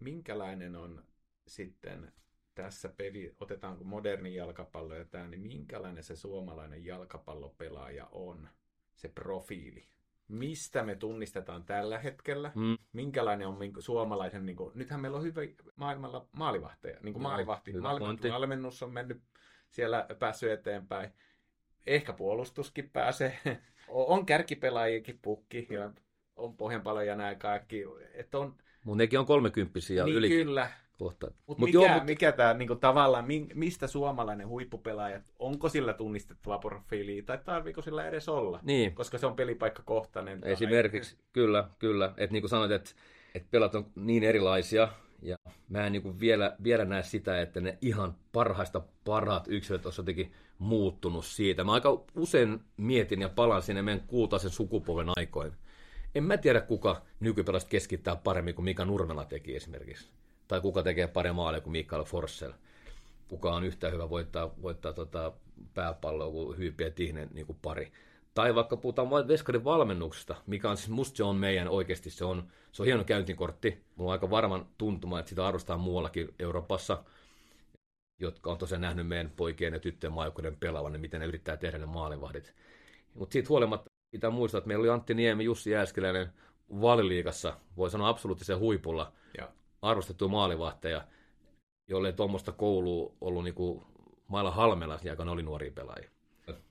[0.00, 1.04] Minkälainen on
[1.46, 2.12] sitten
[2.54, 8.48] tässä peli, otetaanko moderni jalkapallo ja tämä, niin minkälainen se suomalainen jalkapallopelaaja on,
[8.94, 9.84] se profiili?
[10.28, 12.52] Mistä me tunnistetaan tällä hetkellä?
[12.54, 12.78] Mm.
[12.92, 15.40] Minkälainen on niin suomalaisen, niin kuin, nythän meillä on hyvä
[15.76, 18.30] maailmalla maalivahteja, niin kuin maalivahti, maalivahti
[18.84, 19.22] on mennyt
[19.70, 21.10] siellä päässyt eteenpäin.
[21.86, 23.38] Ehkä puolustuskin pääsee.
[23.88, 25.90] on kärkipelaajikin pukki ja
[26.36, 27.84] on pohjanpalo ja nämä kaikki.
[28.14, 30.28] Että on, Mun nekin on kolmekymppisiä niin, yli.
[30.28, 31.26] Kyllä, kohta.
[31.26, 32.04] Mutta mut mikä, joo, mut...
[32.04, 33.24] mikä tämä niinku, tavallaan,
[33.54, 38.60] mistä suomalainen huippupelaaja, onko sillä tunnistettava profiili tai tarviiko sillä edes olla?
[38.62, 38.94] Niin.
[38.94, 40.44] Koska se on pelipaikkakohtainen.
[40.44, 41.24] Esimerkiksi, tai...
[41.32, 42.14] kyllä, kyllä.
[42.16, 42.90] Että niin kuin sanoit, että
[43.34, 44.88] et pelat on niin erilaisia,
[45.22, 45.36] ja
[45.68, 50.32] mä en niin vielä, vielä näe sitä, että ne ihan parhaista parhaat yksilöt olisi jotenkin
[50.58, 51.64] muuttunut siitä.
[51.64, 55.52] Mä aika usein mietin ja palaan sinne meidän kultaisen sukupolven aikoihin.
[56.14, 60.08] En mä tiedä, kuka nykypelasta keskittää paremmin kuin Mika Nurmela teki esimerkiksi
[60.48, 62.52] tai kuka tekee pari maalia kuin Mikael Forssell.
[63.28, 65.32] Kuka on yhtä hyvä voittaa, voittaa tota
[65.74, 67.92] pääpalloa kuin ja Tihnen niin kuin pari.
[68.34, 72.48] Tai vaikka puhutaan Veskarin valmennuksesta, mikä on siis, musta se on meidän oikeasti, se on,
[72.72, 73.84] se on hieno käyntikortti.
[73.96, 77.04] Mulla on aika varman tuntuma, että sitä arvostaa muuallakin Euroopassa,
[78.20, 81.78] jotka on tosiaan nähnyt meidän poikien ja tyttöjen maajoukkueiden pelaavan, niin miten ne yrittää tehdä
[81.78, 82.54] ne maalivahdit.
[83.14, 86.32] Mutta siitä huolimatta pitää muistaa, että meillä oli Antti Niemi, Jussi Jääskeläinen
[86.80, 89.12] valiliikassa, voi sanoa absoluuttisen huipulla.
[89.84, 91.04] Ja arvostettu maalivahteja,
[91.88, 93.84] jolle ei tuommoista koulua ollut niin kuin
[94.28, 96.10] mailla halmella, ne oli nuoria pelaajia.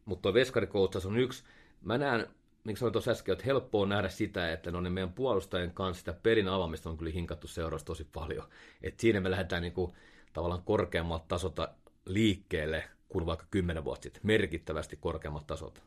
[0.06, 1.44] Mutta tuo veskarikoutsaus on yksi,
[1.82, 2.28] mä näen,
[2.64, 6.14] niin sanoin tuossa äsken, että helppoa nähdä sitä, että no niin meidän puolustajien kanssa sitä
[6.14, 8.50] pelin avaamista on kyllä hinkattu seurassa tosi paljon.
[8.82, 9.94] Et siinä me lähdetään niin kuin,
[10.34, 11.74] tavallaan korkeammalta tasolta
[12.06, 15.82] liikkeelle kuin vaikka kymmenen vuotta sitten, merkittävästi korkeammalta tasolta.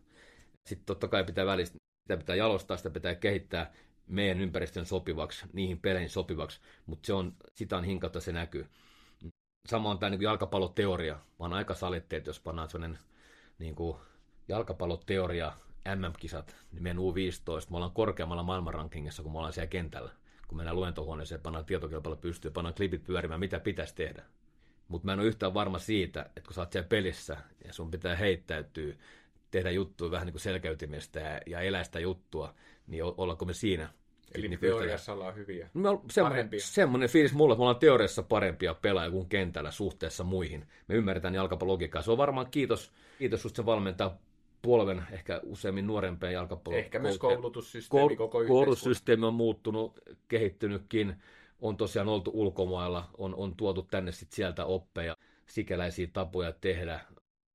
[0.66, 3.72] Sitten totta kai pitää välistä, sitä pitää jalostaa, sitä pitää kehittää,
[4.07, 8.67] meidän ympäristön sopivaksi, niihin peleihin sopivaksi, mutta se on, sitä on hinkata, se näkyy.
[9.69, 11.19] Sama on tämä niin jalkapalloteoria.
[11.39, 12.99] Oon aika salitteet, jos pannaan sellainen
[13.59, 13.97] niin kuin
[14.49, 15.53] jalkapalloteoria
[15.95, 20.11] MM-kisat, niin meidän U15, me ollaan korkeammalla maailmanrankingissa, kun me ollaan siellä kentällä.
[20.49, 24.23] Kun mennään luentohuoneeseen, pannaan tietokilpailu pystyyn, pannaan klipit pyörimään, mitä pitäisi tehdä.
[24.89, 27.91] Mutta mä en ole yhtään varma siitä, että kun sä oot siellä pelissä ja sun
[27.91, 28.95] pitää heittäytyä,
[29.51, 32.55] tehdä juttuja vähän niin kuin selkäytimestä ja, ja elää sitä juttua,
[32.87, 33.89] niin ollaanko me siinä?
[34.34, 38.22] Eli niin teoriassa ollaan hyviä, me on semmoinen, semmoinen fiilis mulle, että me ollaan teoriassa
[38.22, 40.66] parempia pelaajia kuin kentällä suhteessa muihin.
[40.89, 42.03] Me ymmärretään jalkapallologiikkaa.
[42.03, 44.18] Se on varmaan kiitos, kiitos just sen valmentaa
[44.62, 46.78] polven ehkä useammin nuorempien jalkapallon.
[46.78, 51.16] Ehkä myös koulutussysteemi Koul- koko Koulutussysteemi on muuttunut, kehittynytkin.
[51.61, 55.16] On tosiaan oltu ulkomailla, on, on tuotu tänne sit sieltä oppeja,
[55.47, 57.01] sikäläisiä tapoja tehdä,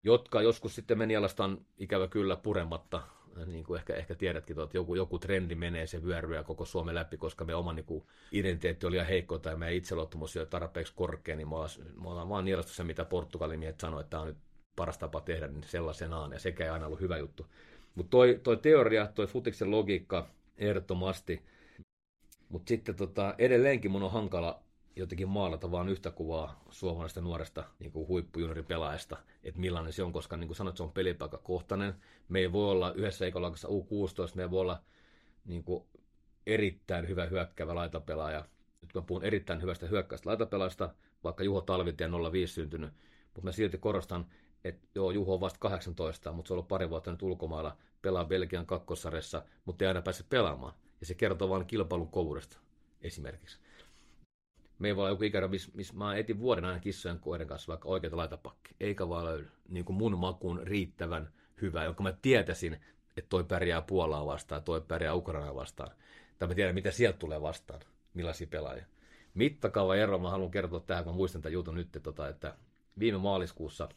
[0.04, 3.02] jotka joskus sitten meni alastaan ikävä kyllä purematta
[3.46, 7.18] niin kuin ehkä, ehkä tiedätkin, että joku, joku trendi menee, se vyöryä koko Suomen läpi,
[7.18, 11.36] koska me oma niin kuin, identiteetti oli liian heikko tai meidän itseluottamus oli tarpeeksi korkea,
[11.36, 11.70] niin me ollaan,
[12.02, 14.38] me ollaan vaan nielastu se, mitä Portugalin miehet sanoi, että tämä on nyt
[14.76, 17.46] paras tapa tehdä niin sellaisenaan, ja sekä ei aina ollut hyvä juttu.
[17.96, 20.28] Mutta toi, toi teoria, toi futiksen logiikka,
[20.58, 21.44] ehdottomasti,
[22.50, 24.64] mutta sitten tota, edelleenkin mun on hankala
[24.96, 30.48] jotenkin maalata vaan yhtä kuvaa suomalaisesta nuoresta niin huippujunioripelaajasta, että millainen se on, koska niin
[30.48, 31.94] kuin sanoit, se on pelipaikakohtainen.
[32.30, 34.84] Me ei voi olla yhdessä eikolakassa U16, me ei voi olla
[35.46, 35.84] niin kuin
[36.46, 38.46] erittäin hyvä hyökkävä laitapelaaja.
[38.82, 40.94] Nyt mä puhun erittäin hyvästä hyökkäistä laitapelaajasta,
[41.24, 42.94] vaikka Juho Talvitie 05 syntynyt,
[43.24, 44.26] mutta mä silti korostan,
[44.64, 48.26] että joo, Juho on vasta 18, mutta se on ollut pari vuotta nyt ulkomailla, pelaa
[48.26, 50.74] Belgian kakkosarjassa, mutta ei aina pääse pelaamaan.
[51.00, 52.58] Ja se kertoo vain kilpailun kovuudesta
[53.02, 53.60] esimerkiksi
[54.82, 57.68] me ei voi olla joku ikära, missä miss mä etin vuoden aina kissojen koiden kanssa
[57.68, 58.76] vaikka oikeita laitapakki.
[58.80, 61.32] Eikä vaan löydy niin kuin mun makuun riittävän
[61.62, 62.74] hyvä, jonka mä tietäisin,
[63.18, 65.92] että toi pärjää Puolaa vastaan, toi pärjää Ukrainaa vastaan.
[66.40, 67.82] Tai mä tiedän, mitä sieltä tulee vastaan,
[68.14, 68.86] millaisia pelaajia.
[69.34, 72.56] mittakaava ero, mä haluan kertoa tähän, kun mä muistan tämän jutun nyt, tota, että
[73.00, 73.90] viime maaliskuussa,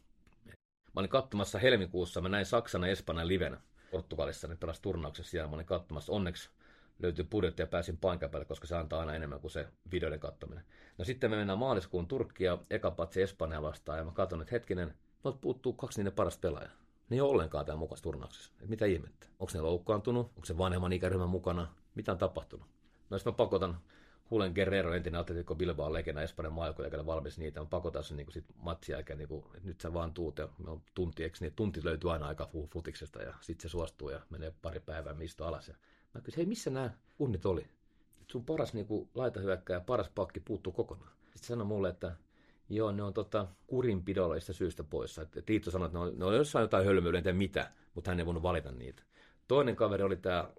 [0.94, 5.48] mä olin katsomassa helmikuussa, mä näin Saksan ja Espanjan livenä Portugalissa, ne pelasi turnauksessa siellä,
[5.48, 6.50] mä olin katsomassa, onneksi
[6.98, 10.64] löytyi budjetti ja pääsin paikan päälle, koska se antaa aina enemmän kuin se videoiden kattominen.
[10.98, 14.94] No sitten me mennään maaliskuun Turkkia, eka patsi Espanja vastaan, ja mä katson, että hetkinen,
[15.24, 16.72] Tuolta puuttuu kaksi niiden parasta pelaajaa.
[17.10, 18.52] Ne ei ole ollenkaan tämän mukaan turnauksessa.
[18.60, 19.26] Et mitä ihmettä?
[19.38, 20.26] Onko ne loukkaantunut?
[20.26, 21.74] Onko se vanhemman ikäryhmän mukana?
[21.94, 22.66] Mitä on tapahtunut?
[23.10, 23.78] No jos mä pakotan
[24.30, 28.44] Hulen Guerrero, entinen Atletico Bilbao legenda Espanjan maajoukkueelle valmis niitä, on pakotan sen niin sit
[28.56, 31.52] matsin jälkeen, niin kuin, että nyt sä vaan tuut ja me on tunti, eikö niin,
[31.52, 35.68] tunti löytyy aina aika futiksesta ja sitten se suostuu ja menee pari päivää mistä alas.
[35.68, 35.74] Ja
[36.14, 37.62] mä kysyin, hei missä nämä unnit oli?
[38.22, 41.12] Et sun paras niin kuin, laitahyökkäjä, paras pakki puuttuu kokonaan.
[41.24, 42.16] Sitten sanoi mulle, että
[42.68, 45.22] Joo, ne on tota, kurinpidollisista syystä poissa.
[45.22, 48.20] Et Tiitto sanoi, että ne on, ne on jossain jotain hölmöyden, en mitä, mutta hän
[48.20, 49.02] ei voinut valita niitä.
[49.48, 50.50] Toinen kaveri oli tämä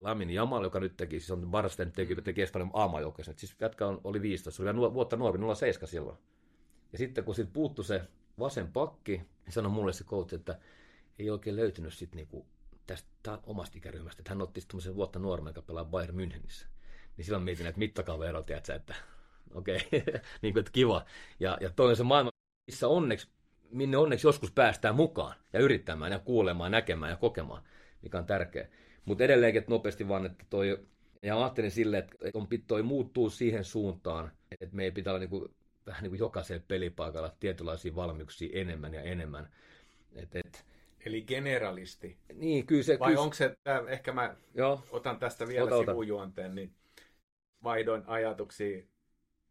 [0.00, 3.38] Lamin Jamal, joka nyt teki, siis on Barsten teki, teki Espanjan aamajoukkoisen.
[3.38, 6.18] Siis jätkä on, oli 15, se oli vielä vuotta nuori, 07 silloin.
[6.92, 8.02] Ja sitten kun siitä puuttu se
[8.38, 10.58] vasen pakki, niin sanoi mulle se coach, että
[11.18, 12.46] ei oikein löytynyt sit niinku
[12.86, 14.20] tästä omasta ikäryhmästä.
[14.20, 16.66] Että hän otti sitten vuotta nuoremman, joka pelaa Bayern Münchenissä.
[17.16, 18.44] Niin silloin mietin, että mittakaaveero,
[18.76, 18.94] että
[19.54, 20.00] okei, okay.
[20.42, 21.04] niin kuin, että kiva.
[21.40, 22.30] Ja, ja toi on se maailma,
[22.66, 23.28] missä onneksi,
[23.70, 27.62] minne onneksi joskus päästään mukaan ja yrittämään ja kuulemaan, näkemään ja kokemaan,
[28.02, 28.68] mikä on tärkeä.
[29.04, 30.86] Mutta edelleenkin että nopeasti vaan, että toi,
[31.22, 35.54] ja ajattelin silleen, että on, toi muuttuu siihen suuntaan, että meidän pitää olla niin kuin,
[35.86, 39.48] vähän niin kuin jokaisella pelipaikalla tietynlaisia valmiuksia enemmän ja enemmän.
[40.14, 40.66] Et, et,
[41.06, 42.18] Eli generalisti.
[42.34, 42.98] Niin, kyllä se...
[42.98, 43.22] Vai kyllä...
[43.22, 43.56] onko se,
[43.88, 44.82] ehkä mä Joo.
[44.90, 46.74] otan tästä vielä ota, sivujuonteen, niin
[47.62, 48.82] vaihdoin ajatuksia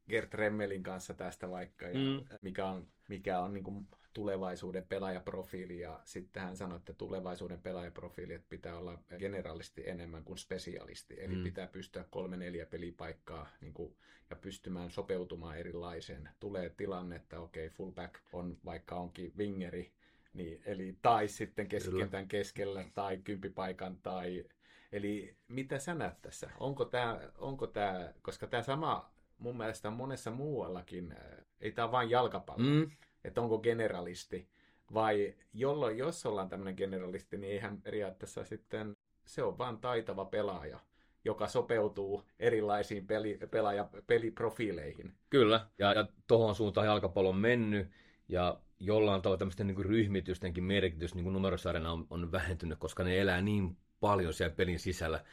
[0.09, 2.37] Gert Remmelin kanssa tästä vaikka, ja mm.
[2.41, 8.33] mikä on, mikä on niin kuin tulevaisuuden pelaajaprofiili, ja sitten hän sanoi, että tulevaisuuden pelaajaprofiili
[8.33, 11.43] että pitää olla generalisti enemmän kuin spesialisti, eli mm.
[11.43, 13.95] pitää pystyä kolme neljä pelipaikkaa niin kuin,
[14.29, 16.29] ja pystymään sopeutumaan erilaiseen.
[16.39, 19.91] Tulee tilanne, että okei, okay, fullback on vaikka onkin wingeri,
[20.35, 24.45] niin, eli tai sitten keskikentän keskellä, tai kympipaikan, tai
[24.91, 26.49] Eli mitä sä näet tässä?
[26.59, 32.09] Onko tämä, onko tämä koska tämä sama mun mielestä monessa muuallakin, äh, ei tämä vain
[32.09, 32.91] jalkapallo, mm.
[33.23, 34.47] että onko generalisti,
[34.93, 40.79] vai jolloin, jos ollaan tämmöinen generalisti, niin eihän periaatteessa sitten, se on vain taitava pelaaja,
[41.25, 45.13] joka sopeutuu erilaisiin peli, pelaaja, peliprofiileihin.
[45.29, 47.87] Kyllä, ja, ja tuohon suuntaan jalkapallo on mennyt,
[48.27, 53.41] ja jollain tavalla tämmöisten niin ryhmitystenkin merkitys niin numerosarjana on, on vähentynyt, koska ne elää
[53.41, 55.23] niin paljon siellä pelin sisällä,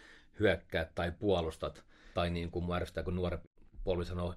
[0.40, 3.40] hyökkäät tai puolustat, tai niin kuin mun kun nuoret
[3.84, 4.34] polvi sanoo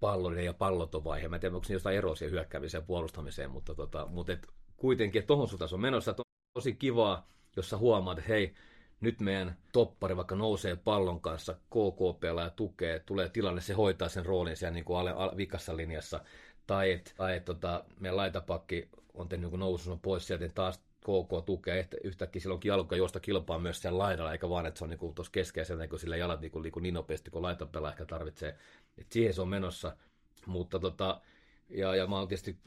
[0.00, 1.28] pallollinen ja palloton vaihe.
[1.28, 4.46] Mä en tiedä, onko jostain eroa siihen hyökkäämiseen ja puolustamiseen, mutta, tota, mutta et,
[4.76, 6.10] kuitenkin, että tuohon suuntaan on menossa.
[6.10, 8.54] Että on tosi kivaa, jos sä huomaat, että hei,
[9.00, 14.26] nyt meidän toppari vaikka nousee pallon kanssa, KK pelaa tukee, tulee tilanne, se hoitaa sen
[14.26, 16.20] roolin siellä niin kuin ale, ale, vikassa linjassa.
[16.68, 20.78] Tai että tai et, tota, meidän laitapakki on tehnyt niin nousun pois sieltä, niin taas
[20.78, 24.84] KK tukee, että yhtäkkiä silloin jalka juosta kilpaa myös siellä laidalla, eikä vaan, että se
[24.84, 28.56] on niin tuossa keskeisellä, kun sillä jalat niin, kuin, niin nopeasti, kun laitapela ehkä tarvitsee.
[28.98, 29.96] Et siihen se on menossa.
[30.46, 31.20] Mutta tota,
[31.68, 32.58] ja, ja mä oon tietysti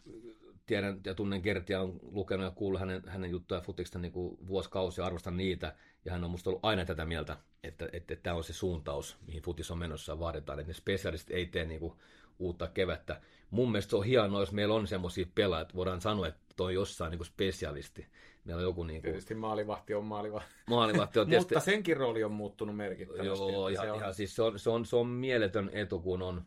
[0.66, 5.06] tiedän ja tunnen Gertia, on lukenut ja kuullut hänen, hänen juttuja futiksta niin kuin vuosikausia,
[5.06, 5.76] arvostan niitä.
[6.06, 9.18] Ja hän on musta ollut aina tätä mieltä, että, että, että tämä on se suuntaus,
[9.28, 10.20] mihin futis on menossa.
[10.20, 11.94] Vaaditaan, että ne spesialistit ei tee niin kuin
[12.40, 13.22] uutta kevättä.
[13.52, 16.74] Mun mielestä se on hienoa, jos meillä on semmoisia pelaajia, että voidaan sanoa, että toi
[16.74, 18.08] jossain niin kuin spesialisti.
[18.46, 19.12] Meillä on joku niin kuin...
[19.12, 20.52] Tietysti maalivahti on maalivahti.
[20.68, 21.56] Maalivahti on tietysti...
[21.56, 23.28] Mutta senkin rooli on muuttunut merkittävästi.
[23.28, 24.00] Joo, ja, se on...
[24.00, 26.42] ja siis se on, se, on, se on mieletön etu, kun on...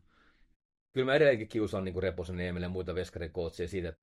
[0.92, 4.00] Kyllä mä edelleenkin kiusaan niin Reposen Niemelle ja muita veskarikootseja siitä, että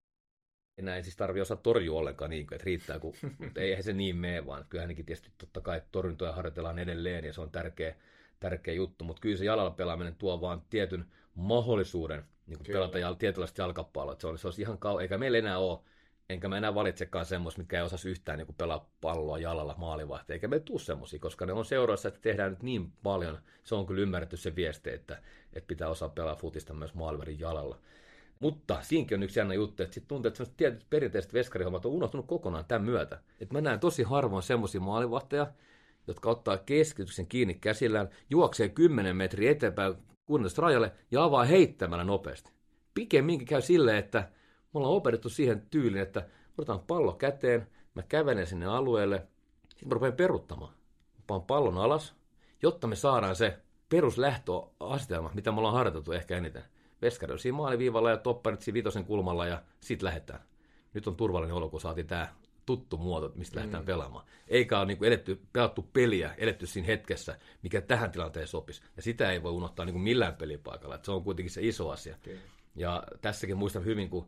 [0.78, 3.14] enää ei siis tarvitse osaa torjua ollenkaan, niin kuin, että riittää, kun,
[3.44, 7.34] mutta eihän se niin mene, vaan kyllä hänkin tietysti totta kai torjuntoja harjoitellaan edelleen ja
[7.34, 7.96] se on tärkeä,
[8.40, 11.06] tärkeä juttu, mutta kyllä se jalalla pelaaminen tuo vaan tietyn
[11.36, 14.16] mahdollisuuden niin kuin pelata jal- tietynlaista jalkapalloa.
[14.20, 15.80] Se, on, se olisi ihan kau- eikä meillä enää ole,
[16.30, 20.34] enkä mä enää valitsekaan semmoista, mikä ei osaisi yhtään niin kuin pelaa palloa jalalla maalivahti,
[20.34, 23.86] eikä me tule semmoisia, koska ne on seurassa, että tehdään nyt niin paljon, se on
[23.86, 25.22] kyllä ymmärretty se viesti, että,
[25.54, 27.78] että pitää osaa pelaa futista myös maalivahdin jalalla.
[28.40, 32.28] Mutta siinäkin on yksi jännä juttu, että sitten tuntuu, että tietyt perinteiset veskarihommat on unohtunut
[32.28, 33.20] kokonaan tämän myötä.
[33.40, 35.48] Että mä näen tosi harvoin semmoisia maalivahteja,
[36.08, 39.96] jotka ottaa keskityksen kiinni käsillään, juoksee 10 metriä eteenpäin
[40.58, 42.52] rajalle ja avaa heittämällä nopeasti.
[42.94, 44.20] Pikemminkin käy silleen, että
[44.74, 46.28] me ollaan opetettu siihen tyyliin, että
[46.58, 49.28] otetaan pallo käteen, mä kävelen sinne alueelle,
[49.70, 50.74] sitten mä rupean peruttamaan.
[51.32, 52.16] Mä pallon alas,
[52.62, 53.60] jotta me saadaan se
[53.90, 56.64] peruslähtöasetelma, mitä me ollaan harjoiteltu ehkä eniten.
[57.02, 60.40] Veskari on siinä maaliviivalla ja topparit siinä vitosen kulmalla ja sitten lähdetään.
[60.94, 62.28] Nyt on turvallinen olo, kun saatiin tämä
[62.66, 63.58] tuttu muoto, mistä mm.
[63.58, 64.26] lähdetään pelaamaan.
[64.48, 68.82] Eikä ole niin kuin edetty, pelattu peliä, edetty siinä hetkessä, mikä tähän tilanteeseen sopisi.
[68.96, 70.96] Ja sitä ei voi unohtaa niin kuin millään pelipaikalla.
[70.96, 72.16] Että se on kuitenkin se iso asia.
[72.16, 72.38] Okay.
[72.76, 74.28] Ja tässäkin muistan hyvin, kun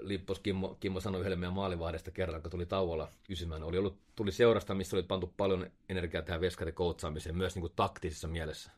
[0.00, 3.62] Lippos Kimmo, Kimmo sanoi yhdelle meidän maalivahdesta kerran, kun tuli tauolla kysymään.
[3.62, 8.28] Oli ollut, tuli seurasta, missä oli pantu paljon energiaa tähän veskarikoutsaamiseen, myös niin kuin taktisessa
[8.28, 8.70] mielessä.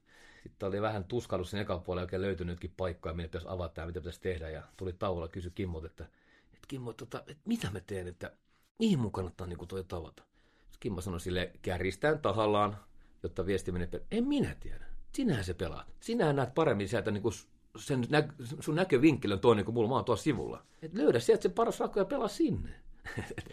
[0.43, 4.01] Sitten oli vähän tuskallus sen ekan puolella oikein löytynytkin paikkoja, mitä pitäisi avata ja mitä
[4.01, 4.51] pitäisi tehdä.
[4.51, 6.05] Ja tuli tauolla kysy Kimmo, että,
[6.55, 8.33] että Kimmo, tota, että mitä mä teen, että
[8.79, 10.23] mihin mun kannattaa niin kuin toi tavata.
[10.81, 12.77] Kimmo sanoi sille kärjistään tahallaan,
[13.23, 14.87] jotta viesti menee, en minä tiedä.
[15.13, 15.87] Sinähän se pelaat.
[16.01, 17.35] Sinähän näet paremmin sieltä niin kuin
[17.77, 18.29] sen nä-
[18.61, 20.63] sun näkövinkkeli on toinen kuin mulla, mä oon tuolla sivulla.
[20.83, 22.71] Et löydä sieltä se paras rakko ja pelaa sinne.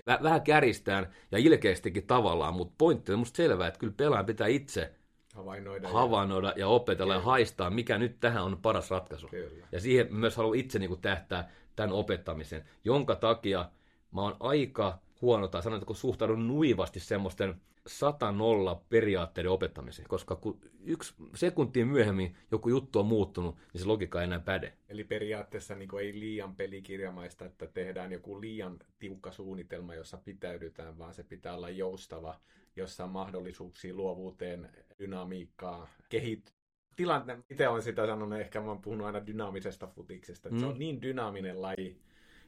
[0.24, 4.94] Vähän käristään ja ilkeästikin tavallaan, mutta pointti on musta selvää, että kyllä pelaajan pitää itse
[5.34, 7.24] havainnoida, havainnoida ja, ja opetella kyllä.
[7.24, 9.28] ja haistaa, mikä nyt tähän on paras ratkaisu.
[9.28, 9.68] Kyllä.
[9.72, 13.70] Ja siihen myös haluan itse niin kuin tähtää tämän opettamisen, jonka takia
[14.12, 17.56] mä oon aika huono, tai kun suhtaudun nuivasti semmoisten
[17.88, 23.88] sata nolla periaatteiden opettamiseen, koska kun yksi sekuntia myöhemmin joku juttu on muuttunut, niin se
[23.88, 24.74] logiikka ei enää päde.
[24.90, 31.14] Eli periaatteessa niin ei liian pelikirjamaista, että tehdään joku liian tiukka suunnitelma, jossa pitäydytään, vaan
[31.14, 32.40] se pitää olla joustava,
[32.76, 34.70] jossa on mahdollisuuksia luovuuteen,
[35.00, 36.54] dynamiikkaa, kehit,
[36.96, 40.60] tilanne, itse olen sitä sanonut, ehkä mä oon puhunut aina dynaamisesta futiksesta, että mm.
[40.60, 42.02] se on niin dynaaminen laji,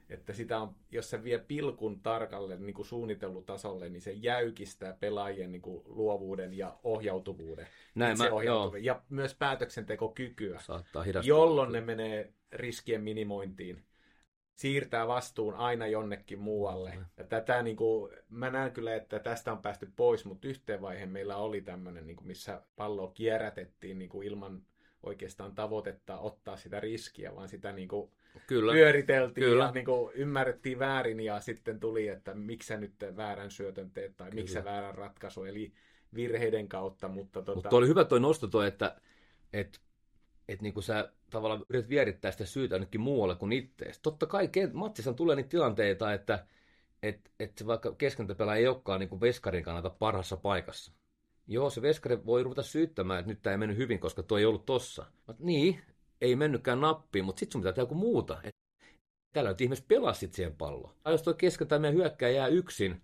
[0.09, 5.51] että sitä on, jos se vie pilkun tarkalle niin kuin suunnittelutasolle, niin se jäykistää pelaajien
[5.51, 7.67] niin kuin luovuuden ja ohjautuvuuden.
[7.95, 8.83] Näin mä, ohjautuvuuden.
[8.83, 13.83] Ja myös päätöksentekokykyä, Saattaa jolloin ne menee riskien minimointiin.
[14.55, 16.97] Siirtää vastuun aina jonnekin muualle.
[17.17, 21.09] Ja tätä, niin kuin, mä näen kyllä, että tästä on päästy pois, mutta yhteen vaiheen
[21.09, 24.61] meillä oli tämmöinen, niin kuin, missä palloa kierrätettiin niin kuin ilman
[25.03, 28.11] oikeastaan tavoitetta ottaa sitä riskiä, vaan sitä niin kuin,
[28.47, 28.73] Kyllä.
[28.73, 29.63] pyöriteltiin Kyllä.
[29.63, 34.17] ja niin kuin ymmärrettiin väärin ja sitten tuli, että miksi sä nyt väärän syötön teet
[34.17, 35.73] tai miksi sä väärän ratkaisu, eli
[36.15, 37.07] virheiden kautta.
[37.07, 37.55] Mutta tota...
[37.55, 38.95] Mutta oli hyvä toi nosto toi, että,
[39.53, 39.79] että
[40.47, 43.99] että niin kuin sä tavallaan yrität vierittää sitä syytä jonnekin muualle kuin ittees.
[43.99, 46.45] Totta kai matsissa tulee niitä tilanteita, että
[47.03, 50.91] et, et se vaikka keskentäpelä ei olekaan niin kuin veskarin kannalta parhassa paikassa.
[51.47, 54.45] Joo, se veskari voi ruveta syyttämään, että nyt tämä ei mennyt hyvin, koska tuo ei
[54.45, 55.05] ollut tossa.
[55.27, 55.81] Mutta niin,
[56.25, 58.37] ei mennytkään nappiin, mutta sitten sun pitää tehdä joku muuta.
[58.43, 58.55] Et
[59.33, 60.93] täällä nyt ihmiset pelasit siihen palloon.
[61.03, 63.01] Tai jos tuo kesken tai meidän hyökkää jää yksin,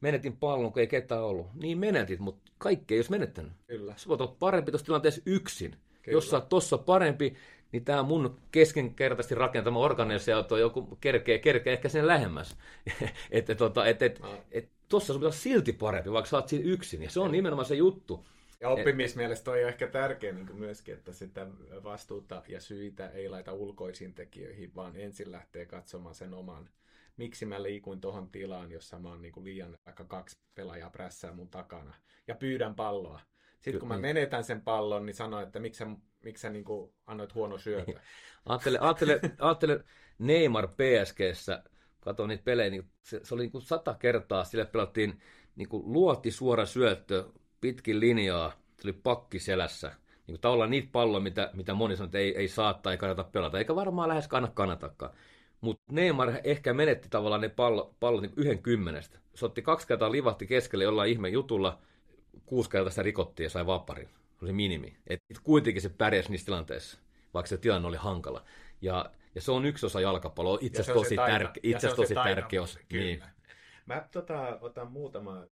[0.00, 1.46] menetin pallon, kun ei ketään ollut.
[1.54, 3.52] Niin menetit, mutta kaikki ei olisi menettänyt.
[3.66, 3.94] Kyllä.
[3.96, 5.70] Sä voit olla parempi tuossa tilanteessa yksin.
[6.02, 6.16] Kyllä.
[6.16, 7.34] Jos sä oot tossa parempi,
[7.72, 12.56] niin tämä mun keskenkertaisesti rakentama organisaatio joku kerkee, kerkee ehkä sen lähemmäs.
[13.30, 16.64] että tota, et, et, et, et, tossa sun pitää silti parempi, vaikka sä oot siinä
[16.68, 17.02] yksin.
[17.02, 18.26] Ja se on nimenomaan se juttu.
[18.60, 21.46] Ja oppimismielestä toi on ehkä tärkeä niin myöskin, että sitä
[21.84, 26.70] vastuuta ja syitä ei laita ulkoisiin tekijöihin, vaan ensin lähtee katsomaan sen oman,
[27.16, 31.32] miksi mä liikuin tuohon tilaan, jossa mä oon niin kuin liian vaikka kaksi pelaajaa prässää
[31.32, 31.94] mun takana
[32.28, 33.20] ja pyydän palloa.
[33.60, 34.02] Sitten kun mä niin.
[34.02, 35.86] menetän sen pallon, niin sanoin, että miksi sä,
[36.24, 38.00] miksi sä niin kuin annoit huono syötä.
[38.46, 39.84] ajattele, ajattele, ajattele
[40.18, 41.62] Neymar PSGssä,
[42.00, 45.20] katsoin niitä pelejä, niin se, se oli niin kuin sata kertaa, sille pelattiin
[45.56, 47.24] niin kuin luoti suora syöttö,
[47.60, 49.88] pitkin linjaa, tuli pakki selässä.
[49.88, 53.24] Niin kuin tavallaan niitä palloja, mitä, mitä moni sanoo, että ei, ei saa tai kannata
[53.24, 55.12] pelata, eikä varmaan lähes kannata kannatakaan.
[55.60, 59.18] Mutta Neymar ehkä menetti tavallaan ne pallo, pallot niin yhden kymmenestä.
[59.34, 61.78] Se otti kaksi kertaa livahti keskelle jollain ihme jutulla,
[62.46, 64.08] kuusi kertaa sitä rikottiin ja sai vaparin.
[64.08, 64.96] Se oli se minimi.
[65.06, 66.98] Et kuitenkin se pärjäsi niissä tilanteissa,
[67.34, 68.44] vaikka se tilanne oli hankala.
[68.80, 72.80] Ja, ja se on yksi osa jalkapalloa, itse asiassa tosi, tärke, itse tosi tärkeä osa.
[72.88, 73.04] Kyllä.
[73.04, 73.22] Niin.
[73.86, 75.44] Mä tota, otan muutama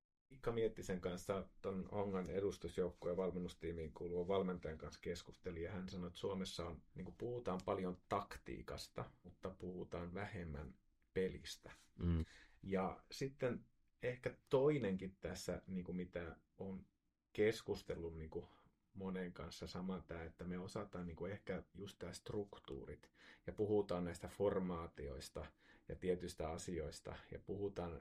[0.46, 6.18] Ikka Miettisen kanssa tuon Ongan edustusjoukkueen valmennustiimiin kuuluvan valmentajan kanssa keskusteli ja hän sanoi, että
[6.18, 10.74] Suomessa on, niin kuin puhutaan paljon taktiikasta, mutta puhutaan vähemmän
[11.14, 11.72] pelistä.
[11.98, 12.24] Mm.
[12.62, 13.64] Ja sitten
[14.02, 16.86] ehkä toinenkin tässä, niin kuin mitä on
[17.32, 18.46] keskustellut niin kuin
[18.94, 23.10] monen kanssa sama tämä, että me osataan niin kuin ehkä just tämä struktuurit
[23.46, 25.46] ja puhutaan näistä formaatioista
[25.88, 28.00] ja tietyistä asioista ja puhutaan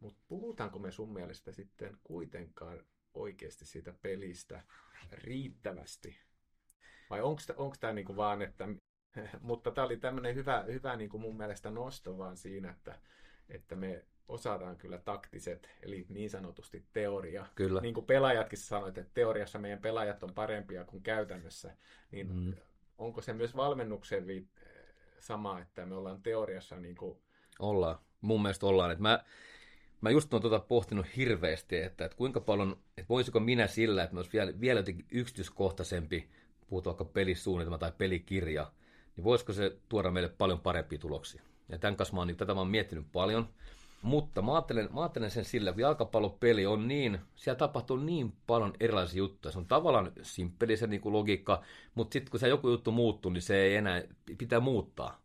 [0.00, 2.84] mutta puhutaanko me sun mielestä sitten kuitenkaan
[3.14, 4.62] oikeasti siitä pelistä
[5.12, 6.18] riittävästi?
[7.10, 7.20] Vai
[7.56, 8.68] onko tämä niinku vaan, että...
[9.40, 12.98] mutta tämä oli tämmöinen hyvä, hyvä niinku mun mielestä nosto vaan siinä, että,
[13.48, 17.46] että me osataan kyllä taktiset, eli niin sanotusti teoria.
[17.54, 17.80] Kyllä.
[17.80, 21.76] Niin kuin pelaajatkin sanoit, että teoriassa meidän pelaajat on parempia kuin käytännössä,
[22.10, 22.54] niin mm.
[22.98, 24.48] onko se myös valmennuksen vi-
[25.20, 27.18] sama, että me ollaan teoriassa niin kuin...
[27.58, 27.98] Ollaan.
[28.20, 28.90] Mun mielestä ollaan.
[28.90, 29.24] Että mä,
[30.02, 34.14] mä just olen tuota pohtinut hirveästi, että, että kuinka paljon, että voisiko minä sillä, että
[34.14, 36.28] mä olisi vielä, vielä jotenkin yksityiskohtaisempi,
[36.66, 38.72] puhutaan vaikka pelisuunnitelma tai pelikirja,
[39.16, 41.42] niin voisiko se tuoda meille paljon parempia tuloksia.
[41.68, 43.48] Ja tämän kanssa mä oon, niin tätä mä oon miettinyt paljon.
[44.02, 48.74] Mutta mä ajattelen, mä ajattelen sen sillä, kun jalkapallopeli on niin, siellä tapahtuu niin paljon
[48.80, 49.52] erilaisia juttuja.
[49.52, 51.62] Se on tavallaan simppeli se niin kuin logiikka,
[51.94, 54.02] mutta sitten kun se joku juttu muuttuu, niin se ei enää,
[54.38, 55.22] pitää muuttaa.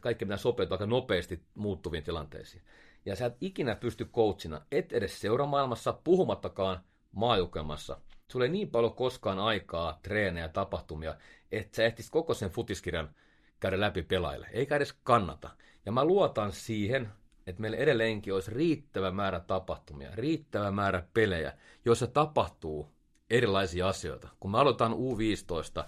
[0.00, 2.62] Kaikki pitää sopeutua aika nopeasti muuttuviin tilanteisiin.
[3.08, 6.80] Ja sä et ikinä pysty coachina, et edes seuramaailmassa, puhumattakaan
[7.12, 8.00] maajoukkueemassa.
[8.28, 11.14] Sulla ei niin paljon koskaan aikaa, treenejä, tapahtumia,
[11.52, 13.14] että sä ehtisit koko sen futiskirjan
[13.60, 14.48] käydä läpi pelaille.
[14.52, 15.50] Eikä edes kannata.
[15.86, 17.08] Ja mä luotan siihen,
[17.46, 21.52] että meillä edelleenkin olisi riittävä määrä tapahtumia, riittävä määrä pelejä,
[21.84, 22.92] joissa tapahtuu
[23.30, 24.28] erilaisia asioita.
[24.40, 25.84] Kun me aloitetaan U15 ja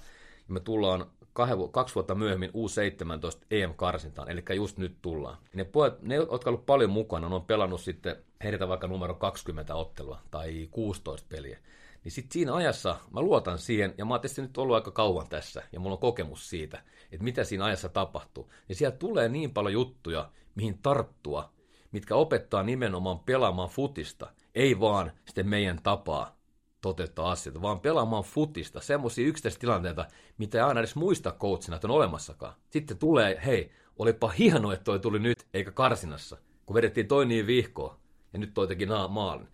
[0.48, 1.10] me tullaan
[1.70, 5.38] kaksi vuotta myöhemmin U17 EM-karsintaan, eli just nyt tullaan.
[5.54, 9.74] Ne pojat, ne, jotka olleet paljon mukana, ne on pelannut sitten heitä vaikka numero 20
[9.74, 11.58] ottelua tai 16 peliä.
[12.04, 15.28] Niin sitten siinä ajassa mä luotan siihen, ja mä oon tietysti nyt ollut aika kauan
[15.28, 18.52] tässä, ja mulla on kokemus siitä, että mitä siinä ajassa tapahtuu.
[18.68, 21.52] Niin sieltä tulee niin paljon juttuja, mihin tarttua,
[21.92, 26.39] mitkä opettaa nimenomaan pelaamaan futista, ei vaan sitten meidän tapaa
[26.80, 30.06] toteuttaa asioita, vaan pelaamaan futista, semmoisia yksittäisiä tilanteita,
[30.38, 32.54] mitä ei aina edes muista coachina, että on olemassakaan.
[32.70, 36.36] Sitten tulee, hei, olipa hienoa, että toi tuli nyt, eikä karsinassa,
[36.66, 37.98] kun vedettiin toi niin vihkoa,
[38.32, 39.48] ja nyt toi teki maalin.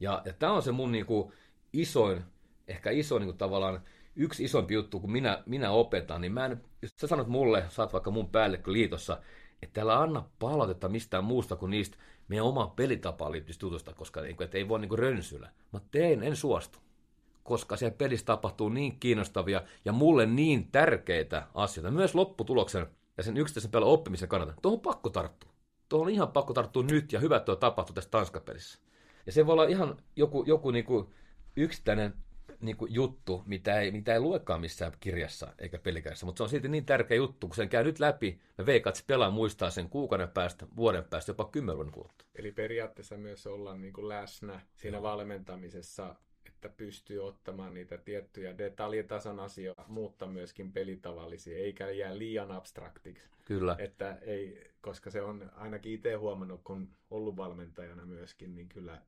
[0.00, 1.32] Ja, ja tämä on se mun niinku,
[1.72, 2.24] isoin,
[2.68, 3.80] ehkä isoin niinku, tavallaan
[4.16, 7.92] yksi isompi juttu, kun minä, minä opetan, niin mä en, jos sä sanot mulle, saat
[7.92, 9.20] vaikka mun päällikkö liitossa,
[9.62, 11.96] että älä anna palautetta mistään muusta kuin niistä
[12.30, 15.50] meidän omaan pelitapaan liittyvistä jutusta, koska niin kuin, että ei voi niin kuin rönsyillä.
[15.72, 16.78] Mä teen, en suostu.
[17.42, 22.86] Koska siellä pelissä tapahtuu niin kiinnostavia ja mulle niin tärkeitä asioita, myös lopputuloksen
[23.16, 24.54] ja sen yksittäisen pelin oppimisen kannalta.
[24.62, 25.50] Tuohon on pakko tarttua.
[25.88, 28.78] Tuohon on ihan pakko tarttua nyt ja hyvä, että tuo tapahtuu tässä Tanskapelissä.
[29.26, 31.06] Ja se voi olla ihan joku, joku niin kuin
[31.56, 32.14] yksittäinen
[32.60, 36.48] niin kuin juttu, mitä ei, mitä ei luekaan missään kirjassa eikä pelikässä, mutta se on
[36.48, 39.70] silti niin tärkeä juttu, kun sen käy nyt läpi, me veikkaat, että se pelaa muistaa
[39.70, 42.28] sen kuukauden päästä, vuoden päästä, jopa kymmenen vuoden kuluttua.
[42.34, 46.14] Eli periaatteessa myös olla niin kuin läsnä siinä valmentamisessa,
[46.46, 53.28] että pystyy ottamaan niitä tiettyjä detaljitason asioita, mutta myöskin pelitavallisia, eikä jää liian abstraktiksi.
[53.44, 53.76] Kyllä.
[53.78, 59.02] Että ei, koska se on ainakin itse huomannut, kun ollut valmentajana myöskin, niin kyllä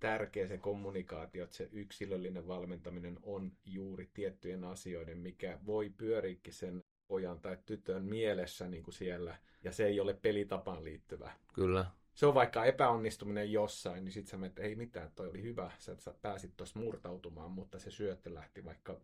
[0.00, 6.84] tärkeä se kommunikaatio, että se yksilöllinen valmentaminen on juuri tiettyjen asioiden, mikä voi pyöriikin sen
[7.08, 11.32] pojan tai tytön mielessä niin kuin siellä, ja se ei ole pelitapaan liittyvä.
[11.54, 11.86] Kyllä.
[12.14, 15.96] Se on vaikka epäonnistuminen jossain, niin sitten sä menet, ei mitään, toi oli hyvä, sä,
[15.98, 19.00] sä pääsit tuossa murtautumaan, mutta se syöttö lähti vaikka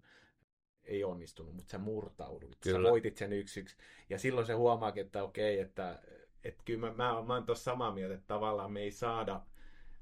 [0.85, 2.59] ei onnistunut, mutta sä murtauduit.
[2.61, 2.89] Kyllä.
[2.89, 3.77] Sä voitit sen yksi yksi.
[4.11, 6.03] Ja silloin se huomaakin, että okei, että,
[6.45, 9.41] että kyllä mä, mä, mä oon tuossa samaa mieltä, että tavallaan me ei saada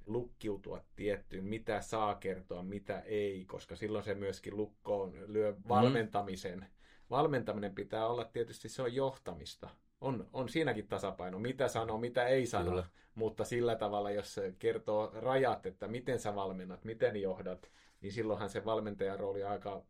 [0.06, 5.62] lukkiutua tiettyyn, mitä saa kertoa, mitä ei, koska silloin se myöskin lukkoon lyö mm.
[5.68, 6.59] valmentamisen.
[6.59, 6.66] Mm.
[7.10, 9.68] Valmentaminen pitää olla tietysti, se on johtamista.
[10.01, 12.85] On, on siinäkin tasapaino, mitä sanoo, mitä ei sano, Kyllä.
[13.14, 17.70] mutta sillä tavalla, jos kertoo rajat, että miten sä valmennat, miten johdat,
[18.01, 19.82] niin silloinhan se valmentajan rooli on aika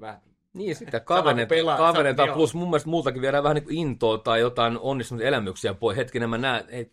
[0.00, 0.20] vähän,
[0.54, 4.78] niin, sitä kavennetaan, kavennetaan plus mun mielestä muutakin viedään vähän niin kuin intoa tai jotain
[4.78, 5.96] onnistunut elämyksiä pois.
[5.96, 6.92] Hetkinen, mä näen, ei,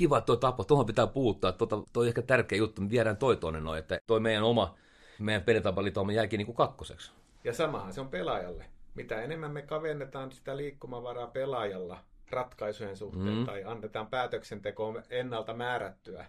[0.00, 3.36] kiva, toi tapa, tuohon pitää puuttua, tota, toi on ehkä tärkeä juttu, me viedään toi
[3.36, 4.74] toinen noin, että toi meidän oma,
[5.18, 7.12] meidän pelitapaliittomme jääkin niin kuin kakkoseksi.
[7.44, 8.64] Ja samahan se on pelaajalle.
[8.94, 11.98] Mitä enemmän me kavennetaan sitä liikkumavaraa pelaajalla
[12.30, 13.44] ratkaisujen suhteen mm.
[13.44, 16.26] tai annetaan päätöksentekoon ennalta määrättyä,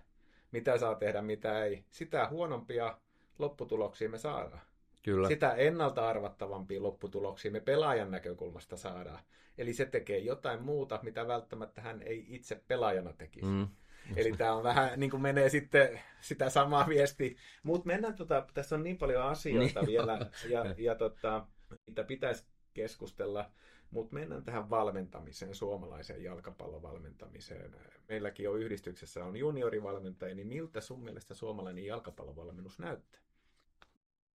[0.51, 2.97] mitä saa tehdä, mitä ei, sitä huonompia
[3.39, 4.61] lopputuloksia me saadaan.
[5.03, 5.27] Kyllä.
[5.27, 9.19] Sitä ennalta arvattavampia lopputuloksia me pelaajan näkökulmasta saadaan.
[9.57, 13.45] Eli se tekee jotain muuta, mitä välttämättä hän ei itse pelaajana tekisi.
[13.45, 13.67] Mm.
[14.15, 17.37] Eli tämä on vähän niin kuin menee sitten sitä samaa viesti.
[17.63, 21.47] Mutta mennään, tota, tässä on niin paljon asioita niin vielä, ja, ja tota,
[21.87, 23.51] mitä pitäisi keskustella.
[23.91, 27.75] Mutta mennään tähän valmentamiseen, suomalaiseen jalkapallovalmentamiseen.
[28.09, 33.21] Meilläkin on yhdistyksessä on juniorivalmentajia, niin miltä sun mielestä suomalainen jalkapallovalmennus näyttää?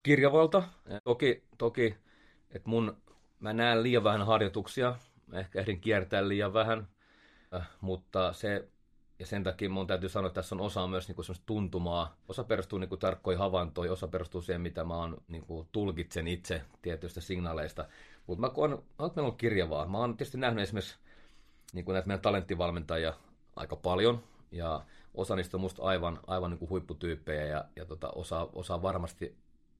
[0.07, 0.63] Kirjavalta.
[1.05, 1.97] Toki, toki
[2.51, 2.97] että mun
[3.41, 4.97] Mä näen liian vähän harjoituksia,
[5.27, 6.89] mä ehkä ehdin kiertää liian vähän,
[7.55, 8.69] äh, mutta se,
[9.19, 12.17] ja sen takia mun täytyy sanoa, että tässä on osa myös niin kuin tuntumaa.
[12.29, 16.29] Osa perustuu niin kuin tarkkoihin havaintoihin, osa perustuu siihen, mitä mä oon, niin kuin tulkitsen
[16.29, 17.85] itse tietyistä signaaleista.
[18.27, 19.87] Mutta mä koen, että meillä on kirjavaa.
[19.87, 20.99] Mä oon tietysti nähnyt esimerkiksi
[21.73, 23.15] niin kuin näitä meidän talenttivalmentajia
[23.57, 24.85] aika paljon, ja
[25.15, 29.37] osa niistä on musta aivan, aivan niin kuin huipputyyppejä, ja, ja tota, osa, osa varmasti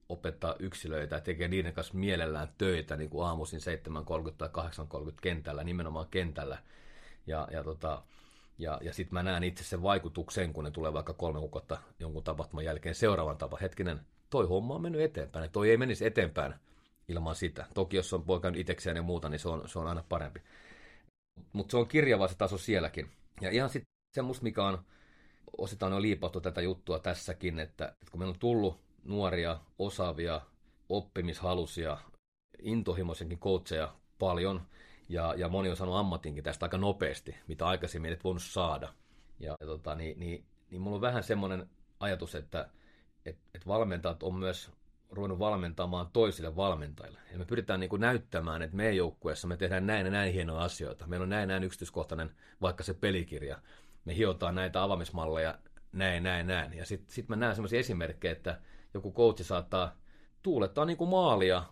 [0.09, 3.59] opettaa yksilöitä ja tekee niiden kanssa mielellään töitä niin kuin aamuisin
[4.27, 4.49] 7.30 tai
[5.09, 6.57] 8.30 kentällä, nimenomaan kentällä.
[7.27, 8.03] Ja, ja, tota,
[8.57, 12.23] ja, ja sitten mä näen itse sen vaikutuksen, kun ne tulee vaikka kolme kuukautta jonkun
[12.23, 13.57] tapahtuman jälkeen seuraavan tapa.
[13.61, 16.53] Hetkinen, toi homma on mennyt eteenpäin, ja toi ei menisi eteenpäin
[17.07, 17.65] ilman sitä.
[17.73, 20.41] Toki jos on poikannut itsekseen ja muuta, niin se on, se on aina parempi.
[21.53, 23.11] Mutta se on kirjava se taso sielläkin.
[23.41, 24.85] Ja ihan sitten semmoista, mikä on
[25.57, 30.41] osittain on liipattu tätä juttua tässäkin, että, että kun meillä on tullut nuoria, osaavia,
[30.89, 31.97] oppimishalusia,
[32.61, 34.61] intohimoisenkin coacheja paljon,
[35.09, 38.93] ja, ja moni on saanut ammatinkin tästä aika nopeasti, mitä aikaisemmin et voinut saada.
[39.39, 41.69] Ja, ja tota, niin, niin, niin mulla on vähän semmoinen
[41.99, 42.69] ajatus, että
[43.25, 44.71] et, et valmentajat on myös
[45.09, 47.19] ruvennut valmentamaan toisille valmentajille.
[47.31, 50.61] Ja me pyritään niin kuin näyttämään, että meidän joukkueessa me tehdään näin ja näin hienoja
[50.61, 51.07] asioita.
[51.07, 52.31] Meillä on näin näin yksityiskohtainen
[52.61, 53.57] vaikka se pelikirja.
[54.05, 55.57] Me hiotaan näitä avaamismalleja
[55.91, 56.73] näin, näin, näin.
[56.73, 58.59] Ja sitten sit mä näen sellaisia esimerkkejä, että
[58.97, 59.95] joku coachi saattaa
[60.43, 61.63] tuulettaa niin kuin maalia,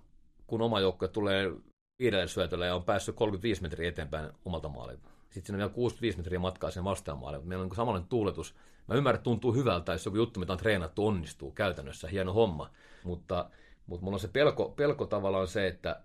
[0.48, 1.52] kun oma joukkue tulee
[2.00, 5.10] viidelle syötölle ja on päässyt 35 metriä eteenpäin omalta maalilta.
[5.30, 7.46] Sitten siinä on vielä 65 metriä matkaa sen vastaan maalille.
[7.46, 8.56] Meillä on niin samanlainen tuuletus.
[8.88, 12.08] Mä ymmärrän, että tuntuu hyvältä, jos joku juttu, mitä on treenattu, onnistuu käytännössä.
[12.08, 12.70] Hieno homma.
[13.04, 13.50] Mutta,
[13.88, 16.02] mutta mulla on se pelko, pelko tavallaan se, että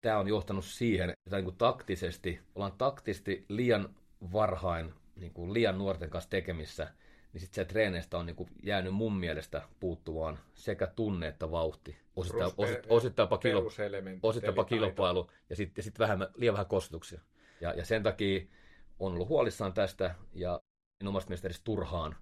[0.00, 3.94] tämä on johtanut siihen, että niin kuin taktisesti, ollaan taktisesti liian
[4.32, 6.88] varhain, niin kuin liian nuorten kanssa tekemissä,
[7.32, 11.96] niin sitten se treeneistä on niin kuin jäänyt mun mielestä puuttuvaan sekä tunne että vauhti.
[12.16, 13.70] Osittain, osit, osittainpa, kilo,
[14.22, 17.20] osittainpa kilpailu ja sitten sit vähän, liian vähän kostuksia.
[17.60, 18.40] Ja, ja sen takia
[18.98, 20.60] on ollut huolissaan tästä ja
[21.00, 22.16] en omasta mielestä edes turhaan.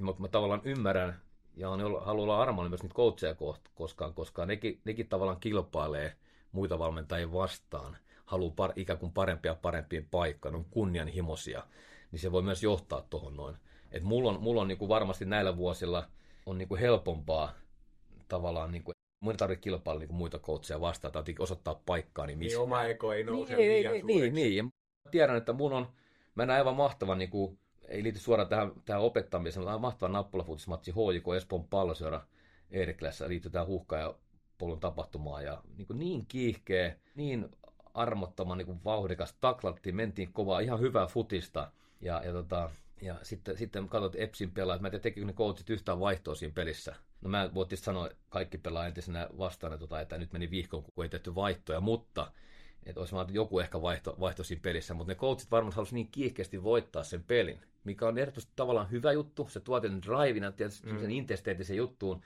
[0.00, 1.20] Mä, mä tavallaan ymmärrän
[1.56, 3.36] ja on, haluaa olla armollinen myös niitä coacheja
[3.74, 6.16] koskaan, koska nekin, nekin tavallaan kilpailee
[6.52, 7.96] muita valmentajia vastaan.
[8.26, 11.66] Haluaa par, ikään kuin parempia parempien paikkaan, on kunnianhimoisia,
[12.10, 13.56] niin se voi myös johtaa tuohon noin.
[13.94, 16.08] Et mulla on, mulla on niin kuin varmasti näillä vuosilla
[16.46, 17.52] on niin kuin helpompaa
[18.28, 22.26] tavallaan niin kuin mun ei tarvitse kilpailla niin muita coacheja vastaan, tai osoittaa paikkaa.
[22.26, 22.58] Niin, missä...
[22.58, 24.64] niin oma eko ei nouse niin, liian niin, niin, niin, ja
[25.10, 25.86] tiedän, että mun on,
[26.34, 27.58] mä näen aivan mahtavan, niin kuin,
[27.88, 32.20] ei liity suoraan tähän, tähän opettamiseen, mutta mahtavan nappulafutismatsi HJK Espoon palloseura
[32.70, 34.14] Eeriklässä liittyy tähän huhka ja
[34.58, 35.44] polun tapahtumaan.
[35.44, 37.48] Ja niin, kuin niin kiihkeä, niin
[37.94, 41.70] armottoman niin kuin vauhdikas, taklattiin, mentiin kovaa, ihan hyvää futista.
[42.00, 42.70] Ja, ja, tota,
[43.02, 46.54] ja sitten, sitten katsot Epsin pelaajat, mä en tiedä, tekikö ne coachit yhtään vaihtoa siinä
[46.54, 46.94] pelissä.
[47.20, 51.04] No mä voitin sanoa kaikki pelaa entisenä vastaan, että, tota, että nyt meni vihkoon, kun
[51.04, 52.32] ei tehty vaihtoja, mutta
[52.86, 56.10] että olisi vaan joku ehkä vaihto, vaihto siinä pelissä, mutta ne coachit varmaan halusivat niin
[56.10, 61.00] kiihkeästi voittaa sen pelin, mikä on erityisesti tavallaan hyvä juttu, se tuo tietyn drivina, mm.
[61.00, 62.22] sen intesteettisen juttuun,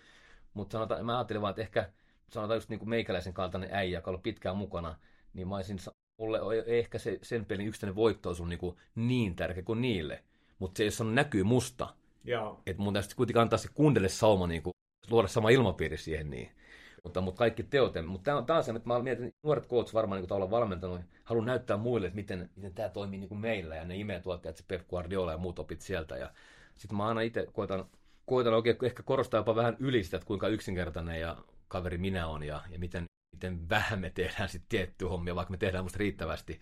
[0.55, 1.91] mutta sanotaan, mä ajattelin vaan, että ehkä
[2.31, 4.97] sanotaan just niin kuin meikäläisen kaltainen äijä, joka on pitkään mukana,
[5.33, 5.79] niin mä olisin,
[6.19, 10.25] mulle ehkä se, sen pelin yksittäinen voitto on niin, niin tärkeä kuin niille,
[10.59, 11.95] mutta se ei ole näkyy musta.
[12.67, 14.73] Että mun täytyy kuitenkin antaa se kundelle sauma niin kuin
[15.11, 16.51] luoda sama ilmapiiri siihen niin.
[17.05, 19.95] Mutta, mutta kaikki teot, mutta tämä on taas se, että mä mietin, että nuoret coach
[19.95, 23.77] varmaan niin tavallaan valmentanut, haluan näyttää muille, että miten, miten tämä toimii niin kuin meillä,
[23.77, 26.31] ja ne imee tuotteet, se Pep Guardiola ja muut opit sieltä, ja
[26.75, 27.85] sitten mä aina itse koitan,
[28.27, 31.37] koitan oikein ehkä korostaa jopa vähän yli sitä, että kuinka yksinkertainen ja
[31.69, 33.05] kaveri minä on, ja, ja miten,
[33.37, 36.61] miten vähän me tehdään sitten tietty hommia, vaikka me tehdään musta riittävästi,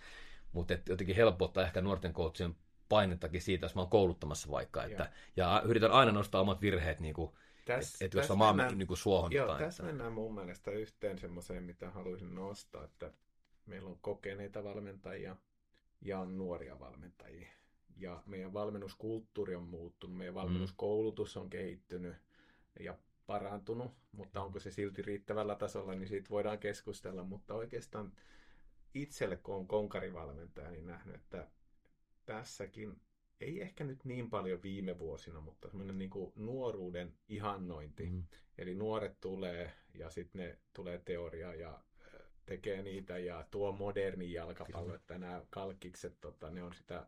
[0.52, 2.56] mutta jotenkin helpottaa ehkä nuorten coachien
[2.88, 7.14] painettakin siitä, jos mä oon kouluttamassa vaikka, että, ja yritän aina nostaa omat virheet niin
[7.14, 7.30] kuin,
[7.66, 9.64] Täs, et, et jos mä mennään, niin kuin suohon joo, jotain.
[9.64, 9.92] Tässä että...
[9.92, 13.12] mennään mun mielestä yhteen semmoiseen, mitä haluaisin nostaa, että
[13.66, 15.36] meillä on kokeneita valmentajia
[16.00, 17.48] ja on nuoria valmentajia.
[17.96, 20.40] Ja meidän valmennuskulttuuri on muuttunut, meidän mm.
[20.40, 22.16] valmennuskoulutus on kehittynyt
[22.80, 27.24] ja parantunut, mutta onko se silti riittävällä tasolla, niin siitä voidaan keskustella.
[27.24, 28.12] Mutta oikeastaan
[28.94, 31.48] itselle, kun on konkarivalmentaja, niin nähnyt, että
[32.26, 33.00] tässäkin
[33.40, 38.06] ei ehkä nyt niin paljon viime vuosina, mutta semmoinen niin nuoruuden ihannointi.
[38.06, 38.24] Mm.
[38.58, 41.82] Eli nuoret tulee ja sitten ne tulee teoria ja
[42.46, 44.96] tekee niitä ja tuo moderni jalkapallo, Kyllä.
[44.96, 47.06] että nämä kalkkikset, tota, ne on sitä,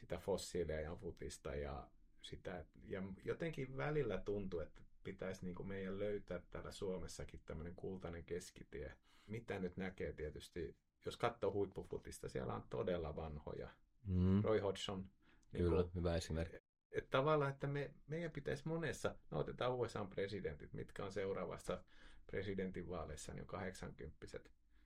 [0.00, 1.90] sitä fossiileja futista ja
[2.22, 8.92] sitä, ja jotenkin välillä tuntuu, että pitäisi niin meidän löytää täällä Suomessakin tämmöinen kultainen keskitie.
[9.26, 13.68] Mitä nyt näkee tietysti, jos katsoo huippufutista, siellä on todella vanhoja.
[14.06, 14.42] Mm.
[14.44, 15.10] Roy Hodgson,
[15.52, 16.56] niin Kyllä, kuin, hyvä esimerkki.
[16.92, 21.84] Että tavallaan, että me, meidän pitäisi monessa, no otetaan USA-presidentit, mitkä on seuraavassa
[22.26, 24.26] presidentinvaaleissa, niin on 80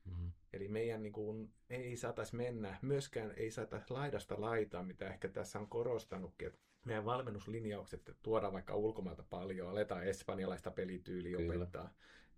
[0.04, 0.32] mm-hmm.
[0.52, 5.58] Eli meidän niin kuin, ei saataisi mennä, myöskään ei saataisi laidasta laitaa, mitä ehkä tässä
[5.58, 11.54] on korostanutkin, että meidän valmennuslinjaukset että tuodaan vaikka ulkomailta paljon, aletaan espanjalaista pelityyliä Kyllä.
[11.54, 11.94] opettaa.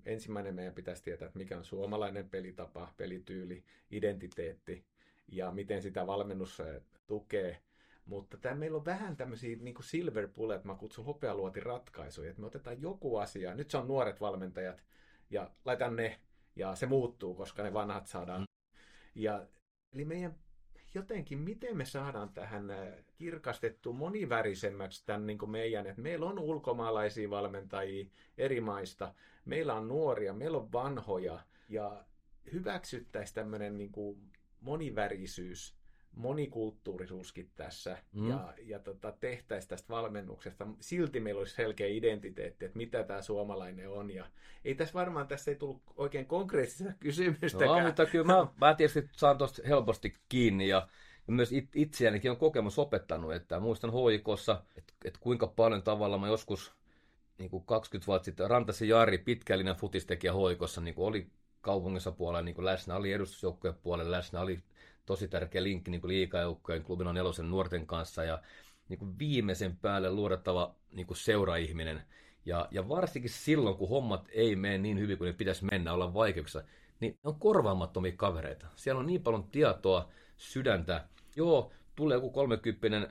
[0.07, 4.87] Ensimmäinen meidän pitäisi tietää, että mikä on suomalainen pelitapa, pelityyli, identiteetti
[5.29, 6.63] ja miten sitä valmennus
[7.07, 7.63] tukee
[8.07, 12.41] mutta tämä, meillä on vähän tämmöisiä niin kuin silver bullet, mä kutsun hopealuotin ratkaisuja, että
[12.41, 14.85] me otetaan joku asia, nyt se on nuoret valmentajat,
[15.31, 16.21] ja laitan ne,
[16.57, 18.41] ja se muuttuu, koska ne vanhat saadaan.
[18.41, 18.47] Mm.
[19.15, 19.47] Ja,
[19.93, 20.35] eli meidän
[20.95, 26.39] jotenkin, miten me saadaan tähän äh, kirkastettu monivärisemmäksi tämän niin kuin meidän, että meillä on
[26.39, 28.07] ulkomaalaisia valmentajia
[28.39, 32.05] eri maista, meillä on nuoria, meillä on vanhoja, ja
[32.53, 34.31] hyväksyttäisiin tämmöinen niin kuin
[34.67, 35.75] monivärisyys,
[36.17, 38.29] monikulttuurisuuskin tässä mm.
[38.29, 40.67] ja, ja tota, tehtäisiin tästä valmennuksesta.
[40.81, 44.11] Silti meillä olisi selkeä identiteetti, että mitä tämä suomalainen on.
[44.11, 44.27] Ja
[44.65, 47.83] ei tässä varmaan tässä ei tullut oikein konkreettista kysymystäkään.
[47.83, 50.89] No, mutta kyllä mä, mä tietysti saan tuosta helposti kiinni ja
[51.27, 56.27] myös it, itseänikin on kokemus opettanut, että muistan hoikossa, että, että kuinka paljon tavalla mä
[56.27, 56.73] joskus
[57.39, 61.27] niin kuin 20 vuotta sitten Rantasi Jari, pitkällinen futistekijä hoikossa, niin kuin oli
[61.67, 64.59] kaupungissa puolella niin läsnä, oli edustusjoukkojen puolella läsnä, oli
[65.07, 68.43] tosi tärkeä linkki niin liikajoukkojen klubin on nelosen nuorten kanssa ja
[68.89, 72.03] niin kuin viimeisen päälle luodettava niin kuin seuraihminen.
[72.45, 76.15] Ja, ja varsinkin silloin, kun hommat ei mene niin hyvin kuin ne pitäisi mennä, olla
[76.15, 76.63] vaikeuksissa,
[77.01, 78.67] niin ne on korvaamattomia kavereita.
[78.77, 81.05] Siellä on niin paljon tietoa, sydäntä.
[81.37, 83.09] Joo, tulee joku kolmekymppinen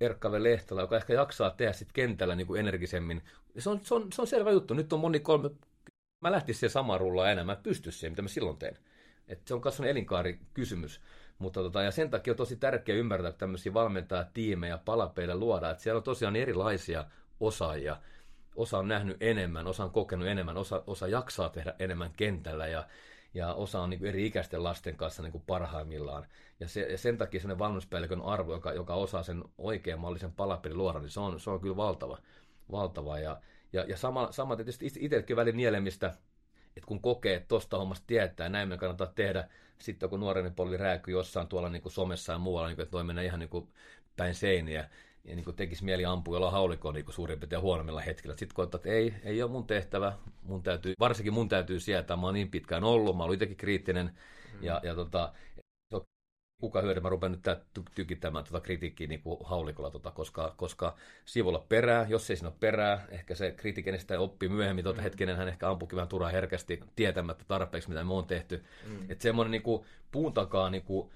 [0.00, 3.22] Erkkave Lehtola, joka ehkä jaksaa tehdä sit kentällä niin kuin energisemmin.
[3.58, 4.74] Se on, se, on, se on selvä juttu.
[4.74, 5.50] Nyt on moni kolme...
[6.24, 7.44] Mä lähtisin siihen samaan rullaan enää.
[7.44, 8.76] Mä pysty siihen, mitä mä silloin tein.
[9.28, 11.00] Et se on kasvanut elinkaarikysymys.
[11.38, 15.72] Mutta tota, ja sen takia on tosi tärkeää ymmärtää, että tämmöisiä valmentaa tiimejä, palapeille luodaan.
[15.72, 17.04] Että siellä on tosiaan erilaisia
[17.40, 17.96] osaajia.
[18.56, 22.86] Osa on nähnyt enemmän, osa on kokenut enemmän, osa, osa jaksaa tehdä enemmän kentällä ja,
[23.34, 26.26] ja osa on niin eri ikäisten lasten kanssa niin kuin parhaimmillaan.
[26.60, 30.78] Ja, se, ja sen takia sellainen valmennuspäällikön arvo, joka, joka osaa sen oikean mallisen palapelin
[30.78, 32.18] luoda, niin se on, se on kyllä valtava.
[32.72, 33.18] valtava.
[33.18, 33.40] Ja,
[33.74, 36.06] ja, ja sama, sama tietysti itsekin välin nielemistä,
[36.76, 39.48] että kun kokee, että tuosta hommasta tietää, näin me kannattaa tehdä,
[39.78, 42.92] sitten kun nuoreni polvi rääkyy jossain tuolla niin kuin somessa ja muualla, niin kuin, että
[42.92, 43.68] voi mennä ihan niin kuin
[44.16, 44.90] päin seiniä,
[45.24, 48.36] ja niin kuin tekisi mieli ampua jollain haulikoon niin suurin piirtein huonommilla hetkillä.
[48.36, 52.22] Sitten koettaa, että ei, ei ole mun tehtävä, mun täytyy, varsinkin mun täytyy sieltä, mä
[52.22, 54.64] oon niin pitkään ollut, mä oon itsekin kriittinen, mm.
[54.64, 55.32] ja, ja tota,
[56.64, 61.64] kuka hyödy, mä rupean nyt tykittämään tuota kritiikkiä niin kuin haulikolla, tota, koska, koska sivulla
[61.68, 65.02] perää, jos ei siinä ole perää, ehkä se kritiikin sitä oppii myöhemmin, tuota mm.
[65.02, 68.64] hetkinen hän ehkä ampukin vähän turhaan herkästi tietämättä tarpeeksi, mitä me on tehty.
[68.86, 69.10] Mm.
[69.10, 71.10] Että semmoinen niin kuin, puun takaa niin kuin,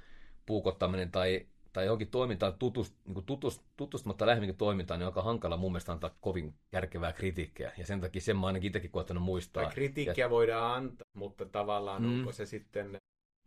[0.47, 5.23] puukottaminen tai, tai johonkin toimintaan tutust, niin kuin tutust, tutustumatta lähemminkin toimintaan, niin on aika
[5.23, 7.73] hankala mun mielestä antaa kovin järkevää kritiikkiä.
[7.79, 9.63] Ja sen takia sen mä ainakin itsekin koettanut muistaa.
[9.63, 10.31] Tai kritiikkiä ja...
[10.31, 12.19] voidaan antaa, mutta tavallaan mm.
[12.19, 12.99] onko se sitten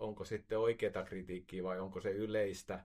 [0.01, 2.83] onko sitten oikeaa kritiikkiä vai onko se yleistä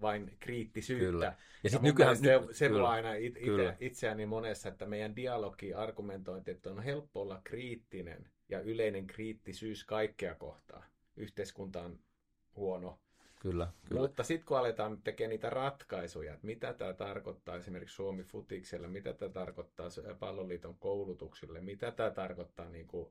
[0.00, 1.06] vain kriittisyyttä.
[1.06, 1.36] Kyllä.
[1.64, 6.50] Ja, ja nykyään, se, se kyllä, aina it, ite, itseäni monessa, että meidän dialogi, argumentointi,
[6.50, 10.86] että on helppo olla kriittinen ja yleinen kriittisyys kaikkea kohtaa.
[11.16, 11.98] Yhteiskunta on
[12.56, 12.98] huono.
[13.40, 14.00] Kyllä, kyllä.
[14.00, 19.12] Mutta sitten kun aletaan tekemään niitä ratkaisuja, että mitä tämä tarkoittaa esimerkiksi Suomi Futikselle, mitä
[19.12, 19.88] tämä tarkoittaa
[20.18, 23.08] palloliiton koulutuksille, mitä tämä tarkoittaa niin kuin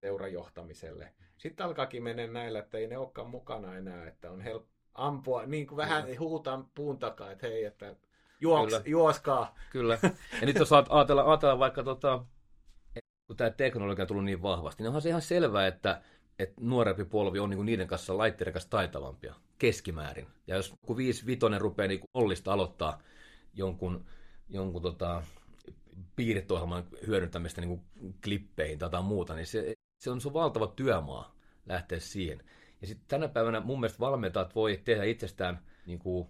[0.00, 1.12] seurajohtamiselle.
[1.36, 5.66] Sitten alkaakin mennä näillä, että ei ne olekaan mukana enää, että on helppo ampua, niin
[5.66, 6.18] kuin vähän Kyllä.
[6.18, 7.96] huutaan puun takaa, että hei, että
[8.40, 8.82] juoks, Kyllä.
[8.86, 9.54] juoskaa.
[9.70, 9.98] Kyllä.
[10.40, 12.24] Ja nyt jos ajatellaan, ajatellaan vaikka, tota,
[13.26, 16.02] kun tämä teknologia on tullut niin vahvasti, niin onhan se ihan selvää, että,
[16.38, 20.26] että nuorempi polvi on niin niiden kanssa laitteiden kanssa taitavampia keskimäärin.
[20.46, 23.02] Ja jos kun viisi vitonen rupeaa niin ollista aloittaa
[23.54, 24.04] jonkun,
[24.48, 25.22] jonkun tota,
[26.16, 27.80] piirrettohjelman hyödyntämistä niin
[28.24, 31.36] klippeihin tai muuta, niin se, se on, se on valtava työmaa
[31.66, 32.42] lähteä siihen.
[32.80, 36.28] Ja sitten tänä päivänä mun mielestä valmentajat voi tehdä itsestään niin kuin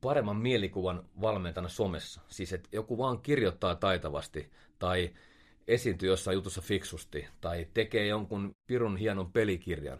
[0.00, 2.20] paremman mielikuvan valmentajana somessa.
[2.28, 5.10] Siis että joku vaan kirjoittaa taitavasti tai
[5.68, 9.98] esiintyy jossain jutussa fiksusti tai tekee jonkun pirun hienon pelikirjan.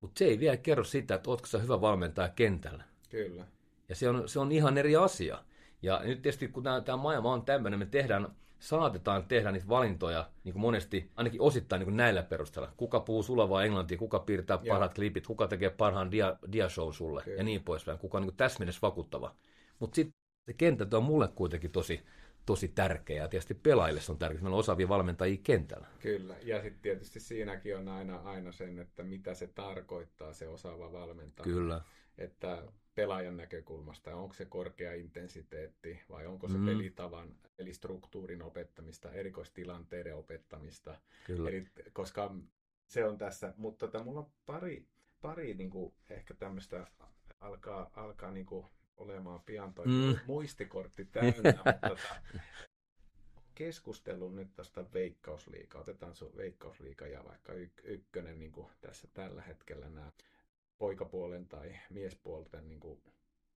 [0.00, 2.84] Mutta se ei vielä kerro sitä, että ootko sä hyvä valmentaja kentällä.
[3.10, 3.46] Kyllä.
[3.88, 5.44] Ja se on, se on ihan eri asia.
[5.82, 8.36] Ja nyt tietysti kun tämä maailma on tämmöinen, me tehdään
[8.66, 12.72] saatetaan tehdä niitä valintoja niin kuin monesti, ainakin osittain niin kuin näillä perusteella.
[12.76, 17.36] Kuka puhuu sulavaa englantia, kuka piirtää parhaat klipit, kuka tekee parhaan dia, diashow sulle Kyllä.
[17.36, 17.98] ja niin poispäin.
[17.98, 19.34] Kuka on niin täsmennessä vakuuttava.
[19.78, 20.14] Mutta sitten
[20.46, 22.02] se kenttä on mulle kuitenkin tosi,
[22.46, 24.42] tosi tärkeä ja tietysti pelaajille se on tärkeää.
[24.42, 25.86] Meillä on osaavia valmentajia kentällä.
[26.00, 30.92] Kyllä, ja sitten tietysti siinäkin on aina, aina sen, että mitä se tarkoittaa se osaava
[30.92, 31.44] valmentaja.
[31.44, 31.80] Kyllä.
[32.18, 32.62] Että
[32.96, 36.66] pelaajan näkökulmasta, onko se korkea intensiteetti vai onko se mm.
[36.66, 41.00] pelitavan, eli struktuurin opettamista, erikoistilanteiden opettamista.
[41.26, 41.50] Kyllä.
[41.50, 42.34] Eli, koska
[42.86, 44.86] se on tässä, mutta tota, mulla on pari,
[45.22, 46.86] pari niin kuin, ehkä tämmöistä
[47.40, 48.66] alkaa, alkaa niin kuin,
[48.96, 50.18] olemaan pian toi mm.
[50.26, 52.14] muistikortti täynnä, mutta tota,
[53.54, 55.80] keskustelun nyt tästä veikkausliikaa.
[55.80, 60.12] Otetaan sun veikkausliika ja vaikka y- ykkönen niin kuin tässä tällä hetkellä nämä
[60.78, 63.02] poikapuolen tai miespuolten niin kuin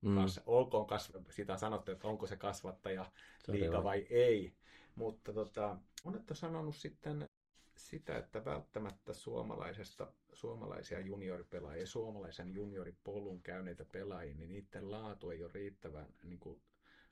[0.00, 0.16] mm.
[0.16, 3.10] kas, olkoon kasv- sitä sanottu, että onko se kasvattaja
[3.44, 4.54] se liiga vai ei.
[4.94, 7.28] Mutta tota, olette sanonut sitten
[7.76, 15.52] sitä, että välttämättä suomalaisesta, suomalaisia junioripelaajia, suomalaisen junioripolun käyneitä pelaajia, niin niiden laatu ei ole
[15.54, 16.60] riittävän niin kuin,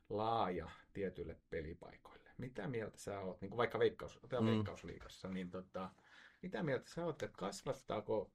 [0.08, 2.30] laaja tietyille pelipaikoille.
[2.38, 4.46] Mitä mieltä sä oot, niin kuin vaikka veikkaus, mm.
[4.46, 5.90] veikkausliikassa, niin tota,
[6.42, 8.30] mitä mieltä sä oot, että kasvattaako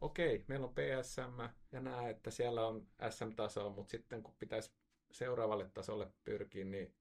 [0.00, 1.40] okei, meillä on PSM
[1.72, 4.70] ja näe, että siellä on SM-taso, mutta sitten kun pitäisi
[5.10, 6.94] seuraavalle tasolle pyrkiä, niin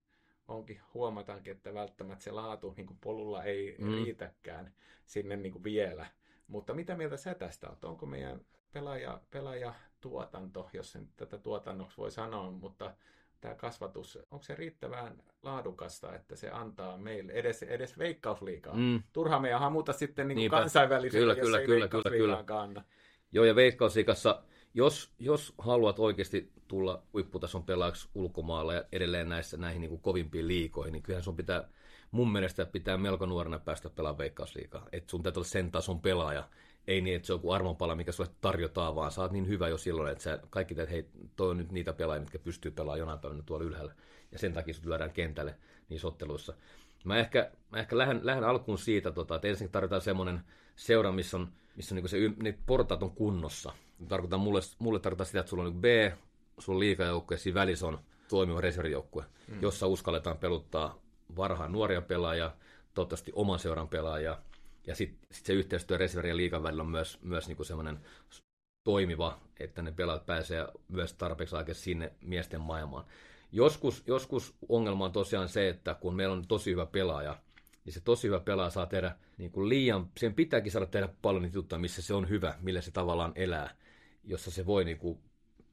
[0.47, 3.87] onkin, huomataankin, että välttämättä se laatu niin kuin polulla ei mm.
[3.87, 4.73] riitäkään
[5.05, 6.05] sinne niin kuin vielä.
[6.47, 7.83] Mutta mitä mieltä sä tästä olet?
[7.83, 8.41] Onko meidän
[8.71, 12.95] pelaaja, pelaajatuotanto, jos sen tätä tuotannoksi voi sanoa, mutta
[13.41, 18.73] tämä kasvatus, onko se riittävän laadukasta, että se antaa meille edes, edes veikkausliikaa?
[18.75, 19.03] Mm.
[19.13, 22.43] Turha meidän hamuta sitten niin kansainvälisesti, kyllä, jos kyllä, ei kyllä, kyllä, kyllä.
[22.43, 22.83] kanna.
[23.31, 24.43] Joo, ja veikkausliikassa,
[24.73, 30.47] jos, jos haluat oikeasti tulla huipputason pelaajaksi ulkomailla ja edelleen näissä, näihin niin kuin kovimpiin
[30.47, 31.69] liikoihin, niin kyllähän sun pitää,
[32.11, 34.87] mun mielestä pitää melko nuorena päästä pelaamaan veikkausliikaa.
[34.91, 36.49] Että sun täytyy olla sen tason pelaaja,
[36.87, 39.67] ei niin, että se on joku armonpala, mikä sulle tarjotaan, vaan sä oot niin hyvä
[39.67, 41.05] jo silloin, että sä kaikki teet, hei,
[41.35, 43.93] toi on nyt niitä pelaajia, mitkä pystyy pelaamaan jonain päivänä tuolla ylhäällä.
[44.31, 45.55] Ja sen takia sut lyödään kentälle
[45.89, 46.53] niissä otteluissa.
[47.03, 50.41] Mä ehkä, mä ehkä lähden, lähden alkuun siitä, tota, että ensin tarvitaan semmoinen
[50.75, 53.73] seura, missä on, missä on niin se, ne portaat on kunnossa.
[54.07, 55.85] Tarkoitan, mulle, mulle tarkoittaa sitä, että sulla on niin B,
[56.59, 57.99] sulla on liikajoukkue, siinä välissä on
[58.29, 59.61] toimiva reservijoukkue, mm.
[59.61, 60.99] jossa uskalletaan peluttaa
[61.37, 62.51] varhaan nuoria pelaajia,
[62.93, 64.37] toivottavasti oman seuran pelaajia,
[64.87, 67.99] ja sitten sit se yhteistyö reservi ja liikan välillä on myös, myös niinku semmoinen
[68.83, 73.05] toimiva, että ne pelaat pääsee myös tarpeeksi aikaa sinne miesten maailmaan.
[73.51, 77.37] Joskus, joskus ongelma on tosiaan se, että kun meillä on tosi hyvä pelaaja,
[77.85, 81.43] niin se tosi hyvä pelaaja saa tehdä niin kuin liian, sen pitääkin saada tehdä paljon
[81.43, 83.75] niitä juttuja, missä se on hyvä, millä se tavallaan elää,
[84.23, 85.19] jossa se voi niin kuin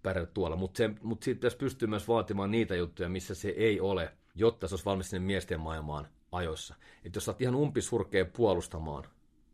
[0.03, 0.57] pärjätä tuolla.
[0.57, 4.75] Mutta mut siitä pitäisi pystyä myös vaatimaan niitä juttuja, missä se ei ole, jotta se
[4.75, 6.75] olisi valmis sinne miesten maailmaan ajoissa.
[7.05, 9.05] Että jos sä oot ihan umpisurkea puolustamaan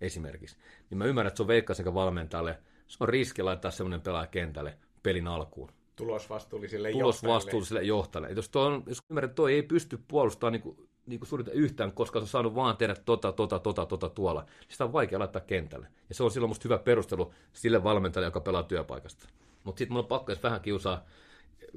[0.00, 0.56] esimerkiksi,
[0.90, 4.78] niin mä ymmärrän, että se on Veikkasen valmentajalle, se on riski laittaa semmoinen pelaaja kentälle
[5.02, 5.70] pelin alkuun.
[5.96, 8.36] Tulosvastuullisille Tulosvastuullisille johtajille.
[8.36, 11.52] Jos, toi on, jos ymmärrät, että toi ei pysty puolustamaan niin kuin, niin kuin suurinta
[11.52, 14.92] yhtään, koska se on saanut vaan tehdä tota, tota, tota, tota tuolla, niin sitä on
[14.92, 15.88] vaikea laittaa kentälle.
[16.08, 19.28] Ja se on silloin musta hyvä perustelu sille valmentajalle, joka pelaa työpaikasta.
[19.64, 21.04] Mutta sitten mulla on pakko, vähän kiusaa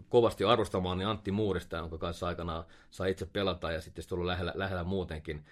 [0.09, 4.53] kovasti arvostamaan, niin Antti Muurista, jonka kanssa aikanaan sai itse pelata ja sitten tullut lähellä,
[4.55, 5.45] lähellä muutenkin.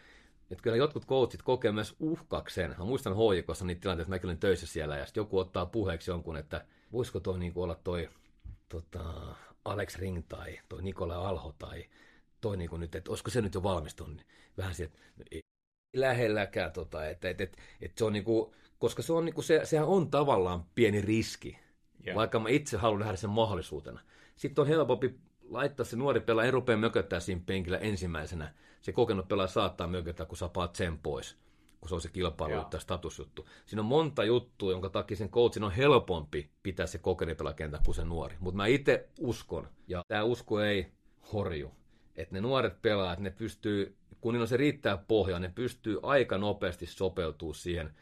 [0.52, 2.76] Että kyllä jotkut coachit kokee myös uhkaksen.
[2.78, 6.12] Mä muistan hoikossa niitä tilanteita, että mäkin olin töissä siellä ja sitten joku ottaa puheeksi
[6.12, 8.10] jonkun, että voisiko toi niin olla toi
[8.70, 9.36] tota,
[9.66, 11.86] Alex Ring tai toi Nikola Alho tai
[12.42, 14.16] toi niin kuin nyt, että olisiko se nyt jo valmistunut.
[14.16, 15.42] Niin vähän sieltä, no ei
[15.96, 19.46] lähelläkään, tota, että, että, että, että se on niin kuin, koska se on niin kuin,
[19.46, 21.60] se, sehän on tavallaan pieni riski,
[22.06, 22.16] yeah.
[22.16, 24.02] vaikka mä itse haluan nähdä sen mahdollisuutena.
[24.40, 25.16] Sitten on helpompi
[25.50, 28.54] laittaa se nuori pelaaja, ei rupea mököttää siinä penkillä ensimmäisenä.
[28.82, 31.38] Se kokenut pelaaja saattaa mököttää, kun saa paat sen pois,
[31.80, 33.50] kun se on se kilpailu ja statusjuttu.
[33.66, 37.96] Siinä on monta juttua, jonka takia sen coachin on helpompi pitää se kokenut pelaaja kuin
[37.96, 38.36] se nuori.
[38.40, 40.92] Mutta mä itse uskon, ja tämä usko ei
[41.34, 41.72] horju,
[42.16, 46.38] että ne nuoret pelaajat, ne pystyy, kun niillä on se riittää pohja, ne pystyy aika
[46.38, 47.94] nopeasti sopeutumaan siihen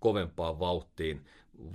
[0.00, 1.26] kovempaan vauhtiin,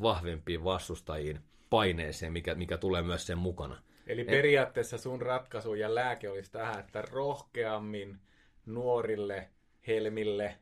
[0.01, 1.39] vahvempiin vastustajiin,
[1.69, 3.77] paineeseen, mikä, mikä tulee myös sen mukana.
[4.11, 8.19] Eli periaatteessa sun ratkaisu ja lääke olisi tähän, että rohkeammin
[8.65, 9.49] nuorille
[9.87, 10.57] helmille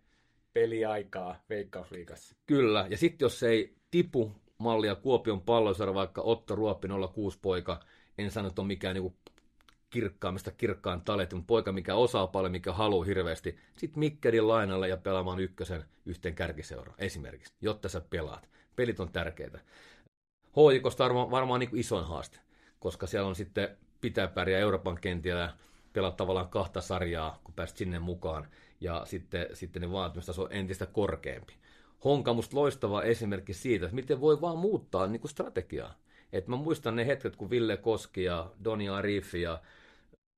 [0.54, 2.36] peliaikaa Veikkausliigassa.
[2.46, 7.80] Kyllä, ja sitten jos ei tipu mallia Kuopion palloisara, vaikka Otto Ruoppi 06 poika,
[8.18, 9.16] en sano, että on mikään niinku
[9.90, 14.98] kirkkaammista kirkkaan taletti, mutta poika, mikä osaa paljon, mikä haluaa hirveästi, sitten Mikkelin lainalle ja
[14.98, 18.50] pelaamaan ykkösen yhteen kärkiseura esimerkiksi, jotta sä pelaat.
[18.76, 19.60] Pelit on tärkeitä.
[20.50, 22.40] HJKsta varmaan, varmaan niin isoin haaste
[22.80, 25.54] koska siellä on sitten pitää pärjää Euroopan kentillä,
[25.94, 28.48] pelaa tavallaan kahta sarjaa, kun pääsit sinne mukaan,
[28.82, 31.54] ja sitten, sitten ne vaatimustaso on entistä korkeampi.
[32.06, 35.96] Honka musta loistava esimerkki siitä, että miten voi vaan muuttaa niin kuin strategiaa.
[36.34, 39.62] Et mä muistan ne hetket, kun Ville Koski ja Doni Arifi ja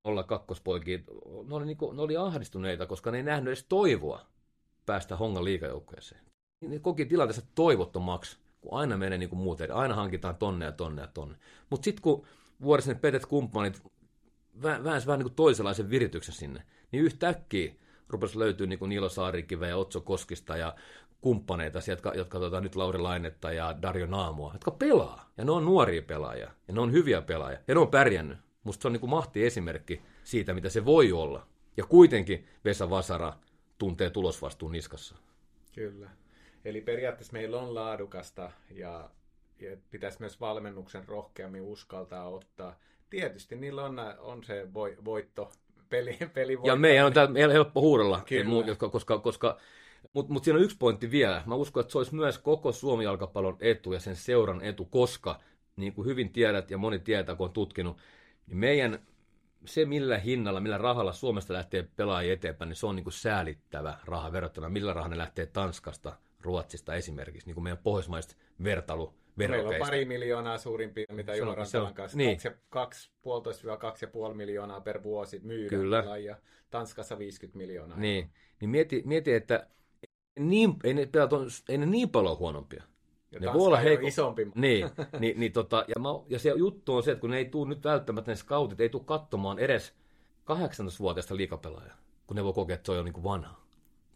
[0.03, 0.99] olla kakkospoikia,
[1.47, 4.25] ne oli, niin kuin, ne oli ahdistuneita, koska ne ei nähnyt edes toivoa
[4.85, 6.21] päästä Hongan liikajoukkueeseen.
[6.61, 11.01] Ne koki tilanteessa toivottomaksi kun aina menee niin kuin muuten, aina hankitaan tonne ja tonne
[11.01, 11.37] ja tonne.
[11.69, 12.25] Mutta sitten kun
[12.61, 13.83] vuorisen petet kumppanit
[14.63, 17.73] väänsi vähän niin kuin toisenlaisen virityksen sinne, niin yhtäkkiä
[18.09, 20.75] rupesi löytyä niin kuin Niilo Saarikive ja Otso Koskista ja
[21.21, 25.31] kumppaneita, jotka, jotka tuota, nyt Lauri Lainetta ja Dario Naamua, jotka pelaa.
[25.37, 28.37] Ja ne on nuoria pelaajia, ja ne on hyviä pelaajia, ja ne on pärjännyt.
[28.63, 31.47] Musta se on niin kuin mahti esimerkki siitä, mitä se voi olla.
[31.77, 33.33] Ja kuitenkin Vesa Vasara
[33.77, 35.15] tuntee tulosvastuun niskassa.
[35.75, 36.09] Kyllä.
[36.65, 39.09] Eli periaatteessa meillä on laadukasta ja,
[39.59, 42.79] ja pitäisi myös valmennuksen rohkeammin uskaltaa ottaa.
[43.09, 45.51] Tietysti niillä on, on se voi, voitto,
[45.89, 48.25] peli, peli Ja meidän on täällä helppo huudella,
[48.67, 49.57] koska, koska, koska
[50.13, 51.43] mutta mut siinä on yksi pointti vielä.
[51.45, 55.39] Mä uskon, että se olisi myös koko Suomi jalkapallon etu ja sen seuran etu, koska
[55.75, 57.97] niin kuin hyvin tiedät ja moni tietää, kun on tutkinut,
[58.47, 58.99] niin meidän
[59.65, 63.97] se, millä hinnalla, millä rahalla Suomesta lähtee pelaajia eteenpäin, niin se on niin kuin säälittävä
[64.05, 69.69] raha verrattuna, millä rahalla ne lähtee Tanskasta, Ruotsista esimerkiksi, niin kuin meidän pohjoismaiset vertailu Meillä
[69.69, 72.17] on pari miljoonaa suurimpia, mitä Juho Rantalan kanssa.
[72.17, 72.37] Niin.
[72.69, 73.11] Kaksi,
[73.79, 75.81] kaksi, puoli miljoonaa per vuosi myydään.
[75.81, 76.17] Kyllä.
[76.17, 76.37] Ja
[76.69, 77.97] Tanskassa 50 miljoonaa.
[77.97, 78.29] Niin,
[78.61, 79.67] niin mieti, mieti, että
[80.39, 81.09] niin, ei, ne,
[81.69, 82.83] ei ne niin paljon huonompia.
[83.31, 84.07] Ja ne voi olla heiko...
[84.07, 84.51] isompi.
[84.55, 84.89] Niin,
[85.19, 87.69] niin, niin tota, ja, mä, ja se juttu on se, että kun ne ei tule
[87.69, 89.93] nyt välttämättä ne scoutit, ei tule katsomaan edes
[90.51, 91.97] 18-vuotiaista liikapelaajaa,
[92.27, 93.61] kun ne voi kokea, että se on jo niin kuin vanha.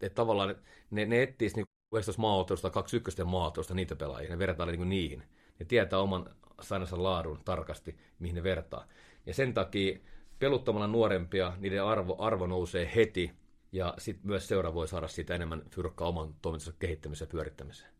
[0.02, 0.56] Että tavallaan
[0.91, 1.65] ne, ne etsisi niin
[1.95, 5.23] Westos maaottelusta, 21 maaottelusta niitä pelaajia, ne vertaa niin niihin.
[5.59, 8.88] Ne tietää oman sainansa laadun tarkasti, mihin ne vertaa.
[9.26, 9.99] Ja sen takia
[10.39, 13.31] peluttamalla nuorempia, niiden arvo, arvo nousee heti,
[13.72, 17.91] ja sitten myös seura voi saada siitä enemmän fyrkkaa oman toimintansa kehittämiseen ja pyörittämiseen.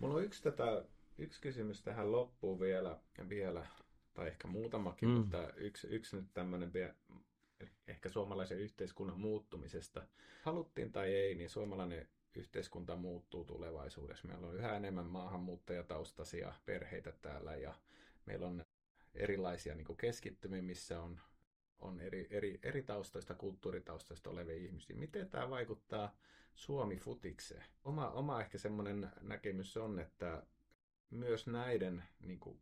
[0.00, 0.84] Mulla on yksi, tätä,
[1.18, 3.66] yksi kysymys tähän loppuun vielä, vielä
[4.14, 5.14] tai ehkä muutamakin, mm.
[5.14, 6.72] mutta yksi, yksi nyt tämmöinen
[7.88, 10.02] ehkä suomalaisen yhteiskunnan muuttumisesta.
[10.42, 14.28] Haluttiin tai ei, niin suomalainen yhteiskunta muuttuu tulevaisuudessa.
[14.28, 17.74] Meillä on yhä enemmän maahanmuuttajataustaisia perheitä täällä ja
[18.26, 18.64] meillä on
[19.14, 21.20] erilaisia niin keskittymiä, missä on,
[21.78, 24.96] on eri, eri, eri taustoista, kulttuuritaustoista olevia ihmisiä.
[24.96, 26.14] Miten tämä vaikuttaa
[26.54, 27.64] Suomi-futikseen?
[27.84, 30.42] Oma, oma ehkä semmoinen näkemys on, että
[31.10, 32.60] myös näiden niin kuin,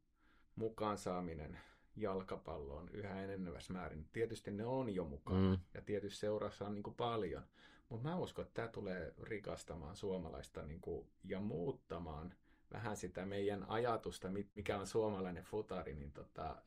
[0.56, 1.59] mukaan saaminen
[1.97, 4.09] jalkapalloon yhä enenevässä määrin.
[4.12, 5.59] Tietysti ne on jo mukana mm.
[5.74, 7.42] ja tietysti seurassa on niin kuin paljon,
[7.91, 12.35] mutta mä uskon, että tämä tulee rikastamaan suomalaista niin kuin, ja muuttamaan
[12.73, 16.62] vähän sitä meidän ajatusta, mikä on suomalainen futari, niin tota,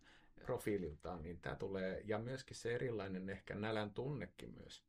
[0.46, 4.84] profiililtaan, niin tämä tulee, ja myöskin se erilainen ehkä nälän tunnekin myös,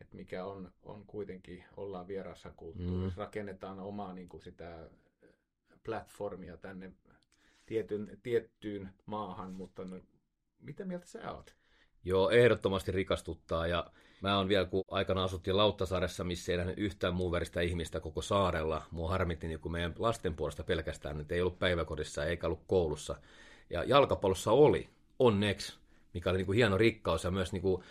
[0.00, 3.24] että mikä on, on kuitenkin, ollaan vierassa kulttuurissa, mm.
[3.24, 4.90] rakennetaan omaa niin kuin sitä
[5.84, 6.92] platformia tänne
[7.66, 10.00] tietyn, tiettyyn maahan, mutta no,
[10.60, 11.56] mitä mieltä sä oot?
[12.04, 13.86] Joo, ehdottomasti rikastuttaa ja
[14.20, 18.22] mä oon vielä, kun aikana asuttiin Lauttasaaressa, missä ei nähnyt yhtään muun väristä ihmistä koko
[18.22, 18.82] saarella.
[18.90, 23.16] Mua harmitti niin meidän lasten puolesta pelkästään, että ei ollut päiväkodissa eikä ollut koulussa.
[23.70, 25.74] Ja jalkapallossa oli, onneksi,
[26.14, 27.82] mikä oli niin kuin hieno rikkaus ja myös niin kuin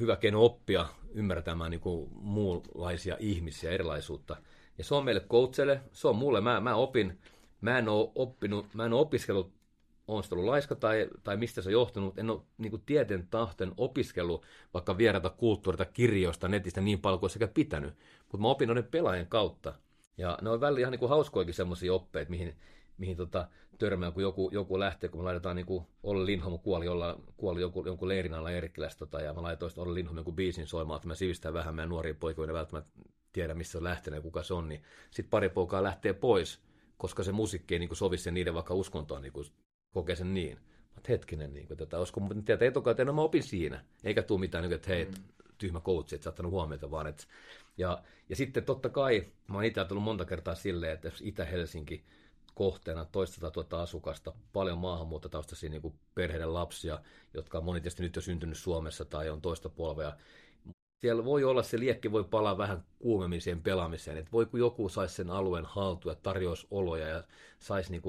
[0.00, 4.36] hyvä keino oppia ymmärtämään niin kuin muunlaisia ihmisiä, erilaisuutta.
[4.78, 7.18] Ja se on meille coachille, se on mulle, mä, mä opin,
[7.60, 9.55] mä en ole oppinut, mä en ole opiskellut
[10.08, 12.18] on ollut laiska tai, tai mistä se on johtunut.
[12.18, 17.30] En ole niin kuin tieten tahten opiskellut vaikka vierata kulttuurita kirjoista netistä niin paljon kuin
[17.30, 17.94] sekä pitänyt.
[18.22, 19.74] Mutta mä opin noiden pelaajien kautta.
[20.18, 22.56] Ja ne on välillä ihan niin kuin hauskoikin semmoisia oppeita, mihin,
[22.98, 26.88] mihin tota, törmää, kun joku, joku lähtee, kun me laitetaan niin kuin Olli Lindholm kuoli,
[26.88, 30.66] olla, kuoli joku, jonkun leirin alla Erkkilästä, tota, ja mä laitoin Olli Lindholm jonkun biisin
[30.66, 32.90] soimaan, että mä sivistän vähän meidän nuoria poikia, välttämättä
[33.32, 36.60] tiedä, missä se on lähtenyt ja kuka se on, niin sitten pari poikaa lähtee pois,
[36.98, 39.32] koska se musiikki ei niin sovi sen niiden vaikka uskontoon niin
[39.96, 40.58] kokee sen niin.
[40.94, 43.84] Mutta hetkinen, niin kuin, tätä, olisiko mutta tietää etukäteen, no mä opin siinä.
[44.04, 45.14] Eikä tule mitään, niin kuin, että hei, mm.
[45.58, 47.24] tyhmä coach, että sä ottanut huomiota, vaan että...
[47.78, 52.04] Ja, ja sitten totta kai, mä oon itse ajatellut monta kertaa silleen, että jos Itä-Helsinki
[52.54, 56.98] kohteena toista tuota asukasta, paljon maahanmuuttotaustaisia niin perheiden lapsia,
[57.34, 60.16] jotka on moni tietysti nyt jo syntynyt Suomessa tai on toista polvea.
[61.00, 64.88] Siellä voi olla, se liekki voi palaa vähän kuumemmin siihen pelaamiseen, että voi kun joku
[64.88, 67.24] saisi sen alueen haltuun ja tarjoaisi oloja ja
[67.58, 68.02] saisi niin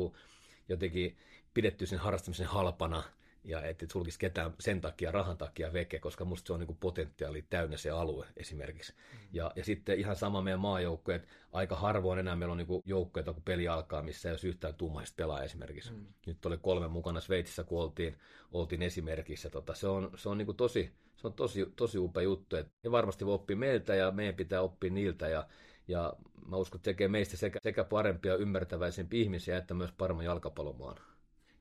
[0.69, 1.18] jotenkin
[1.58, 3.04] pidetty sen harrastamisen halpana
[3.44, 6.78] ja että et sulkisi ketään sen takia, rahan takia veke, koska musta se on niin
[6.80, 8.94] potentiaali täynnä se alue esimerkiksi.
[8.94, 9.20] Mm.
[9.34, 11.20] Ja, ja sitten ihan sama meidän maajoukkoja,
[11.52, 15.16] aika harvoin enää meillä on niin joukkoja, kun peli alkaa, missä ei ole yhtään tummaista
[15.16, 15.92] pelaa esimerkiksi.
[15.92, 16.06] Mm.
[16.26, 18.18] Nyt oli kolme mukana Sveitsissä, kun oltiin,
[18.52, 19.50] oltiin esimerkissä.
[19.50, 22.92] Tota, se on, se on niin tosi, se on tosi, tosi upea juttu, että he
[22.92, 25.48] varmasti voi oppia meiltä ja meidän pitää oppia niiltä ja,
[25.88, 26.14] ja
[26.46, 30.98] mä uskon, että tekee meistä sekä, sekä parempia ymmärtäväisempiä ihmisiä että myös paremman jalkapallomaan.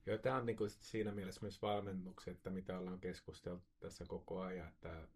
[0.06, 4.40] Joo, tämä on niin kuin siinä mielessä myös valmennukset, että mitä ollaan keskusteltu tässä koko
[4.40, 5.08] ajan, että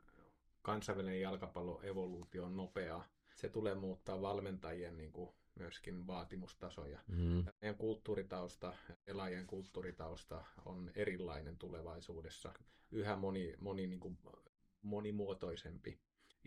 [0.62, 3.04] kansainvälinen jalkapalloevoluutio on nopea.
[3.34, 6.98] Se tulee muuttaa valmentajien niin kuin myöskin vaatimustasoja.
[7.06, 7.44] Mm.
[7.62, 8.72] Meidän kulttuuritausta,
[9.04, 12.54] pelaajien kulttuuritausta on erilainen tulevaisuudessa.
[12.90, 14.18] Yhä moni, moni niin kuin
[14.82, 15.98] monimuotoisempi.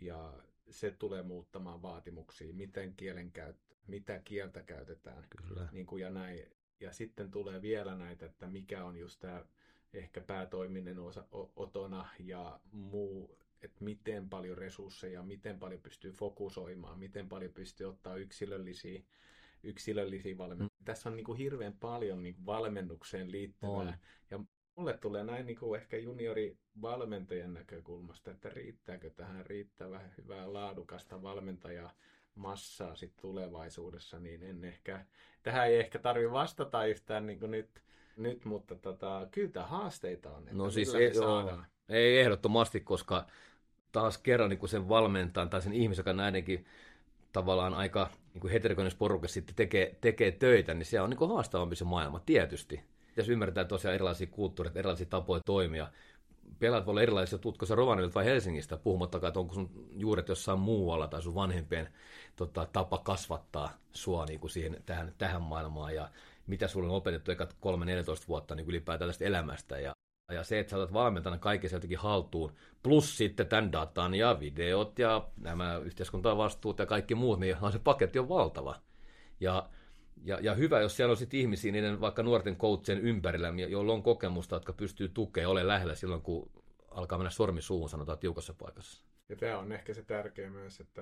[0.01, 0.33] Ja
[0.69, 5.69] se tulee muuttamaan vaatimuksia, miten kielen käyttö, mitä kieltä käytetään Kyllä.
[5.71, 6.45] Niin kuin ja näin
[6.83, 9.45] ja sitten tulee vielä näitä, että mikä on just tämä
[9.93, 17.29] ehkä päätoiminen osa, otona ja muu, että miten paljon resursseja, miten paljon pystyy fokusoimaan, miten
[17.29, 19.01] paljon pystyy ottaa yksilöllisiä,
[19.63, 20.79] yksilöllisiä valmennuksia.
[20.79, 20.85] Mm.
[20.85, 23.73] Tässä on niin kuin hirveän paljon niin kuin valmennukseen liittyvää.
[23.73, 23.93] On.
[24.31, 24.39] Ja
[24.75, 31.93] mulle tulee näin niin kuin ehkä juniorivalmentajan näkökulmasta, että riittääkö tähän riittävän hyvää laadukasta valmentajaa
[32.35, 35.05] massaa sit tulevaisuudessa, niin en ehkä,
[35.43, 37.69] tähän ei ehkä tarvi vastata yhtään niin nyt,
[38.17, 40.47] nyt, mutta tota, kyllä tämä haasteita on.
[40.51, 43.25] No siis ei, joo, ei ehdottomasti, koska
[43.91, 46.65] taas kerran niin sen valmentajan tai sen ihmisen, joka näidenkin
[47.33, 51.83] tavallaan aika niin heterogenes porukka sitten tekee, tekee töitä, niin se on niin haastavampi se
[51.85, 52.81] maailma, tietysti.
[53.17, 55.87] Jos ymmärretään tosiaan erilaisia kulttuureita, erilaisia tapoja toimia,
[56.59, 60.59] pelaat voi olla erilaisia, tutko sä Rovaniemeltä vai Helsingistä, puhumattakaan, että onko sun juuret jossain
[60.59, 61.89] muualla tai sun vanhempien
[62.35, 66.09] tota, tapa kasvattaa sua niin kuin siihen, tähän, tähän maailmaan ja
[66.47, 67.55] mitä sulle on opetettu ekat 3-14
[68.27, 69.93] vuotta niin ylipäätään tästä elämästä ja
[70.31, 72.53] ja se, että sä olet valmentana kaikki sieltäkin haltuun,
[72.83, 78.19] plus sitten tämän datan ja videot ja nämä yhteiskuntavastuut ja kaikki muut, niin se paketti
[78.19, 78.75] on valtava.
[79.39, 79.69] Ja,
[80.23, 84.03] ja, ja hyvä, jos siellä on sitten ihmisiä niiden vaikka nuorten coachien ympärillä, joilla on
[84.03, 86.51] kokemusta, jotka pystyy tukemaan, ole lähellä silloin, kun
[86.91, 89.05] alkaa mennä sormi suuhun, sanotaan tiukassa paikassa.
[89.29, 91.01] Ja tämä on ehkä se tärkeä myös, että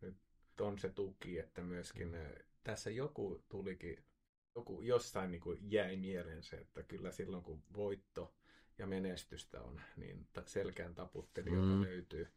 [0.00, 0.16] nyt
[0.60, 2.16] on se tuki, että myöskin
[2.64, 4.04] tässä joku tulikin,
[4.54, 8.34] joku jossain niin kuin jäi mieleen se, että kyllä silloin kun voitto
[8.78, 11.82] ja menestystä on, niin selkään taputtelijoita mm.
[11.82, 12.28] löytyy.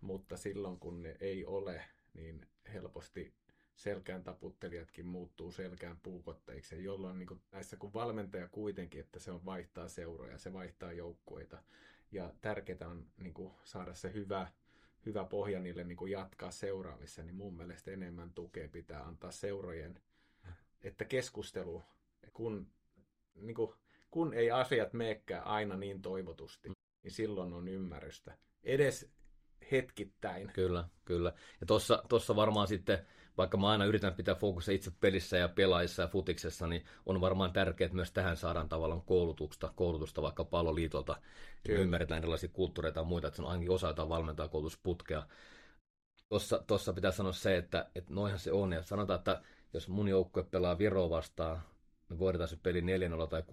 [0.00, 1.84] Mutta silloin kun ne ei ole,
[2.14, 3.34] niin helposti
[3.74, 9.44] selkään taputtelijatkin muuttuu selkään puukotteiksi, jolloin niin kuin näissä kun valmentaja kuitenkin, että se on
[9.44, 11.62] vaihtaa seuroja, se vaihtaa joukkueita.
[12.12, 14.52] Ja tärkeää on niin kuin saada se hyvä,
[15.06, 20.00] hyvä pohja niille niin kuin jatkaa seuraavissa, niin mun mielestä enemmän tukea pitää antaa seurojen,
[20.82, 21.82] että keskustelu,
[22.32, 22.70] kun
[23.34, 23.74] niin kuin
[24.10, 26.70] kun ei asiat meekään aina niin toivotusti,
[27.02, 28.38] niin silloin on ymmärrystä.
[28.62, 29.10] Edes
[29.70, 30.52] hetkittäin.
[30.52, 31.32] Kyllä, kyllä.
[31.60, 31.66] Ja
[32.08, 33.06] tuossa varmaan sitten,
[33.38, 37.52] vaikka mä aina yritän pitää fokussa itse pelissä ja pelaajissa ja futiksessa, niin on varmaan
[37.52, 41.16] tärkeää, että myös tähän saadaan tavallaan koulutusta, koulutusta vaikka palloliitolta.
[41.66, 41.80] Kyllä.
[41.80, 45.26] Ymmärretään erilaisia kulttuureita ja muita, että se on ainakin osa jotain valmentaa koulutusputkea.
[46.66, 48.72] Tuossa pitää sanoa se, että, että noihan se on.
[48.72, 49.42] Ja sanotaan, että
[49.72, 51.62] jos mun joukkue pelaa Viroa vastaan,
[52.14, 52.84] me voitetaan se peli 4-0
[53.30, 53.44] tai 6-0,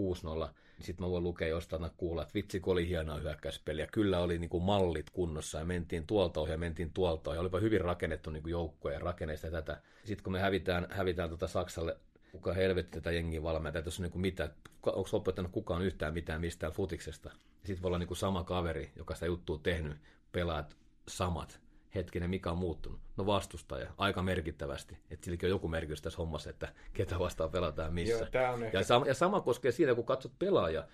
[0.78, 3.88] niin sitten mä voin lukea jostain kuulla, että vitsi, kun oli hienoa hyökkäyspeliä.
[3.88, 7.40] Kyllä oli niin kuin mallit kunnossa ja mentiin tuolta ohi ja mentiin tuolta ohi.
[7.40, 9.82] Olipa hyvin rakennettu niin kuin joukkoja ja rakenneista tätä.
[10.04, 11.98] Sitten kun me hävitään, hävitään tuota Saksalle,
[12.32, 14.50] kuka helvetti tätä jengiä valmentaa, että on niin kuin mitä,
[14.86, 17.32] onko opettanut kukaan yhtään mitään mistään futiksesta.
[17.64, 19.98] Sitten voi olla niin kuin sama kaveri, joka sitä juttua tehnyt,
[20.32, 20.78] pelaat
[21.08, 21.60] samat
[21.96, 23.00] hetkinen, mikä on muuttunut?
[23.18, 24.98] No vastustaja, aika merkittävästi.
[25.10, 28.28] Että silläkin on joku merkitys tässä hommassa, että ketä vastaan pelataan missä.
[28.34, 28.78] Joo, on ehkä...
[28.78, 30.88] ja, sama, ja sama koskee siinä, kun katsot pelaaja.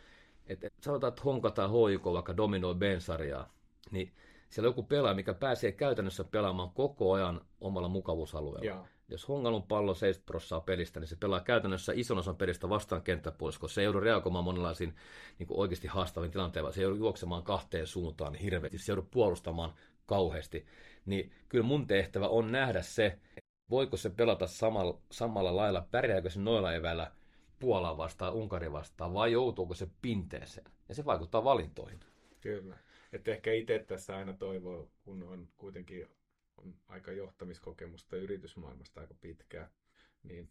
[0.48, 3.54] Että et, sanotaan, että Honka tai HIK vaikka dominoi Ben-sarjaa,
[3.92, 4.14] niin
[4.50, 8.66] siellä on joku pelaaja, mikä pääsee käytännössä pelaamaan koko ajan omalla mukavuusalueella.
[8.66, 8.86] Joo.
[9.10, 13.62] Jos Hongalun pallo 70 prosenttia pelistä, niin se pelaa käytännössä ison osan pelistä vastaan kenttäpuolessa,
[13.62, 14.96] koska se ei joudu reagoimaan monenlaisiin
[15.40, 19.74] niin oikeasti haastaviin tilanteisiin, se ei joudu juoksemaan kahteen suuntaan hirveästi, se joudu puolustamaan
[20.08, 20.66] kauheasti,
[21.06, 23.20] niin kyllä mun tehtävä on nähdä se,
[23.70, 27.12] voiko se pelata samalla, samalla lailla, pärjääkö se noilla eväillä
[27.60, 30.72] Puolaa vastaan, Unkari vastaan, vai joutuuko se pinteeseen.
[30.90, 32.00] Ja se vaikuttaa valintoihin.
[32.42, 32.78] Kyllä.
[33.14, 36.08] Että ehkä itse tässä aina toivoo, kun on kuitenkin
[36.58, 39.70] on aika johtamiskokemusta yritysmaailmasta aika pitkää,
[40.24, 40.50] niin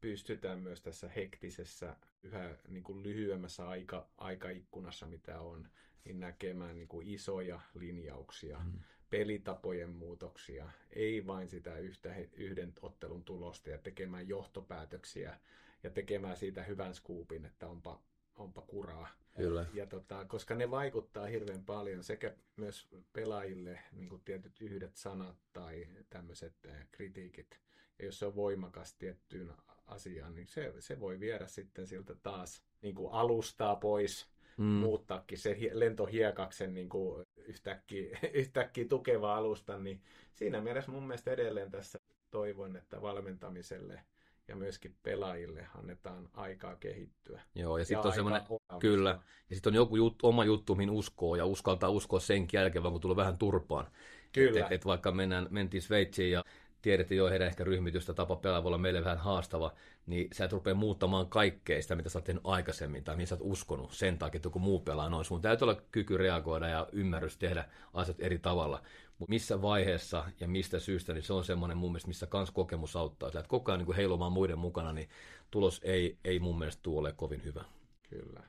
[0.00, 5.68] pystytään myös tässä hektisessä, yhä niin kuin lyhyemmässä aika, aikaikkunassa, mitä on,
[6.06, 8.72] niin näkemään niin kuin isoja linjauksia, mm.
[9.10, 15.40] pelitapojen muutoksia, ei vain sitä yhtä, yhden ottelun tulosta ja tekemään johtopäätöksiä
[15.82, 18.00] ja tekemään siitä hyvän skuupin, että onpa,
[18.36, 19.08] onpa kuraa.
[19.36, 19.66] Kyllä.
[19.74, 25.36] Ja tota, koska ne vaikuttaa hirveän paljon sekä myös pelaajille niin kuin tietyt yhdet sanat
[25.52, 27.60] tai tämmöiset eh, kritiikit.
[27.98, 29.52] Ja jos se on voimakas tiettyyn
[29.86, 34.64] asiaan, niin se, se voi viedä sitten siltä taas niin kuin alustaa pois mm.
[34.64, 40.00] muuttaakin se lentohiekaksen niin kuin yhtäkkiä, yhtäkkiä tukeva alusta, niin
[40.34, 41.98] siinä mielessä mun mielestä edelleen tässä
[42.30, 44.00] toivon, että valmentamiselle
[44.48, 47.42] ja myöskin pelaajille annetaan aikaa kehittyä.
[47.54, 48.42] Joo, ja sitten on semmoinen,
[48.78, 49.18] kyllä,
[49.50, 52.92] ja sitten on joku jut, oma juttu, mihin uskoo, ja uskaltaa uskoa sen jälkeen, vaan
[52.92, 53.86] kun tulee vähän turpaan.
[54.32, 54.60] Kyllä.
[54.60, 56.44] Et, et, et vaikka mennään, mentiin Sveitsiin ja
[56.86, 59.72] tiedettiin jo heidän ehkä ryhmitystä, tapa pelaa voi olla meille vähän haastava,
[60.06, 63.34] niin sä et rupea muuttamaan kaikkea sitä, mitä sä oot tehnyt aikaisemmin tai mihin sä
[63.34, 65.24] oot uskonut sen takia, että joku muu pelaa noin.
[65.24, 68.82] Sun täytyy olla kyky reagoida ja ymmärrys tehdä asiat eri tavalla.
[69.18, 72.96] Mutta missä vaiheessa ja mistä syystä, niin se on semmoinen mun mielestä, missä kans kokemus
[72.96, 73.30] auttaa.
[73.30, 75.08] Sä et koko ajan niin heilumaan muiden mukana, niin
[75.50, 77.64] tulos ei, ei mun mielestä tule ole kovin hyvä.
[78.10, 78.42] Kyllä.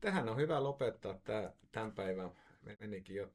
[0.00, 2.30] Tähän on hyvä lopettaa tämä, tämän päivän.
[2.80, 3.28] Menikin jo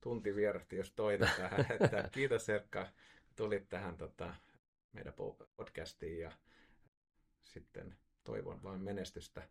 [0.00, 1.66] tunti vierähti, jos toinen tähän.
[1.80, 2.86] Että kiitos Erkka
[3.36, 4.34] tulit tähän tota,
[4.92, 5.14] meidän
[5.56, 6.32] podcastiin ja
[7.44, 9.42] sitten toivon vain menestystä,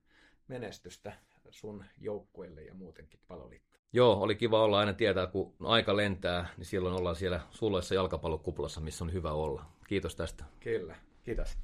[0.48, 1.14] menestystä
[1.50, 3.78] sun joukkueelle ja muutenkin paloliitto.
[3.94, 8.82] Joo, oli kiva olla aina tietää, kun aika lentää, niin silloin ollaan siellä sulloissa jalkapallokuplassa,
[8.82, 9.66] missä on hyvä olla.
[9.88, 10.46] Kiitos tästä.
[10.60, 11.58] Kyllä, kiitos.